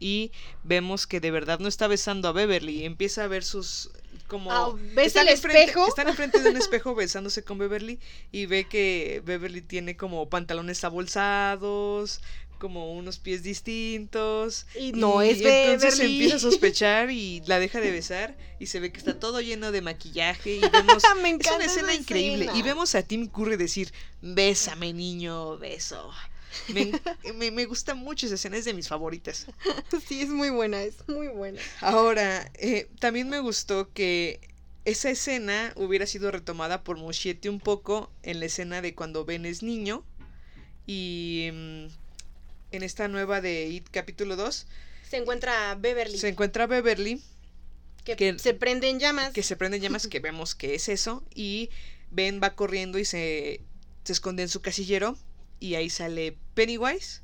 [0.00, 0.30] y
[0.64, 3.90] vemos que de verdad no está besando a Beverly, empieza a ver sus
[4.28, 5.86] como Ah, ¿ves están el enfrente- espejo?
[5.88, 7.98] están enfrente de un espejo besándose con Beverly
[8.32, 12.20] y ve que Beverly tiene como pantalones abolsados,
[12.64, 16.14] como unos pies distintos Y no es entonces Beverly.
[16.14, 19.70] empieza a sospechar y la deja de besar y se ve que está todo lleno
[19.70, 22.58] de maquillaje y vemos Me es encanta una escena esa increíble escena.
[22.58, 23.92] y vemos a Tim Curry decir,
[24.22, 26.10] "Bésame, niño, beso."
[26.68, 26.90] Me,
[27.34, 29.46] me, me gusta mucho esa escena, es de mis favoritas.
[30.08, 31.60] Sí, es muy buena, es muy buena.
[31.82, 34.40] Ahora, eh, también me gustó que
[34.86, 39.44] esa escena hubiera sido retomada por Muschietti un poco en la escena de cuando Ben
[39.46, 40.04] es niño
[40.86, 41.86] y mm,
[42.76, 44.66] en esta nueva de It capítulo 2
[45.08, 47.22] Se encuentra Beverly, se encuentra Beverly
[48.04, 49.32] que, que- se prende en llamas.
[49.32, 51.70] que se prende en llamas que vemos que es eso y
[52.10, 53.60] Ben va corriendo y se,
[54.04, 55.16] se esconde en su casillero
[55.60, 57.22] y ahí sale Pennywise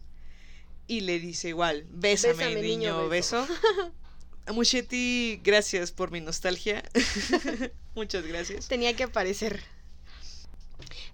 [0.87, 3.47] y le dice igual, bésame, Bésame, niño, niño, beso.
[4.53, 6.83] Muchetti, gracias por mi nostalgia.
[7.95, 8.67] Muchas gracias.
[8.67, 9.61] Tenía que aparecer.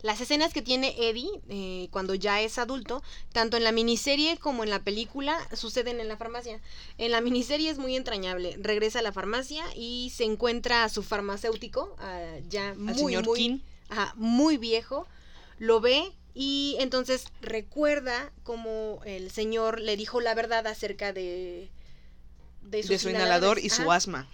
[0.07, 3.03] Las escenas que tiene Eddie eh, cuando ya es adulto,
[3.33, 6.61] tanto en la miniserie como en la película, suceden en la farmacia.
[6.97, 8.57] En la miniserie es muy entrañable.
[8.61, 13.25] Regresa a la farmacia y se encuentra a su farmacéutico, ah, ya muy, Al señor
[13.25, 13.59] muy, King.
[13.89, 15.09] ajá, muy viejo.
[15.59, 21.69] Lo ve y entonces recuerda como el señor le dijo la verdad acerca de...
[22.97, 24.29] su inhalador y su asma.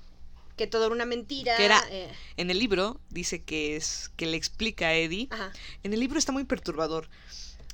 [0.62, 1.56] Que todo era una mentira.
[1.56, 5.26] Que era- eh, En el libro dice que es que le explica a Eddie.
[5.30, 5.52] ajá.
[5.82, 7.08] En el libro está muy perturbador.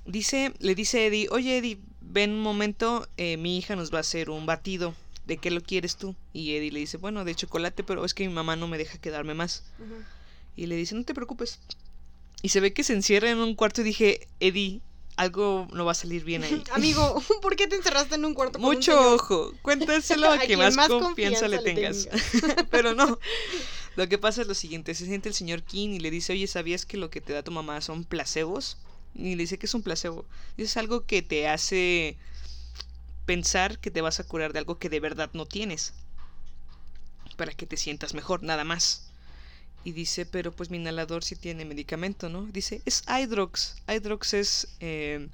[0.07, 3.99] Dice, le dice a Eddie, oye Eddie, ven un momento, eh, mi hija nos va
[3.99, 4.95] a hacer un batido.
[5.27, 6.17] ¿De qué lo quieres tú?
[6.33, 8.97] Y Eddie le dice, bueno, de chocolate, pero es que mi mamá no me deja
[8.97, 9.65] quedarme más.
[10.57, 11.59] Y le dice, no te preocupes.
[12.41, 14.81] Y se ve que se encierra en un cuarto y dije, Eddie,
[15.19, 16.63] algo no va a salir bien ahí.
[16.73, 20.61] Amigo, ¿por qué te encerraste en un cuarto con Mucho ojo, cuéntaselo a, A quien
[20.61, 22.09] más, más confianza, confianza le le tengas.
[22.71, 23.19] Pero no,
[23.97, 26.47] lo que pasa es lo siguiente, se siente el señor King y le dice, oye,
[26.47, 28.79] ¿sabías que lo que te da tu mamá son placebos?
[29.15, 30.25] Y le dice que es un placebo.
[30.57, 32.17] Y es algo que te hace
[33.27, 35.95] pensar que te vas a curar de algo que de verdad no tienes.
[37.37, 39.08] Para que te sientas mejor, nada más.
[39.89, 42.43] Y dice, pero pues mi inhalador sí tiene medicamento, ¿no?
[42.43, 43.77] Dice, es Hydrox.
[43.89, 45.29] Hydrox es eh,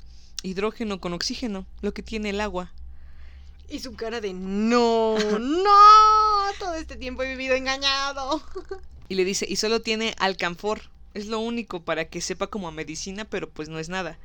[0.45, 2.73] hidrógeno con oxígeno, lo que tiene el agua.
[3.69, 8.41] Y su cara de no, no, todo este tiempo he vivido engañado.
[9.09, 10.83] Y le dice, y solo tiene alcanfor.
[11.15, 14.19] Es lo único para que sepa como a medicina, pero pues no es nada.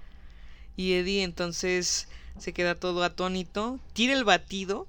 [0.78, 2.08] Y Eddie entonces
[2.38, 4.88] se queda todo atónito, tira el batido,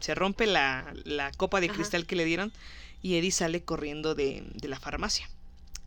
[0.00, 1.76] se rompe la, la copa de Ajá.
[1.76, 2.52] cristal que le dieron
[3.06, 5.28] y Eddie sale corriendo de, de la farmacia.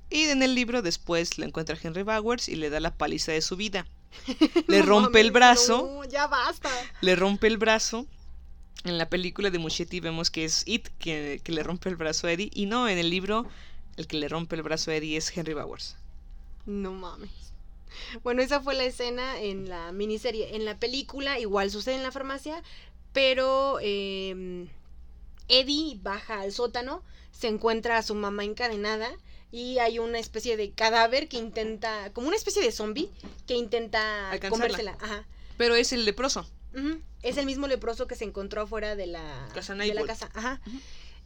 [0.09, 3.41] Y en el libro después lo encuentra Henry Bowers y le da la paliza de
[3.41, 3.85] su vida.
[4.67, 6.69] Le rompe el brazo, No, ya basta.
[7.01, 8.07] le rompe el brazo.
[8.85, 12.27] En la película de Muschietti vemos que es It que, que le rompe el brazo
[12.27, 12.49] a Eddie.
[12.53, 13.45] Y no, en el libro
[13.97, 15.97] el que le rompe el brazo a Eddie es Henry Bowers.
[16.65, 17.29] No mames.
[18.23, 20.55] Bueno, esa fue la escena en la miniserie.
[20.55, 22.63] En la película igual sucede en la farmacia,
[23.13, 24.67] pero eh,
[25.49, 29.11] Eddie baja al sótano, se encuentra a su mamá encadenada
[29.51, 33.09] y hay una especie de cadáver que intenta, como una especie de zombie,
[33.47, 34.95] que intenta comérsela.
[35.01, 35.25] Ajá.
[35.57, 36.47] Pero es el leproso.
[37.23, 40.29] Es el mismo leproso que se encontró afuera de la Casa de la casa.
[40.33, 40.61] Ajá.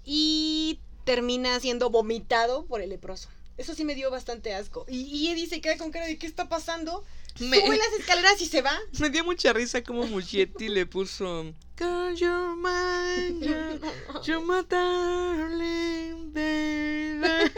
[0.03, 3.29] Y termina siendo vomitado por el leproso.
[3.57, 4.85] Eso sí me dio bastante asco.
[4.87, 7.03] Y, y Eddie se queda con cara de ¿qué está pasando?
[7.39, 8.77] Me, Sube las escaleras y se va.
[8.99, 13.79] me dio mucha risa como Muschietti le puso Girl, you're mine, you're,
[14.23, 17.51] you're my darling baby".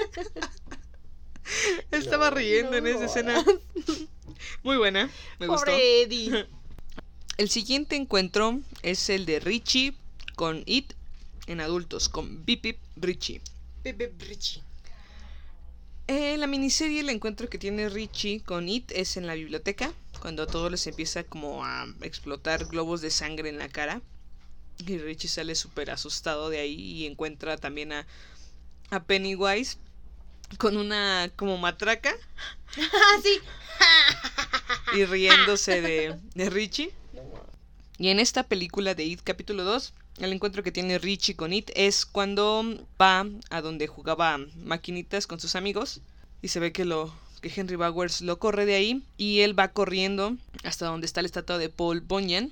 [1.92, 3.44] Estaba No, riendo en no esa escena.
[4.64, 5.10] Muy buena,
[5.40, 5.66] me gustó.
[5.66, 6.48] Pobre Eddie.
[7.38, 9.94] El siguiente encuentro es el de Richie
[10.36, 10.94] con It
[11.48, 13.42] en adultos, con Bip Bip Richie.
[13.84, 14.64] Pepe Richie.
[16.08, 19.92] Eh, la miniserie, el encuentro que tiene Richie con It es en la biblioteca,
[20.22, 24.02] cuando a todos les empieza como a explotar globos de sangre en la cara.
[24.86, 28.06] Y Richie sale súper asustado de ahí y encuentra también a,
[28.92, 29.78] a Pennywise
[30.60, 32.14] con una como matraca
[33.24, 33.40] sí.
[34.96, 36.94] y riéndose de, de Richie.
[37.98, 41.72] Y en esta película de It capítulo 2, el encuentro que tiene Richie con It
[41.76, 42.64] es cuando
[43.02, 46.02] va a donde jugaba maquinitas con sus amigos
[46.42, 49.70] y se ve que lo que Henry Bowers lo corre de ahí y él va
[49.70, 52.52] corriendo hasta donde está la estatua de Paul Bunyan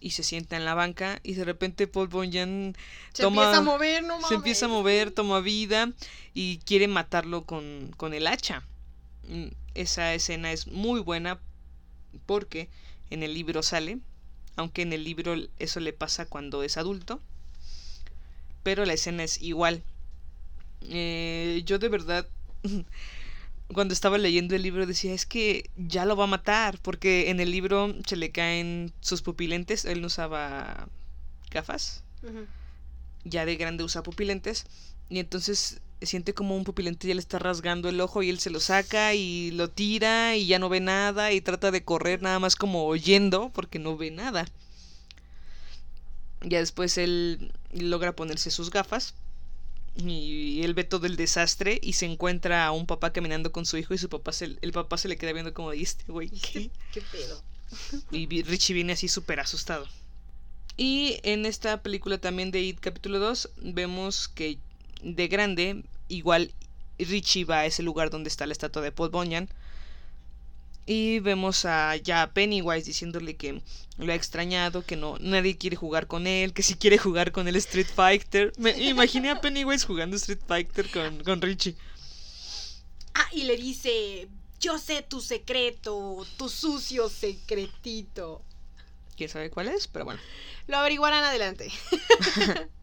[0.00, 2.74] y se sienta en la banca y de repente Paul Bunyan
[3.12, 4.28] Se toma empieza a mover, no mames.
[4.28, 5.92] se empieza a mover, toma vida
[6.32, 8.62] y quiere matarlo con, con el hacha.
[9.28, 11.38] Mm, Esa escena es muy buena
[12.24, 12.70] porque
[13.10, 13.98] en el libro sale,
[14.60, 17.20] aunque en el libro eso le pasa cuando es adulto,
[18.62, 19.82] pero la escena es igual.
[20.82, 22.28] Eh, yo de verdad,
[23.72, 27.40] cuando estaba leyendo el libro decía, es que ya lo va a matar, porque en
[27.40, 30.88] el libro se le caen sus pupilentes, él no usaba
[31.50, 32.04] gafas.
[33.24, 34.66] Ya de grande usa pupilentes.
[35.08, 38.50] Y entonces siente como un pupilente ya le está rasgando el ojo y él se
[38.50, 42.38] lo saca y lo tira y ya no ve nada y trata de correr nada
[42.38, 44.46] más como oyendo porque no ve nada.
[46.42, 49.14] Ya después él logra ponerse sus gafas
[49.96, 53.76] y él ve todo el desastre y se encuentra a un papá caminando con su
[53.76, 56.30] hijo y su papá se, el papá se le queda viendo como este güey.
[56.30, 57.42] ¿Qué, qué pedo?
[58.10, 59.86] Y Richie viene así súper asustado.
[60.76, 64.58] Y en esta película también de It capítulo 2 vemos que
[65.02, 66.52] de grande igual
[66.98, 69.48] Richie va a ese lugar donde está la estatua de Paul Bunyan.
[70.86, 73.62] Y vemos a ya Pennywise diciéndole que
[73.98, 77.46] lo ha extrañado, que no nadie quiere jugar con él, que si quiere jugar con
[77.46, 78.52] el Street Fighter.
[78.58, 81.76] Me imaginé a Pennywise jugando Street Fighter con, con Richie.
[83.14, 84.28] Ah, y le dice,
[84.58, 88.42] yo sé tu secreto, tu sucio secretito.
[89.16, 89.86] ¿Quién sabe cuál es?
[89.86, 90.20] Pero bueno.
[90.66, 91.70] Lo averiguarán adelante.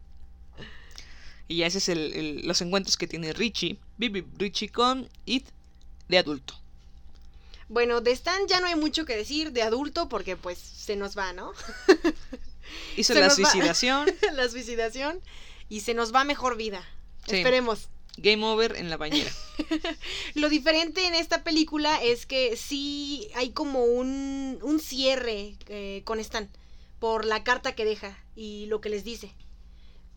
[1.48, 5.46] y ya ese es el, el- los encuentros que tiene Richie, Bibi Richie con It
[6.08, 6.54] de adulto.
[7.68, 11.16] Bueno, de Stan ya no hay mucho que decir de adulto porque pues se nos
[11.18, 11.52] va, ¿no?
[12.96, 15.20] Hizo Se la suicidación, la suicidación
[15.68, 16.82] y se nos va mejor vida.
[17.26, 17.36] Sí.
[17.36, 17.88] Esperemos.
[18.16, 19.30] game over en la bañera.
[20.34, 26.18] Lo diferente en esta película es que sí hay como un, un cierre eh, con
[26.20, 26.48] Stan
[26.98, 29.32] por la carta que deja y lo que les dice.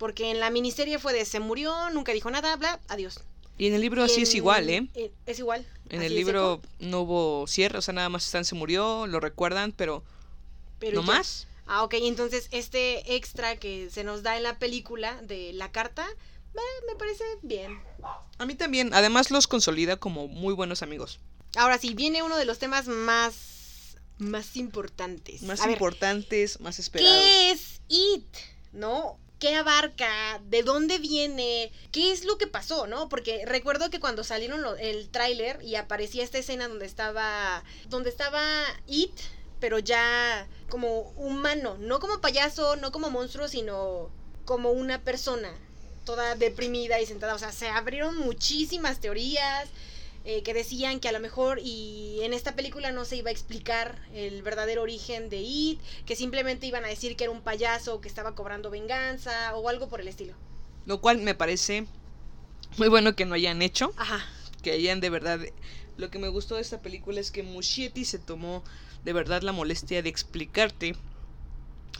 [0.02, 3.20] Porque en la miniserie fue de se murió, nunca dijo nada, bla, adiós.
[3.60, 4.90] Y en el libro Y así en- es igual, ¿eh?
[4.96, 5.64] en- es igual.
[5.90, 9.74] En el libro no hubo cierre, o sea, nada más Stan se murió, lo recuerdan,
[9.74, 10.04] pero,
[10.80, 11.46] pero no más.
[11.68, 16.04] Ah, ok, entonces este extra que se nos da en la película de la carta,
[16.10, 16.58] eh,
[16.90, 17.80] me parece bien.
[18.40, 21.20] A mí también, además los consolida como muy buenos amigos.
[21.56, 25.44] Ahora sí, viene uno de los temas más, más importantes.
[25.44, 27.22] Más A ver, importantes, más esperados.
[27.22, 28.26] ¿Qué es IT?
[28.74, 29.20] ¿No?
[29.42, 30.40] ¿Qué abarca?
[30.52, 31.72] ¿De dónde viene?
[31.92, 32.86] ¿Qué es lo que pasó?
[32.86, 33.10] ¿No?
[33.10, 37.64] Porque recuerdo que cuando salieron el tráiler y aparecía esta escena donde estaba.
[37.90, 38.44] donde estaba
[38.86, 39.20] IT,
[39.60, 41.76] pero ya como humano.
[41.80, 44.12] No como payaso, no como monstruo, sino
[44.46, 45.52] como una persona.
[46.06, 47.34] Toda deprimida y sentada.
[47.34, 49.70] O sea, se abrieron muchísimas teorías.
[50.24, 53.34] Eh, que decían que a lo mejor y en esta película no se iba a
[53.34, 58.02] explicar el verdadero origen de It, que simplemente iban a decir que era un payaso
[58.02, 60.34] que estaba cobrando venganza o algo por el estilo.
[60.86, 61.86] Lo cual me parece
[62.78, 64.26] muy bueno que no hayan hecho, Ajá.
[64.62, 65.40] que hayan de verdad...
[65.98, 68.64] Lo que me gustó de esta película es que Muschietti se tomó
[69.04, 70.96] de verdad la molestia de explicarte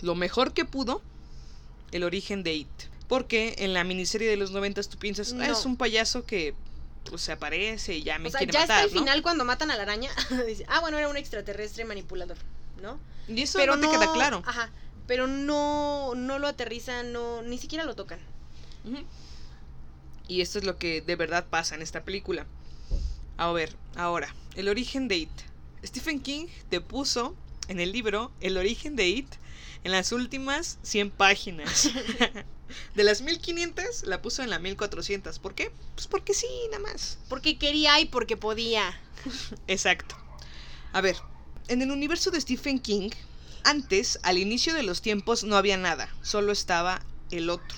[0.02, 1.02] lo mejor que pudo
[1.92, 2.70] el origen de It.
[3.08, 6.56] Porque en la miniserie de los noventas tú piensas, "Ah, es un payaso que
[7.10, 9.00] pues, se aparece y ya me o sea, quiere ya matar, hasta el ¿no?
[9.02, 10.12] final cuando matan a la araña,
[10.48, 12.38] dice, ah, bueno, era un extraterrestre manipulador,
[12.82, 13.00] ¿no?
[13.28, 14.44] Y eso no te queda claro.
[14.46, 14.70] Ajá.
[15.08, 18.20] Pero no, no lo aterrizan, no, ni siquiera lo tocan.
[20.28, 22.46] Y esto es lo que de verdad pasa en esta película.
[23.38, 25.32] A ver, ahora, el origen de It.
[25.84, 27.36] Stephen King te puso
[27.68, 29.28] en el libro el origen de It
[29.84, 31.90] en las últimas 100 páginas.
[32.96, 35.40] de las 1500 la puso en la 1400.
[35.40, 35.72] ¿Por qué?
[35.96, 37.18] Pues porque sí, nada más.
[37.30, 39.00] Porque quería y porque podía.
[39.68, 40.16] Exacto.
[40.94, 41.18] A ver,
[41.68, 43.12] en el universo de Stephen King,
[43.64, 47.78] antes, al inicio de los tiempos, no había nada, solo estaba el otro,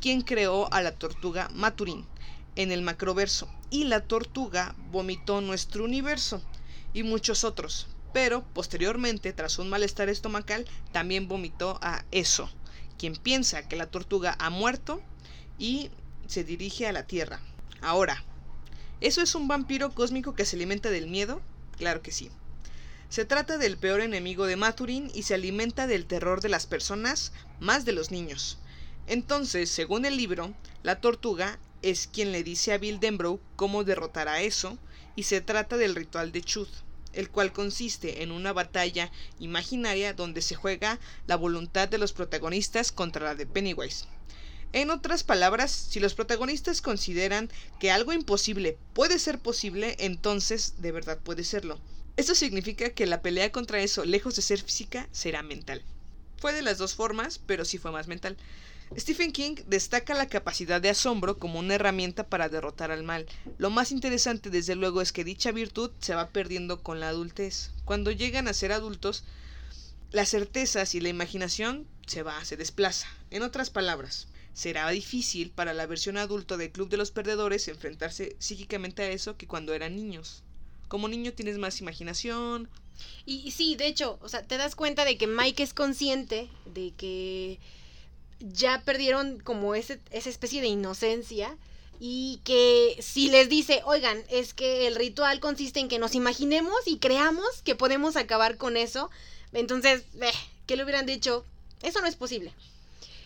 [0.00, 2.06] quien creó a la tortuga Maturin
[2.56, 6.42] en el macroverso, y la tortuga vomitó nuestro universo
[6.92, 7.88] y muchos otros.
[8.12, 12.50] Pero posteriormente, tras un malestar estomacal, también vomitó a eso,
[13.00, 15.00] quien piensa que la tortuga ha muerto
[15.58, 15.90] y
[16.26, 17.40] se dirige a la Tierra.
[17.80, 18.22] Ahora,
[19.00, 21.40] ¿Eso es un vampiro cósmico que se alimenta del miedo?
[21.78, 22.30] Claro que sí.
[23.08, 27.32] Se trata del peor enemigo de Maturin y se alimenta del terror de las personas,
[27.60, 28.58] más de los niños.
[29.06, 34.28] Entonces, según el libro, la tortuga es quien le dice a Bill Denbrough cómo derrotar
[34.28, 34.76] a eso,
[35.16, 36.68] y se trata del ritual de Chud,
[37.12, 42.92] el cual consiste en una batalla imaginaria donde se juega la voluntad de los protagonistas
[42.92, 44.06] contra la de Pennywise.
[44.72, 47.50] En otras palabras, si los protagonistas consideran
[47.80, 51.80] que algo imposible puede ser posible, entonces de verdad puede serlo.
[52.16, 55.82] Esto significa que la pelea contra eso, lejos de ser física, será mental.
[56.38, 58.36] Fue de las dos formas, pero sí fue más mental.
[58.98, 63.26] Stephen King destaca la capacidad de asombro como una herramienta para derrotar al mal.
[63.56, 67.70] Lo más interesante desde luego es que dicha virtud se va perdiendo con la adultez.
[67.84, 69.22] Cuando llegan a ser adultos,
[70.10, 73.06] las certezas y la imaginación se va, se desplaza.
[73.30, 78.34] En otras palabras, será difícil para la versión adulto del Club de los Perdedores enfrentarse
[78.40, 80.42] psíquicamente a eso que cuando eran niños.
[80.88, 82.68] Como niño tienes más imaginación.
[83.24, 86.92] Y sí, de hecho, o sea, te das cuenta de que Mike es consciente de
[86.96, 87.60] que
[88.40, 91.56] ya perdieron como ese, esa especie de inocencia
[92.00, 96.86] y que si les dice, oigan, es que el ritual consiste en que nos imaginemos
[96.86, 99.10] y creamos que podemos acabar con eso,
[99.52, 100.30] entonces, eh,
[100.66, 101.44] ¿qué le hubieran dicho?
[101.82, 102.52] Eso no es posible.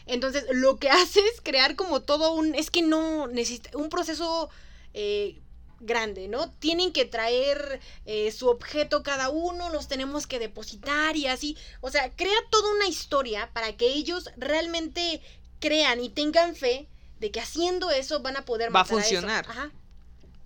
[0.06, 4.50] Entonces, lo que hace es crear como todo un, es que no necesita, un proceso
[4.92, 5.36] eh,
[5.80, 6.50] grande, ¿no?
[6.50, 11.56] Tienen que traer eh, su objeto cada uno, los tenemos que depositar y así.
[11.80, 15.20] O sea, crea toda una historia para que ellos realmente
[15.60, 16.88] crean y tengan fe
[17.20, 19.44] de que haciendo eso van a poder Va a funcionar.
[19.44, 19.52] eso.
[19.52, 19.70] Ajá.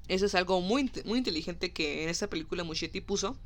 [0.09, 3.37] Eso es algo muy, muy inteligente que en esta película Muschietti puso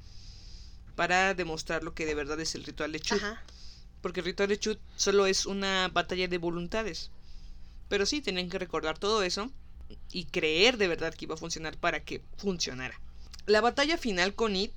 [0.95, 3.18] para demostrar lo que de verdad es el ritual de Chut.
[3.18, 3.43] Ajá.
[4.01, 7.11] Porque el ritual de Chut solo es una batalla de voluntades.
[7.89, 9.51] Pero sí, tenían que recordar todo eso
[10.11, 12.99] y creer de verdad que iba a funcionar para que funcionara.
[13.47, 14.72] La batalla final con It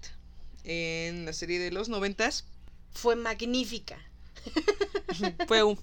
[0.63, 2.45] en la serie de los noventas
[2.93, 3.97] Fue magnífica.
[5.47, 5.79] fue un,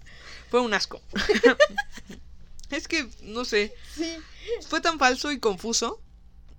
[0.51, 1.01] fue un asco.
[2.71, 4.17] es que, no sé, Sí.
[4.69, 6.01] fue tan falso y confuso.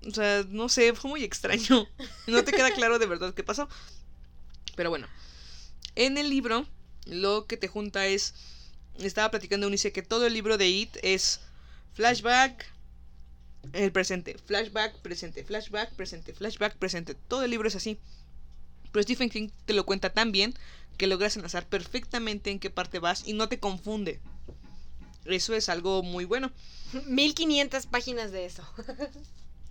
[0.06, 1.88] O sea, no sé, fue muy extraño.
[2.28, 3.70] No te queda claro de verdad qué pasó.
[4.76, 5.08] Pero bueno,
[5.96, 6.66] en el libro
[7.06, 8.34] lo que te junta es...
[9.00, 11.40] Estaba platicando Unice que todo el libro de It es
[11.94, 12.66] flashback,
[13.74, 17.16] el presente, flashback, presente, flashback, presente, flashback, presente.
[17.16, 18.00] Todo el libro es así.
[18.92, 20.54] Pero Stephen King te lo cuenta tan bien
[20.98, 24.20] que logras enlazar perfectamente en qué parte vas y no te confunde.
[25.26, 26.52] Eso es algo muy bueno.
[27.08, 28.64] 1500 páginas de eso.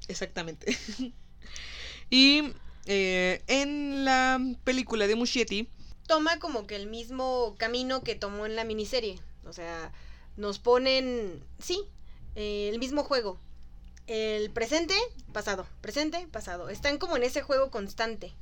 [0.08, 0.76] Exactamente.
[2.10, 2.42] y
[2.86, 5.68] eh, en la película de Muschietti,
[6.06, 9.18] Toma como que el mismo camino que tomó en la miniserie.
[9.46, 9.92] O sea,
[10.36, 11.80] nos ponen, sí,
[12.34, 13.38] eh, el mismo juego.
[14.06, 14.94] El presente,
[15.32, 16.68] pasado, presente, pasado.
[16.68, 18.32] Están como en ese juego constante.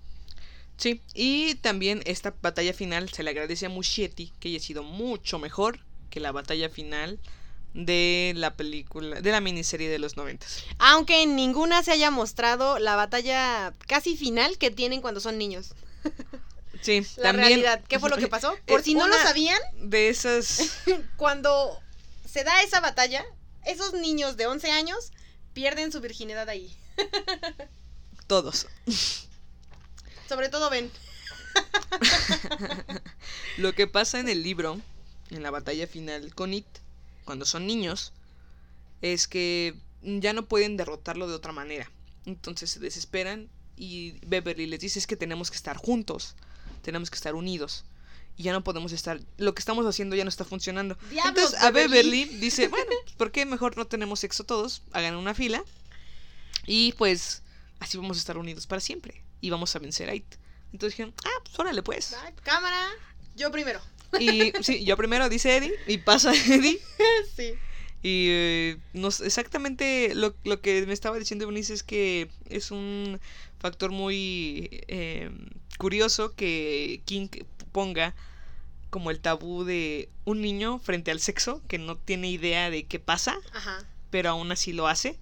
[0.77, 5.39] sí, y también esta batalla final se le agradece a Muschietti que haya sido mucho
[5.39, 7.21] mejor que la batalla final
[7.75, 10.65] de la película, de la miniserie de los noventas.
[10.79, 15.75] Aunque en ninguna se haya mostrado la batalla casi final que tienen cuando son niños.
[16.83, 17.85] Sí, La también realidad.
[17.89, 18.57] ¿Qué fue lo que pasó?
[18.67, 20.79] Por si no lo sabían, de esas
[21.17, 21.79] cuando
[22.25, 23.23] se da esa batalla,
[23.65, 25.13] esos niños de 11 años
[25.53, 26.75] pierden su virginidad ahí.
[28.27, 28.69] todos.
[30.29, 30.89] Sobre todo Ben.
[33.59, 34.81] Lo que pasa en el libro,
[35.31, 36.67] en la batalla final con It,
[37.25, 38.13] cuando son niños,
[39.03, 41.91] es que ya no pueden derrotarlo de otra manera.
[42.25, 46.37] Entonces se desesperan y Beverly les dice es que tenemos que estar juntos,
[46.83, 47.85] tenemos que estar unidos.
[48.37, 50.97] Y ya no podemos estar, lo que estamos haciendo ya no está funcionando.
[51.11, 52.27] Entonces a Beverly.
[52.27, 54.81] Beverly dice, bueno, ¿por qué mejor no tenemos sexo todos?
[54.93, 55.63] Hagan una fila.
[56.65, 57.43] Y pues
[57.79, 59.23] así vamos a estar unidos para siempre.
[59.43, 60.25] Y vamos a vencer a It.
[60.73, 62.17] Entonces dijeron, ah, pues órale pues.
[62.43, 62.89] Cámara,
[63.37, 63.79] yo primero.
[64.19, 66.81] Y sí, yo primero dice Eddie y pasa Eddie.
[67.37, 67.53] sí.
[68.03, 73.21] Y eh, no exactamente lo, lo que me estaba diciendo Eunice es que es un
[73.59, 75.31] factor muy eh,
[75.77, 77.29] curioso que King
[77.71, 78.15] ponga
[78.91, 82.99] como el tabú de un niño frente al sexo que no tiene idea de qué
[82.99, 83.85] pasa, Ajá.
[84.11, 85.19] pero aún así lo hace.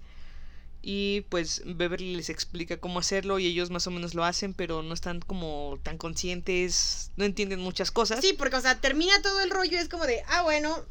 [0.81, 4.81] Y pues Beverly les explica cómo hacerlo y ellos más o menos lo hacen, pero
[4.81, 8.21] no están como tan conscientes, no entienden muchas cosas.
[8.21, 10.85] Sí, porque, o sea, termina todo el rollo es como de, ah, bueno,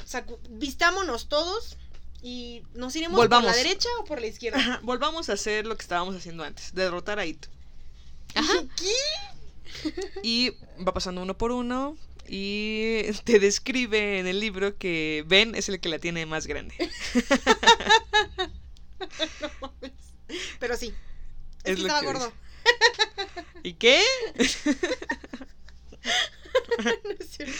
[0.50, 1.78] vistámonos todos
[2.22, 3.46] y nos iremos Volvamos.
[3.46, 4.58] por la derecha o por la izquierda.
[4.58, 7.46] Ajá, volvamos a hacer lo que estábamos haciendo antes, derrotar a It.
[8.34, 8.54] Ajá.
[8.76, 8.92] ¿Qué?
[10.22, 10.50] Y
[10.86, 11.96] va pasando uno por uno
[12.28, 16.74] y te describe en el libro que Ben es el que la tiene más grande.
[20.60, 20.94] Pero sí.
[21.64, 22.32] Es, Es que lo estaba que gordo.
[23.62, 24.02] ¿Y qué?
[26.76, 27.54] No es cierto.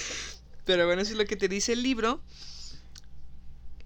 [0.64, 2.23] Pero bueno, eso es lo que te dice el libro.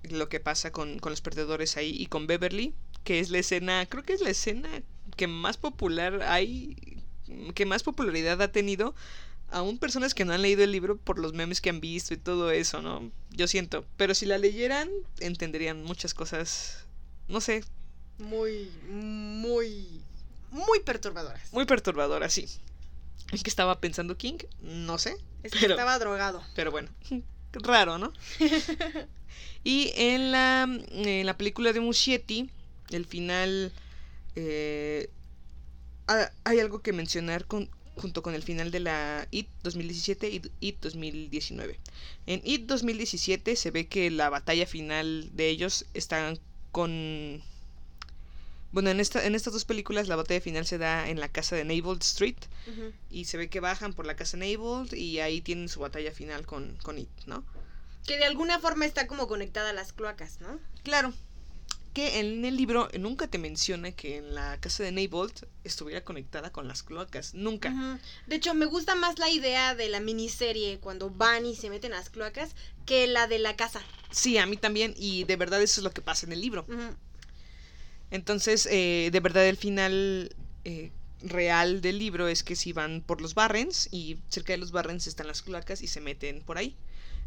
[0.03, 2.75] Lo que pasa con, con los perdedores ahí y con Beverly,
[3.05, 4.69] que es la escena, creo que es la escena
[5.17, 6.77] que más popular hay,
[7.55, 8.95] que más popularidad ha tenido.
[9.53, 12.17] Aún personas que no han leído el libro por los memes que han visto y
[12.17, 13.11] todo eso, ¿no?
[13.31, 13.85] Yo siento.
[13.97, 14.89] Pero si la leyeran,
[15.21, 16.87] entenderían muchas cosas.
[17.29, 17.63] No sé,
[18.19, 20.01] Muy, muy,
[20.51, 21.53] muy perturbadoras.
[21.53, 22.47] muy perturbadoras, sí.
[23.31, 24.39] ¿En qué estaba pensando King?
[24.63, 25.17] No sé.
[25.43, 26.43] Es que pero- estaba drogado.
[26.55, 26.89] Pero bueno,
[27.53, 28.13] raro, ¿no?
[29.65, 32.51] y en la, en la película de Muschietti,
[32.91, 33.73] el final...
[34.37, 35.09] eh,
[36.09, 40.43] ha- hay algo que mencionar con- junto con el final de la IT 2017 y
[40.61, 41.79] IT 2019.
[42.27, 46.35] En IT 2017 se ve que la batalla final de ellos está
[46.71, 47.43] con...
[48.73, 51.57] Bueno, en, esta, en estas dos películas la batalla final se da en la casa
[51.57, 52.39] de Navold Street
[53.11, 56.47] y se ve que bajan por la casa Navold y ahí tienen su batalla final
[56.47, 57.45] con, con It, ¿no?
[58.07, 60.59] Que de alguna forma está como conectada a las cloacas, ¿no?
[60.85, 61.13] Claro.
[61.93, 66.51] Que en el libro nunca te menciona que en la casa de Neibolt estuviera conectada
[66.51, 67.35] con las cloacas.
[67.35, 68.01] Nunca.
[68.27, 71.93] De hecho, me gusta más la idea de la miniserie cuando van y se meten
[71.93, 72.55] a las cloacas
[72.87, 73.83] que la de la casa.
[74.11, 74.95] Sí, a mí también.
[74.97, 76.67] Y de verdad eso es lo que pasa en el libro.
[78.11, 80.35] Entonces, eh, de verdad el final
[80.65, 80.91] eh,
[81.23, 85.07] real del libro es que si van por los Barrens y cerca de los Barrens
[85.07, 86.77] están las cloacas y se meten por ahí.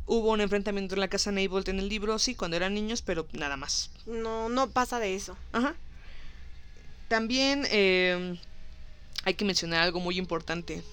[0.07, 3.25] Hubo un enfrentamiento en la casa Neibolt en el libro, sí, cuando eran niños, pero
[3.33, 3.89] nada más.
[4.05, 5.35] No, no pasa de eso.
[5.51, 5.75] Ajá.
[7.07, 8.37] También eh,
[9.23, 10.83] hay que mencionar algo muy importante.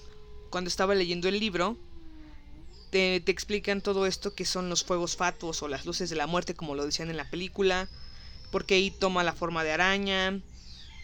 [0.49, 1.77] Cuando estaba leyendo el libro,
[2.89, 6.27] te, te explican todo esto que son los fuegos fatuos o las luces de la
[6.27, 7.87] muerte, como lo decían en la película.
[8.51, 10.31] Porque It toma la forma de araña.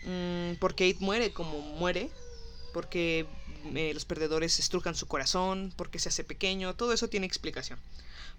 [0.06, 2.10] mm, porque It muere como muere.
[2.74, 3.26] Porque
[3.76, 5.74] eh, los perdedores estrujan su corazón.
[5.76, 6.76] Porque se hace pequeño.
[6.76, 7.80] Todo eso tiene explicación.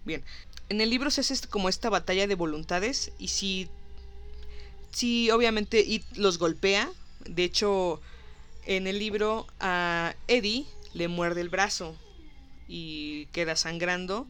[0.05, 0.23] Bien.
[0.69, 3.13] En el libro se hace este- como esta batalla de voluntades.
[3.19, 3.69] Y si
[4.93, 6.91] sí, obviamente It los golpea.
[7.27, 8.01] De hecho,
[8.67, 11.97] en el libro a Eddie le muerde el brazo
[12.69, 14.27] y queda sangrando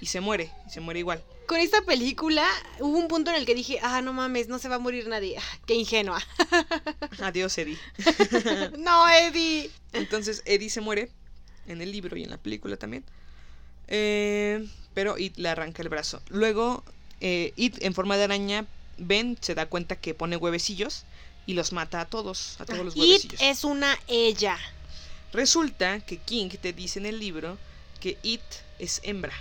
[0.00, 1.22] y se muere, y se muere igual.
[1.46, 2.46] Con esta película
[2.78, 5.08] hubo un punto en el que dije, ah, no mames, no se va a morir
[5.08, 5.36] nadie.
[5.38, 6.22] Ah, qué ingenua.
[7.22, 7.78] Adiós, Eddie.
[8.78, 9.70] no, Eddie.
[9.94, 11.10] Entonces Eddie se muere
[11.66, 13.04] en el libro y en la película también.
[13.88, 16.20] Eh, pero It le arranca el brazo.
[16.28, 16.84] Luego,
[17.20, 18.66] eh, It en forma de araña,
[18.98, 21.04] Ben se da cuenta que pone huevecillos
[21.46, 23.40] y los mata a todos, a todos los It huevecillos.
[23.40, 24.58] es una ella.
[25.32, 27.56] Resulta que King te dice en el libro
[28.00, 28.42] que It
[28.78, 29.32] es hembra.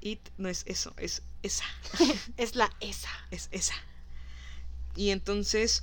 [0.00, 1.64] It no es eso, es esa.
[2.36, 3.08] Es la esa.
[3.30, 3.74] Es esa.
[4.96, 5.82] Y entonces,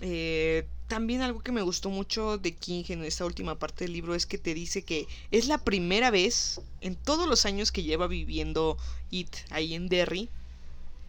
[0.00, 4.14] eh, también algo que me gustó mucho de King en esta última parte del libro
[4.14, 8.06] es que te dice que es la primera vez en todos los años que lleva
[8.06, 8.78] viviendo
[9.10, 10.28] It ahí en Derry.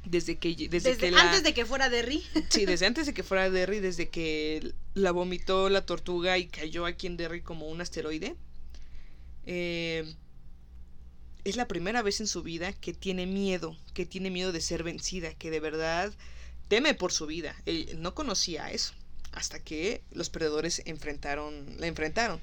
[0.05, 2.23] Desde que, desde Desde que la- antes de que fuera Derry.
[2.49, 6.85] Sí, desde antes de que fuera Derry, desde que la vomitó la tortuga y cayó
[6.85, 8.35] aquí en Derry como un asteroide.
[9.45, 10.13] eh,
[11.45, 14.83] es la primera vez en su vida que tiene miedo, que tiene miedo de ser
[14.83, 16.11] vencida, que de verdad
[16.67, 17.55] teme por su vida.
[17.65, 18.93] Él no conocía eso
[19.31, 22.39] hasta que los perdedores enfrentaron, la enfrentaron.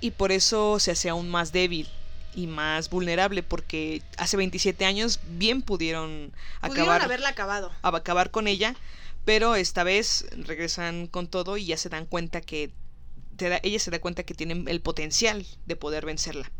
[0.00, 1.88] Y por eso se hace aún más débil
[2.34, 7.72] y más vulnerable porque hace 27 años bien pudieron Pudieron acabar haberla acabado.
[7.82, 8.76] acabar con ella,
[9.24, 12.70] pero esta vez regresan con todo y ya se dan cuenta que
[13.36, 16.50] te da- ella se da cuenta que tienen el potencial de poder vencerla.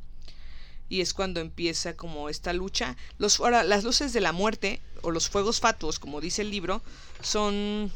[0.89, 2.97] Y es cuando empieza como esta lucha.
[3.19, 6.83] Los, ahora, las luces de la muerte, o los fuegos fatuos, como dice el libro,
[7.23, 7.93] son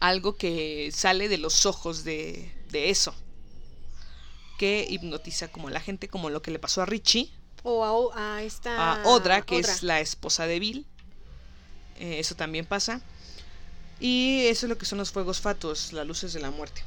[0.00, 3.14] algo que sale de los ojos de, de eso.
[4.58, 7.32] Que hipnotiza como a la gente, como lo que le pasó a Richie,
[7.62, 9.02] O a, a esta.
[9.02, 9.72] a Odra, que Odra.
[9.72, 10.86] es la esposa de Bill.
[11.98, 13.00] Eh, eso también pasa.
[14.00, 16.82] Y eso es lo que son los fuegos fatuos, las luces de la muerte.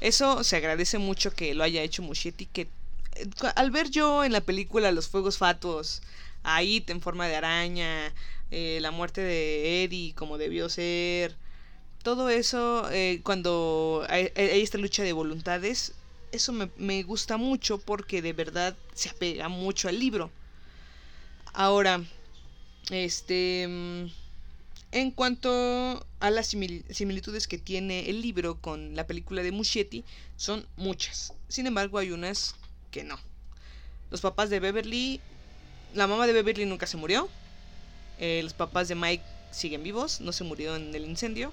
[0.00, 2.68] Eso se agradece mucho que lo haya hecho Muschietti, que
[3.16, 3.26] eh,
[3.56, 6.02] al ver yo en la película los fuegos fatuos,
[6.44, 8.14] a It en forma de araña,
[8.50, 11.36] eh, la muerte de Eddie como debió ser,
[12.02, 15.94] todo eso, eh, cuando hay, hay esta lucha de voluntades,
[16.32, 20.30] eso me, me gusta mucho porque de verdad se apega mucho al libro.
[21.54, 22.02] Ahora,
[22.90, 24.08] este...
[24.90, 30.04] En cuanto a las simil- similitudes que tiene el libro con la película de Muschietti,
[30.36, 31.34] son muchas.
[31.48, 32.54] Sin embargo, hay unas
[32.90, 33.18] que no.
[34.10, 35.20] Los papás de Beverly...
[35.94, 37.28] La mamá de Beverly nunca se murió.
[38.18, 41.52] Eh, los papás de Mike siguen vivos, no se murió en el incendio.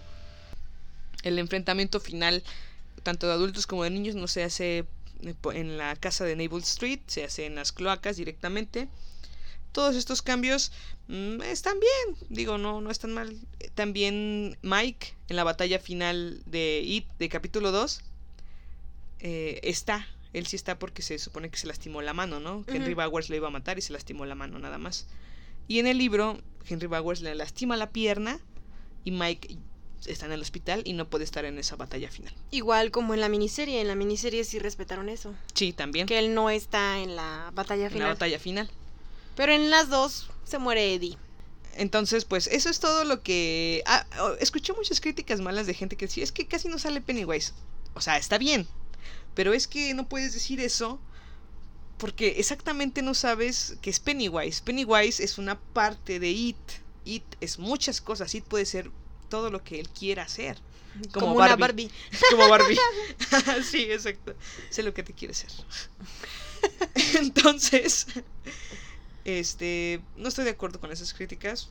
[1.23, 2.43] El enfrentamiento final,
[3.03, 4.85] tanto de adultos como de niños, no se hace
[5.23, 8.88] eh, en la casa de Naval Street, se hace en las cloacas directamente.
[9.76, 10.72] Todos estos cambios
[11.10, 13.38] mm, están bien, digo, no, no están mal.
[13.73, 17.99] También Mike, en la batalla final de It, de capítulo 2,
[19.19, 20.07] eh, está.
[20.31, 22.64] Él sí está porque se supone que se lastimó la mano, ¿no?
[22.68, 22.93] Henry.
[22.93, 25.07] Bowers lo iba a matar y se lastimó la mano nada más.
[25.68, 26.39] Y en el libro,
[26.69, 28.39] Henry Bowers le lastima la pierna
[29.03, 29.57] y Mike
[30.06, 32.34] está en el hospital y no puede estar en esa batalla final.
[32.52, 33.81] Igual como en la miniserie.
[33.81, 35.35] En la miniserie sí respetaron eso.
[35.53, 36.07] Sí, también.
[36.07, 38.07] Que él no está en la batalla En la final.
[38.10, 38.69] batalla final.
[39.35, 41.17] Pero en las dos se muere Eddie.
[41.75, 43.83] Entonces, pues eso es todo lo que...
[43.85, 47.01] Ah, oh, escuché muchas críticas malas de gente que decía, es que casi no sale
[47.01, 47.53] Pennywise.
[47.93, 48.67] O sea, está bien.
[49.33, 50.99] Pero es que no puedes decir eso
[51.97, 54.61] porque exactamente no sabes que es Pennywise.
[54.63, 56.57] Pennywise es una parte de It.
[57.05, 58.33] It es muchas cosas.
[58.35, 58.91] It puede ser
[59.29, 60.57] todo lo que él quiera hacer.
[61.13, 61.91] Como, Como, una Barbie.
[62.31, 62.77] Como Barbie.
[63.69, 64.33] sí, exacto.
[64.69, 65.49] Sé lo que te quiere ser.
[67.15, 68.07] Entonces,
[69.26, 71.69] Este, no estoy de acuerdo con esas críticas.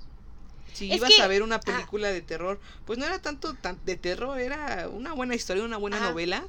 [0.73, 1.61] Si Es ibas que- a ver una ah.
[1.61, 5.77] película de terror, pues no era tanto tan de terror, era una buena historia, una
[5.77, 6.45] buena novela.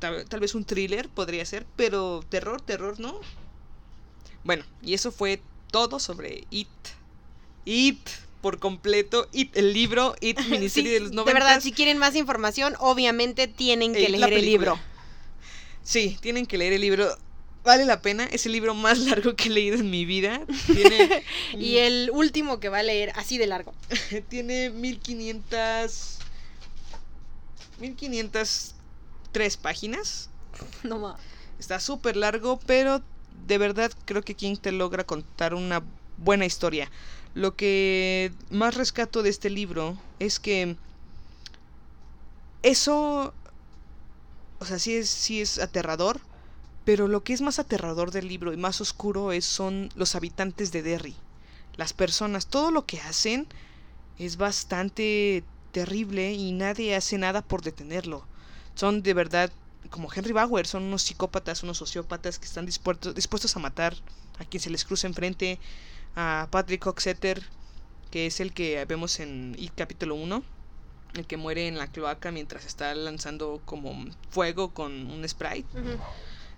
[0.00, 3.18] Tal, tal vez un thriller podría ser, pero terror, terror, no.
[4.44, 5.40] Bueno, y eso fue
[5.70, 6.68] todo sobre It.
[7.64, 7.98] It
[8.42, 11.32] por completo, It, el libro, It, miniserie Sí, de los de 90.
[11.32, 14.78] verdad, si quieren más información, obviamente tienen que Eh, leer el libro.
[15.82, 17.16] Sí, tienen que leer el libro.
[17.64, 20.42] Vale la pena, es el libro más largo que he leído en mi vida.
[20.72, 21.22] Tiene,
[21.58, 23.74] Y el último que va a leer así de largo.
[24.28, 26.18] tiene 1500
[27.80, 30.30] 1503 páginas.
[30.82, 31.16] No ma-
[31.58, 33.02] Está súper largo, pero
[33.46, 35.82] de verdad creo que King te logra contar una
[36.18, 36.90] buena historia.
[37.34, 40.76] Lo que más rescato de este libro es que
[42.62, 43.34] eso,
[44.60, 46.20] o sea, sí es, sí es aterrador,
[46.84, 50.70] pero lo que es más aterrador del libro y más oscuro es, son los habitantes
[50.72, 51.16] de Derry.
[51.76, 53.46] Las personas, todo lo que hacen
[54.18, 58.24] es bastante terrible y nadie hace nada por detenerlo.
[58.74, 59.50] Son de verdad
[59.90, 63.94] como Henry Bauer, son unos psicópatas, unos sociópatas que están dispuestos, a matar
[64.38, 65.58] a quien se les cruce enfrente,
[66.16, 67.42] a Patrick Coxeter,
[68.10, 70.42] que es el que vemos en It capítulo 1,
[71.14, 75.68] el que muere en la cloaca mientras está lanzando como fuego con un sprite.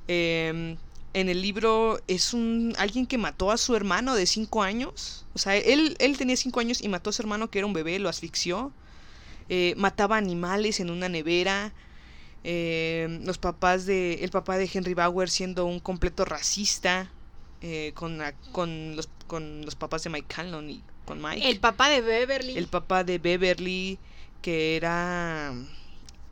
[0.09, 0.77] Eh,
[1.15, 5.25] en el libro es un alguien que mató a su hermano de 5 años.
[5.35, 7.73] O sea, él, él tenía 5 años y mató a su hermano que era un
[7.73, 8.73] bebé, lo asfixió.
[9.49, 11.73] Eh, mataba animales en una nevera.
[12.45, 14.25] Eh, los papás de.
[14.25, 17.11] El papá de Henry Bauer siendo un completo racista.
[17.63, 18.21] eh, con,
[18.53, 21.49] con, los, con los papás de Mike Canlon y con Mike.
[21.49, 22.59] El papá de Beverly.
[22.59, 23.99] El papá de Beverly,
[24.43, 25.55] que era.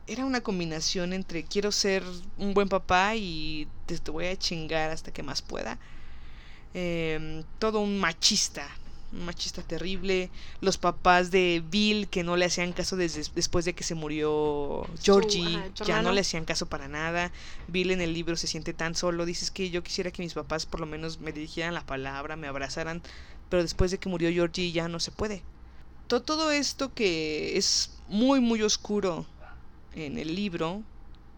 [0.07, 2.03] Era una combinación entre quiero ser
[2.37, 5.79] un buen papá y te, te voy a chingar hasta que más pueda.
[6.73, 8.67] Em, todo un machista.
[9.13, 10.29] Un machista terrible.
[10.61, 14.85] Los papás de Bill que no le hacían caso desde, después de que se murió
[15.01, 15.57] Georgie.
[15.85, 17.31] ya no le hacían caso para nada.
[17.67, 19.25] Bill en el libro se siente tan solo.
[19.25, 22.47] Dices que yo quisiera que mis papás por lo menos me dirigieran la palabra, me
[22.47, 23.01] abrazaran.
[23.49, 25.41] Pero después de que murió Georgie ya no se puede.
[26.07, 29.25] To- todo esto que es muy muy oscuro
[29.95, 30.83] en el libro,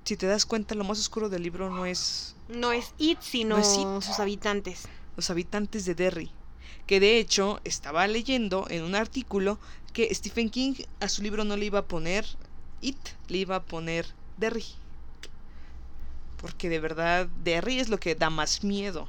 [0.03, 3.57] si te das cuenta lo más oscuro del libro no es No es It, sino
[3.57, 4.01] No es It.
[4.01, 4.88] sus habitantes.
[5.15, 6.31] los habitantes de Derry,
[6.85, 9.59] que de hecho estaba leyendo en un artículo
[9.93, 12.25] que Stephen King a su libro no le iba a poner
[12.81, 12.97] It,
[13.27, 14.05] le iba a poner
[14.38, 14.65] Derry.
[16.39, 19.07] Porque de verdad Derry es lo que da más miedo.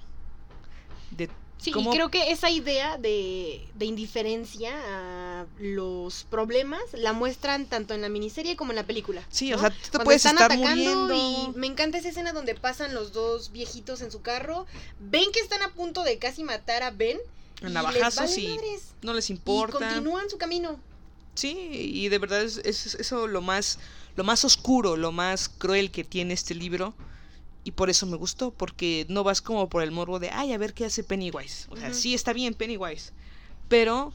[1.10, 1.28] De
[1.60, 7.66] Sí, cómo- y creo que esa idea de, de indiferencia a los problemas la muestran
[7.66, 9.26] tanto en la miniserie como en la película.
[9.30, 9.56] Sí, ¿no?
[9.56, 11.52] o sea, tú te Cuando puedes están estar atacando muriendo.
[11.54, 14.66] y me encanta esa escena donde pasan los dos viejitos en su carro,
[15.00, 17.18] ven que están a punto de casi matar a Ben
[17.60, 18.56] y les navajazos vale y
[19.02, 19.78] no les y importa.
[19.78, 20.78] continúan su camino.
[21.34, 23.78] Sí, y de verdad es, es eso lo más,
[24.16, 26.94] lo más oscuro, lo más cruel que tiene este libro.
[27.64, 30.58] Y por eso me gustó, porque no vas como por el morbo de, ay, a
[30.58, 31.66] ver qué hace Pennywise.
[31.70, 33.12] O sea, sí está bien Pennywise.
[33.68, 34.12] Pero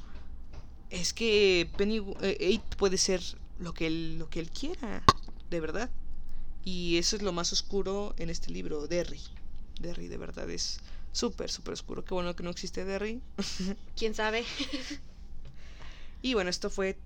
[0.90, 3.22] es que Pennywise puede ser
[3.60, 5.03] lo que, él, lo que él quiera,
[5.49, 5.90] de verdad.
[6.65, 9.20] Y eso es lo más oscuro en este libro, Derry.
[9.80, 10.80] Derry, de verdad, es
[11.11, 12.06] súper, súper oscuro.
[12.06, 13.22] Qué bueno que no existe Derry.
[13.95, 14.45] ¿Quién sabe?
[16.24, 16.98] Y bueno, esto fue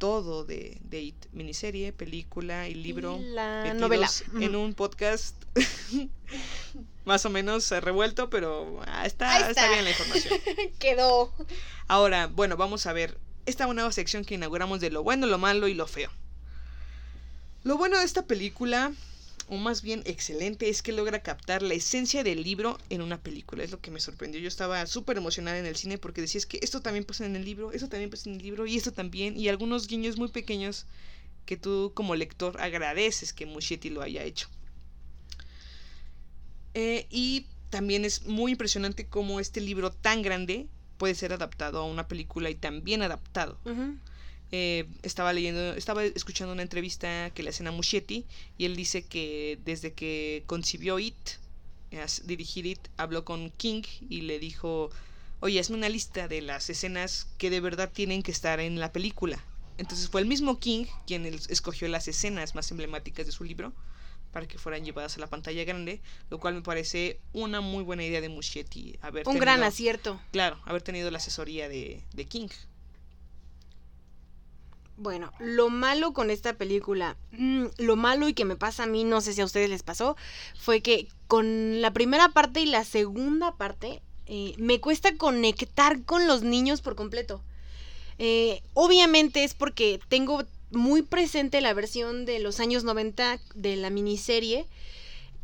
[0.00, 3.18] todo de, de It, miniserie, película y libro.
[3.20, 4.08] Y la novela.
[4.40, 4.64] En Ujú.
[4.64, 5.36] un podcast
[7.04, 9.68] más o menos eh, revuelto, pero ah, está, está está.
[9.68, 10.40] bien la información.
[10.78, 11.34] Quedó.
[11.86, 15.68] Ahora, bueno, vamos a ver esta nueva sección que inauguramos de lo bueno, lo malo
[15.68, 16.10] y lo feo.
[17.62, 18.92] Lo bueno de esta película,
[19.50, 23.64] o más bien excelente, es que logra captar la esencia del libro en una película.
[23.64, 24.40] Es lo que me sorprendió.
[24.40, 27.44] Yo estaba súper emocionada en el cine porque decías que esto también pasa en el
[27.44, 29.36] libro, esto también pasa en el libro y esto también.
[29.36, 30.86] Y algunos guiños muy pequeños
[31.46, 34.48] que tú como lector agradeces que Muschietti lo haya hecho.
[36.74, 41.86] Eh, y también es muy impresionante cómo este libro tan grande puede ser adaptado a
[41.86, 43.58] una película y tan bien adaptado.
[44.52, 48.26] Eh, estaba leyendo, estaba escuchando una entrevista que le hacen a Muschietti
[48.58, 51.14] y él dice que desde que concibió It,
[52.24, 54.90] dirigir It, habló con King y le dijo,
[55.40, 58.92] oye, hazme una lista de las escenas que de verdad tienen que estar en la
[58.92, 59.44] película.
[59.78, 63.72] Entonces fue el mismo King quien escogió las escenas más emblemáticas de su libro
[64.32, 68.04] para que fueran llevadas a la pantalla grande, lo cual me parece una muy buena
[68.04, 68.96] idea de Muschietti.
[69.00, 70.20] Haber Un gran tenido- acierto.
[70.32, 72.48] Claro, haber tenido la asesoría de, de King.
[75.02, 79.02] Bueno, lo malo con esta película, mm, lo malo y que me pasa a mí,
[79.02, 80.14] no sé si a ustedes les pasó,
[80.58, 86.26] fue que con la primera parte y la segunda parte eh, me cuesta conectar con
[86.26, 87.40] los niños por completo.
[88.18, 93.88] Eh, obviamente es porque tengo muy presente la versión de los años 90 de la
[93.88, 94.66] miniserie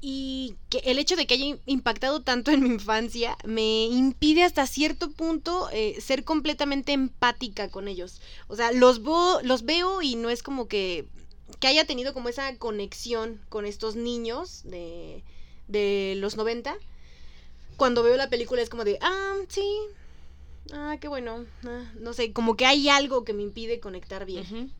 [0.00, 4.66] y que el hecho de que haya impactado tanto en mi infancia me impide hasta
[4.66, 8.20] cierto punto eh, ser completamente empática con ellos.
[8.48, 9.00] O sea, los,
[9.42, 11.06] los veo y no es como que,
[11.60, 15.22] que haya tenido como esa conexión con estos niños de,
[15.68, 16.76] de los 90.
[17.76, 19.66] Cuando veo la película es como de, ah, sí,
[20.72, 24.72] ah, qué bueno, ah, no sé, como que hay algo que me impide conectar bien.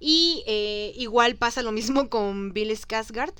[0.00, 3.34] Y eh, igual pasa lo mismo con Bill Skarsgård.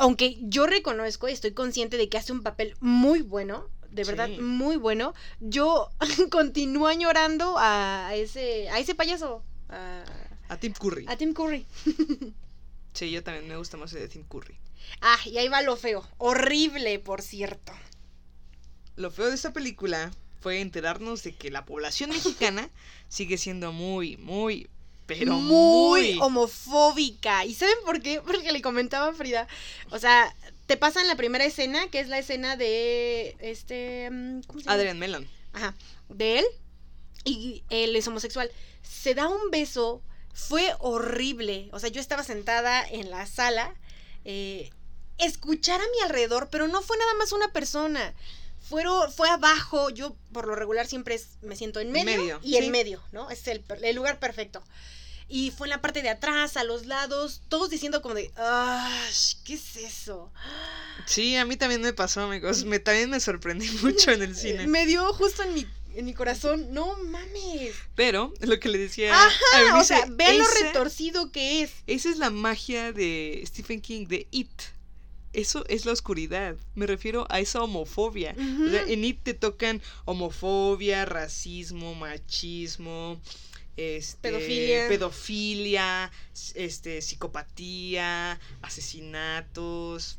[0.00, 4.30] Aunque yo reconozco y estoy consciente de que hace un papel muy bueno, de verdad
[4.40, 5.90] muy bueno, yo
[6.30, 9.44] continúo añorando a ese, a ese payaso.
[9.68, 10.02] A,
[10.48, 11.04] a Tim Curry.
[11.06, 11.66] A Tim Curry.
[12.94, 14.56] sí, yo también me gusta más el de Tim Curry.
[15.02, 16.08] Ah, y ahí va lo feo.
[16.16, 17.74] Horrible, por cierto.
[18.96, 22.70] Lo feo de esta película fue enterarnos de que la población mexicana
[23.10, 24.70] sigue siendo muy, muy,
[25.18, 27.44] pero muy, homofóbica.
[27.44, 28.20] ¿Y saben por qué?
[28.20, 29.46] Porque le comentaba a Frida.
[29.90, 30.34] O sea,
[30.66, 34.08] te pasa en la primera escena, que es la escena de este.
[34.10, 34.74] Mm, ¿cómo se llama?
[34.74, 35.28] Adrian Mellon.
[35.52, 35.74] Ajá.
[36.08, 36.44] De él.
[37.24, 38.50] Y él es homosexual.
[38.82, 40.02] Se da un beso.
[40.32, 41.68] Fue horrible.
[41.72, 43.74] O sea, yo estaba sentada en la sala.
[44.24, 44.70] Eh,
[45.18, 48.14] escuchar a mi alrededor, pero no fue nada más una persona
[48.60, 53.02] fueron, fue abajo, yo por lo regular siempre me siento en medio, y en medio,
[53.10, 53.30] ¿no?
[53.30, 54.62] Es el, el, lugar perfecto.
[55.32, 58.32] Y fue en la parte de atrás, a los lados, todos diciendo como de,
[59.44, 60.32] ¿qué es eso?
[61.06, 62.64] Sí, a mí también me pasó, amigos.
[62.64, 64.66] Me, también me sorprendí mucho en el cine.
[64.66, 67.76] Me dio justo en mi, en mi corazón, no mames.
[67.94, 69.14] Pero, lo que le decía...
[69.14, 71.70] Ajá, o sea, vean lo retorcido que es.
[71.86, 74.50] Esa es la magia de Stephen King, de It
[75.32, 76.56] eso es la oscuridad.
[76.74, 78.34] Me refiero a esa homofobia.
[78.36, 83.20] en IT te tocan homofobia, racismo, machismo,
[83.80, 84.88] este, pedofilia.
[84.88, 86.12] pedofilia,
[86.54, 90.18] este, psicopatía, asesinatos.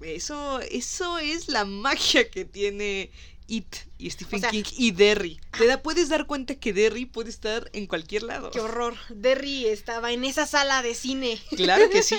[0.00, 3.10] Eso, eso es la magia que tiene
[3.46, 5.40] It y Stephen King y Derry.
[5.56, 8.50] Te da, puedes dar cuenta que Derry puede estar en cualquier lado.
[8.50, 8.96] Qué horror.
[9.08, 11.40] Derry estaba en esa sala de cine.
[11.56, 12.18] Claro que sí.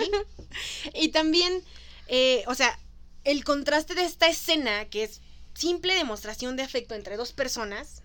[0.94, 1.64] y también
[2.07, 2.77] eh, o sea,
[3.23, 5.22] el contraste de esta escena, que es
[5.53, 8.03] simple demostración de afecto entre dos personas,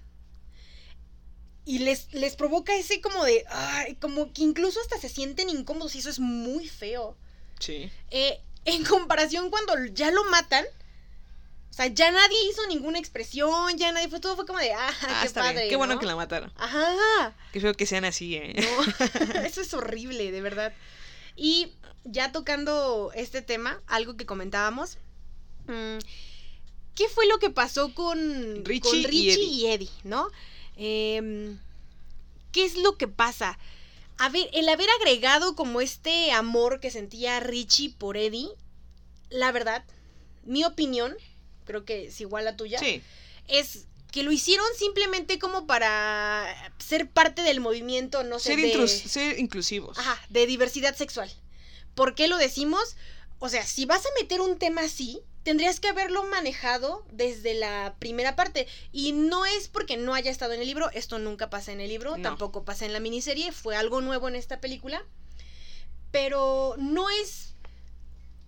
[1.71, 5.95] y les, les provoca ese como de, ay, como que incluso hasta se sienten incómodos
[5.95, 7.17] y eso es muy feo.
[7.61, 7.89] Sí.
[8.11, 10.65] Eh, en comparación cuando ya lo matan,
[11.71, 14.91] o sea, ya nadie hizo ninguna expresión, ya nadie fue, todo fue como de, ah,
[15.03, 15.69] ah qué padre.
[15.69, 16.53] Qué bueno que la mataron.
[16.57, 17.37] Ajá.
[17.53, 18.53] Qué feo que sean así, ¿eh?
[19.45, 20.73] eso es horrible, de verdad.
[21.37, 21.73] Y
[22.03, 24.99] ya tocando este tema, algo que comentábamos.
[25.69, 25.99] Mm,
[26.97, 29.89] ¿Qué fue lo que pasó con Richie, y, Eddie.
[30.03, 30.33] no?
[30.77, 31.59] Em,
[32.53, 33.59] ¿Qué es lo que pasa?
[34.19, 38.49] A ver, el haber agregado como este amor que sentía Richie por Eddie,
[39.31, 39.85] la verdad,
[40.45, 41.17] mi opinión,
[41.65, 42.81] creo que es igual a tuya,
[43.49, 49.39] es que lo hicieron simplemente como para ser parte del movimiento, no sé, ser, ser
[49.39, 49.99] inclusivos.
[49.99, 51.33] Ajá, de diversidad sexual.
[51.95, 52.97] ¿Por qué lo decimos?
[53.39, 57.97] O sea, si vas a meter un tema así, tendrías que haberlo manejado desde la
[57.99, 58.67] primera parte.
[58.93, 61.89] Y no es porque no haya estado en el libro, esto nunca pasa en el
[61.89, 65.05] libro, tampoco pasa en la miniserie, fue algo nuevo en esta película.
[66.11, 67.55] Pero no es...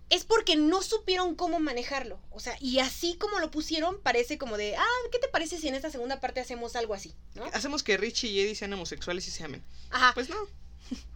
[0.09, 2.19] Es porque no supieron cómo manejarlo.
[2.29, 5.69] O sea, y así como lo pusieron, parece como de, ah, ¿qué te parece si
[5.69, 7.15] en esta segunda parte hacemos algo así?
[7.33, 7.45] ¿no?
[7.45, 9.63] Hacemos que Richie y Eddie sean homosexuales y se amen.
[9.89, 10.11] Ajá.
[10.13, 10.35] Pues no.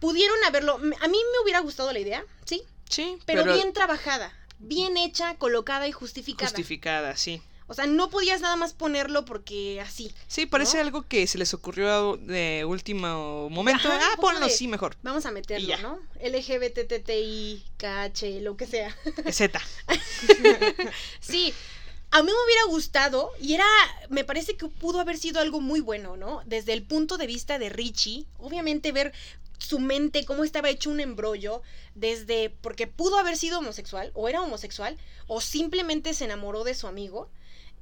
[0.00, 0.74] Pudieron haberlo.
[0.74, 2.64] A mí me hubiera gustado la idea, sí.
[2.88, 3.18] Sí.
[3.26, 6.48] Pero, bien trabajada, bien hecha, colocada y justificada.
[6.48, 7.42] Justificada, sí.
[7.70, 10.10] O sea, no podías nada más ponerlo porque así.
[10.26, 13.90] Sí, parece algo que se les ocurrió de último momento.
[13.92, 14.96] ah, ponlo así mejor.
[15.02, 15.98] Vamos a meterlo, ¿no?
[16.22, 18.96] LGBTTI, KH, lo que sea.
[19.30, 19.60] Z.
[21.20, 21.52] sí,
[22.10, 23.66] a mí me hubiera gustado y era,
[24.08, 26.40] me parece que pudo haber sido algo muy bueno, ¿no?
[26.46, 29.12] Desde el punto de vista de Richie, obviamente ver
[29.58, 31.62] su mente, cómo estaba hecho un embrollo,
[31.94, 36.86] desde porque pudo haber sido homosexual, o era homosexual, o simplemente se enamoró de su
[36.86, 37.30] amigo,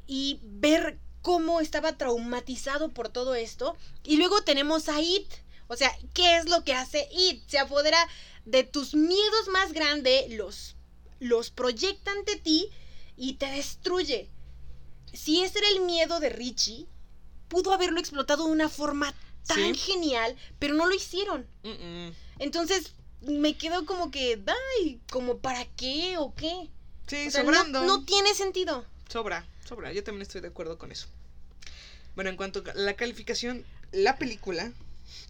[0.07, 3.77] y ver cómo estaba traumatizado por todo esto.
[4.05, 5.27] Y luego tenemos a It.
[5.69, 7.43] O sea, ¿qué es lo que hace It?
[7.49, 7.99] Se apodera
[8.45, 10.77] de tus miedos más grandes, los,
[11.19, 12.71] los proyecta ante ti
[13.17, 14.31] y te destruye.
[15.13, 16.87] Si ese era el miedo de Richie,
[17.49, 19.13] pudo haberlo explotado de una forma
[19.47, 21.47] tan genial, pero no lo hicieron.
[22.39, 24.43] Entonces me quedo como que,
[24.79, 26.71] ay, como para qué o qué.
[27.07, 27.83] Sí, sobrando.
[27.83, 28.85] No, tiene sentido.
[29.09, 29.47] Sobra.
[29.65, 29.93] sobra.
[29.93, 31.07] Yo también estoy de acuerdo con eso.
[32.15, 34.73] Bueno, en cuanto a la calificación, la película,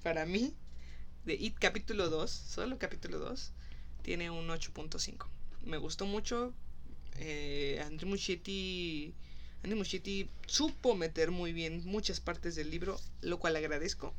[0.02, 0.54] para mí,
[1.24, 3.50] de It capítulo 2, solo capítulo 2,
[4.02, 5.26] tiene un 8.5.
[5.64, 6.54] Me gustó mucho.
[7.18, 9.14] Eh, Andrew Muschietti,
[9.66, 14.14] Andrew Muschietti supo meter muy bien muchas partes del libro, lo cual agradezco.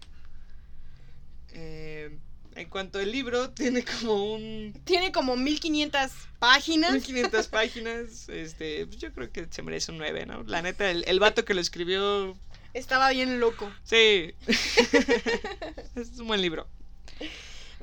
[1.53, 2.18] Eh,
[2.56, 4.74] en cuanto al libro, tiene como un...
[4.84, 6.91] Tiene como 1500 páginas.
[6.91, 8.28] 1500 páginas.
[8.28, 10.44] Este, pues yo creo que se merece un 9, ¿no?
[10.44, 12.38] La neta, el, el vato que lo escribió...
[12.74, 13.72] Estaba bien loco.
[13.86, 14.34] Sí.
[15.95, 16.68] es un buen libro.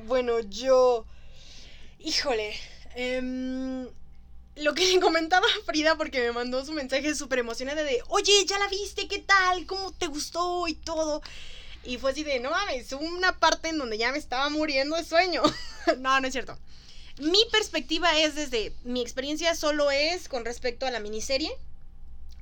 [0.06, 1.06] Bueno, yo...
[1.98, 2.52] Híjole.
[2.94, 3.88] em,
[4.56, 8.58] lo que le comentaba Frida porque me mandó su mensaje súper emocionante de, oye, ya
[8.58, 9.66] la viste, ¿qué tal?
[9.66, 10.66] ¿Cómo te gustó?
[10.68, 11.22] Y todo.
[11.84, 15.04] Y fue así de, no mames, una parte en donde ya me estaba muriendo de
[15.04, 15.42] sueño.
[15.98, 16.58] no, no es cierto.
[17.18, 21.50] Mi perspectiva es desde, mi experiencia solo es con respecto a la miniserie.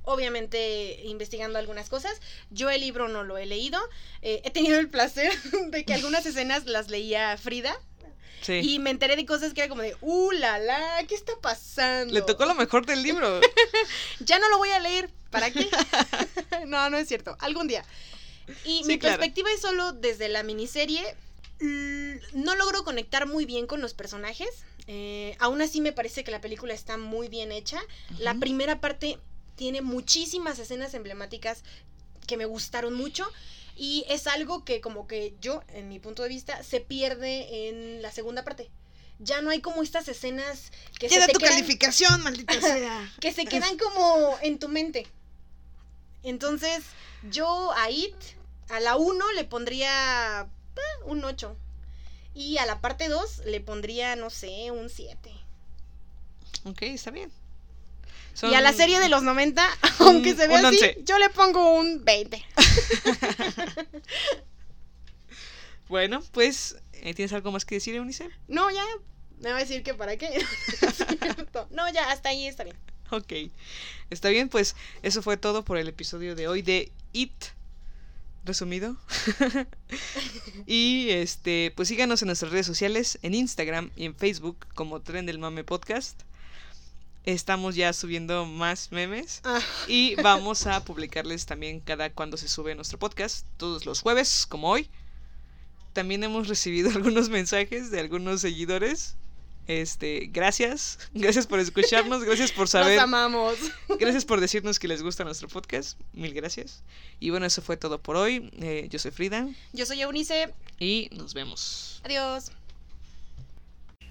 [0.05, 2.19] Obviamente investigando algunas cosas.
[2.49, 3.79] Yo el libro no lo he leído.
[4.21, 5.31] Eh, he tenido el placer
[5.69, 7.77] de que algunas escenas las leía Frida.
[8.43, 8.59] Sí.
[8.61, 12.13] Y me enteré de cosas que era como de, uh, la, la, ¿qué está pasando?
[12.13, 13.39] Le tocó lo mejor del libro.
[14.19, 15.09] Ya no lo voy a leer.
[15.31, 15.67] ¿Para qué?
[16.67, 17.35] no, no es cierto.
[17.39, 17.83] Algún día.
[18.65, 19.17] Y Sí, mi claro.
[19.17, 21.01] perspectiva es solo desde la miniserie.
[22.33, 24.49] No logro conectar muy bien con los personajes.
[24.87, 27.79] Eh, aún así me parece que la película está muy bien hecha.
[28.19, 29.17] La primera parte
[29.55, 31.63] tiene muchísimas escenas emblemáticas
[32.27, 33.25] que me gustaron mucho.
[33.75, 38.01] Y es algo que como que yo, en mi punto de vista, se pierde en
[38.01, 38.69] la segunda parte.
[39.19, 43.11] Ya no hay como estas escenas que se Queda te tu quedan- calificación, maldita sea.
[43.19, 45.07] que se quedan como en tu mente.
[46.23, 46.83] Entonces,
[47.29, 48.15] yo a It,
[48.69, 50.41] a la 1 le pondría
[50.75, 51.55] eh, un 8.
[52.35, 55.31] Y a la parte 2 le pondría, no sé, un 7.
[56.65, 57.31] ok, está bien.
[58.41, 59.63] Y a la serie de los 90,
[59.99, 61.01] aunque se vea así, 11.
[61.05, 62.43] yo le pongo un 20.
[65.93, 68.27] Bueno, pues, eh, ¿tienes algo más que decir, Eunice?
[68.47, 68.83] No, ya.
[69.41, 70.43] Me va a decir que para qué.
[71.69, 72.75] No, ya, hasta ahí está bien.
[73.11, 73.31] Ok.
[74.09, 77.31] Está bien, pues eso fue todo por el episodio de hoy de It.
[78.43, 78.97] Resumido.
[80.65, 85.27] y este, pues síganos en nuestras redes sociales, en Instagram y en Facebook como Tren
[85.27, 86.23] del Mame Podcast.
[87.25, 92.75] Estamos ya subiendo más memes Ah, y vamos a publicarles también cada cuando se sube
[92.75, 94.89] nuestro podcast, todos los jueves, como hoy.
[95.93, 99.15] También hemos recibido algunos mensajes de algunos seguidores.
[99.65, 103.55] Este, gracias, gracias por escucharnos, gracias por saber, Nos amamos.
[103.97, 106.83] gracias por decirnos que les gusta nuestro podcast, mil gracias.
[107.21, 108.51] Y bueno, eso fue todo por hoy.
[108.59, 110.53] Eh, yo soy Frida Yo soy Eunice.
[110.79, 112.01] y nos vemos.
[112.03, 112.51] Adiós.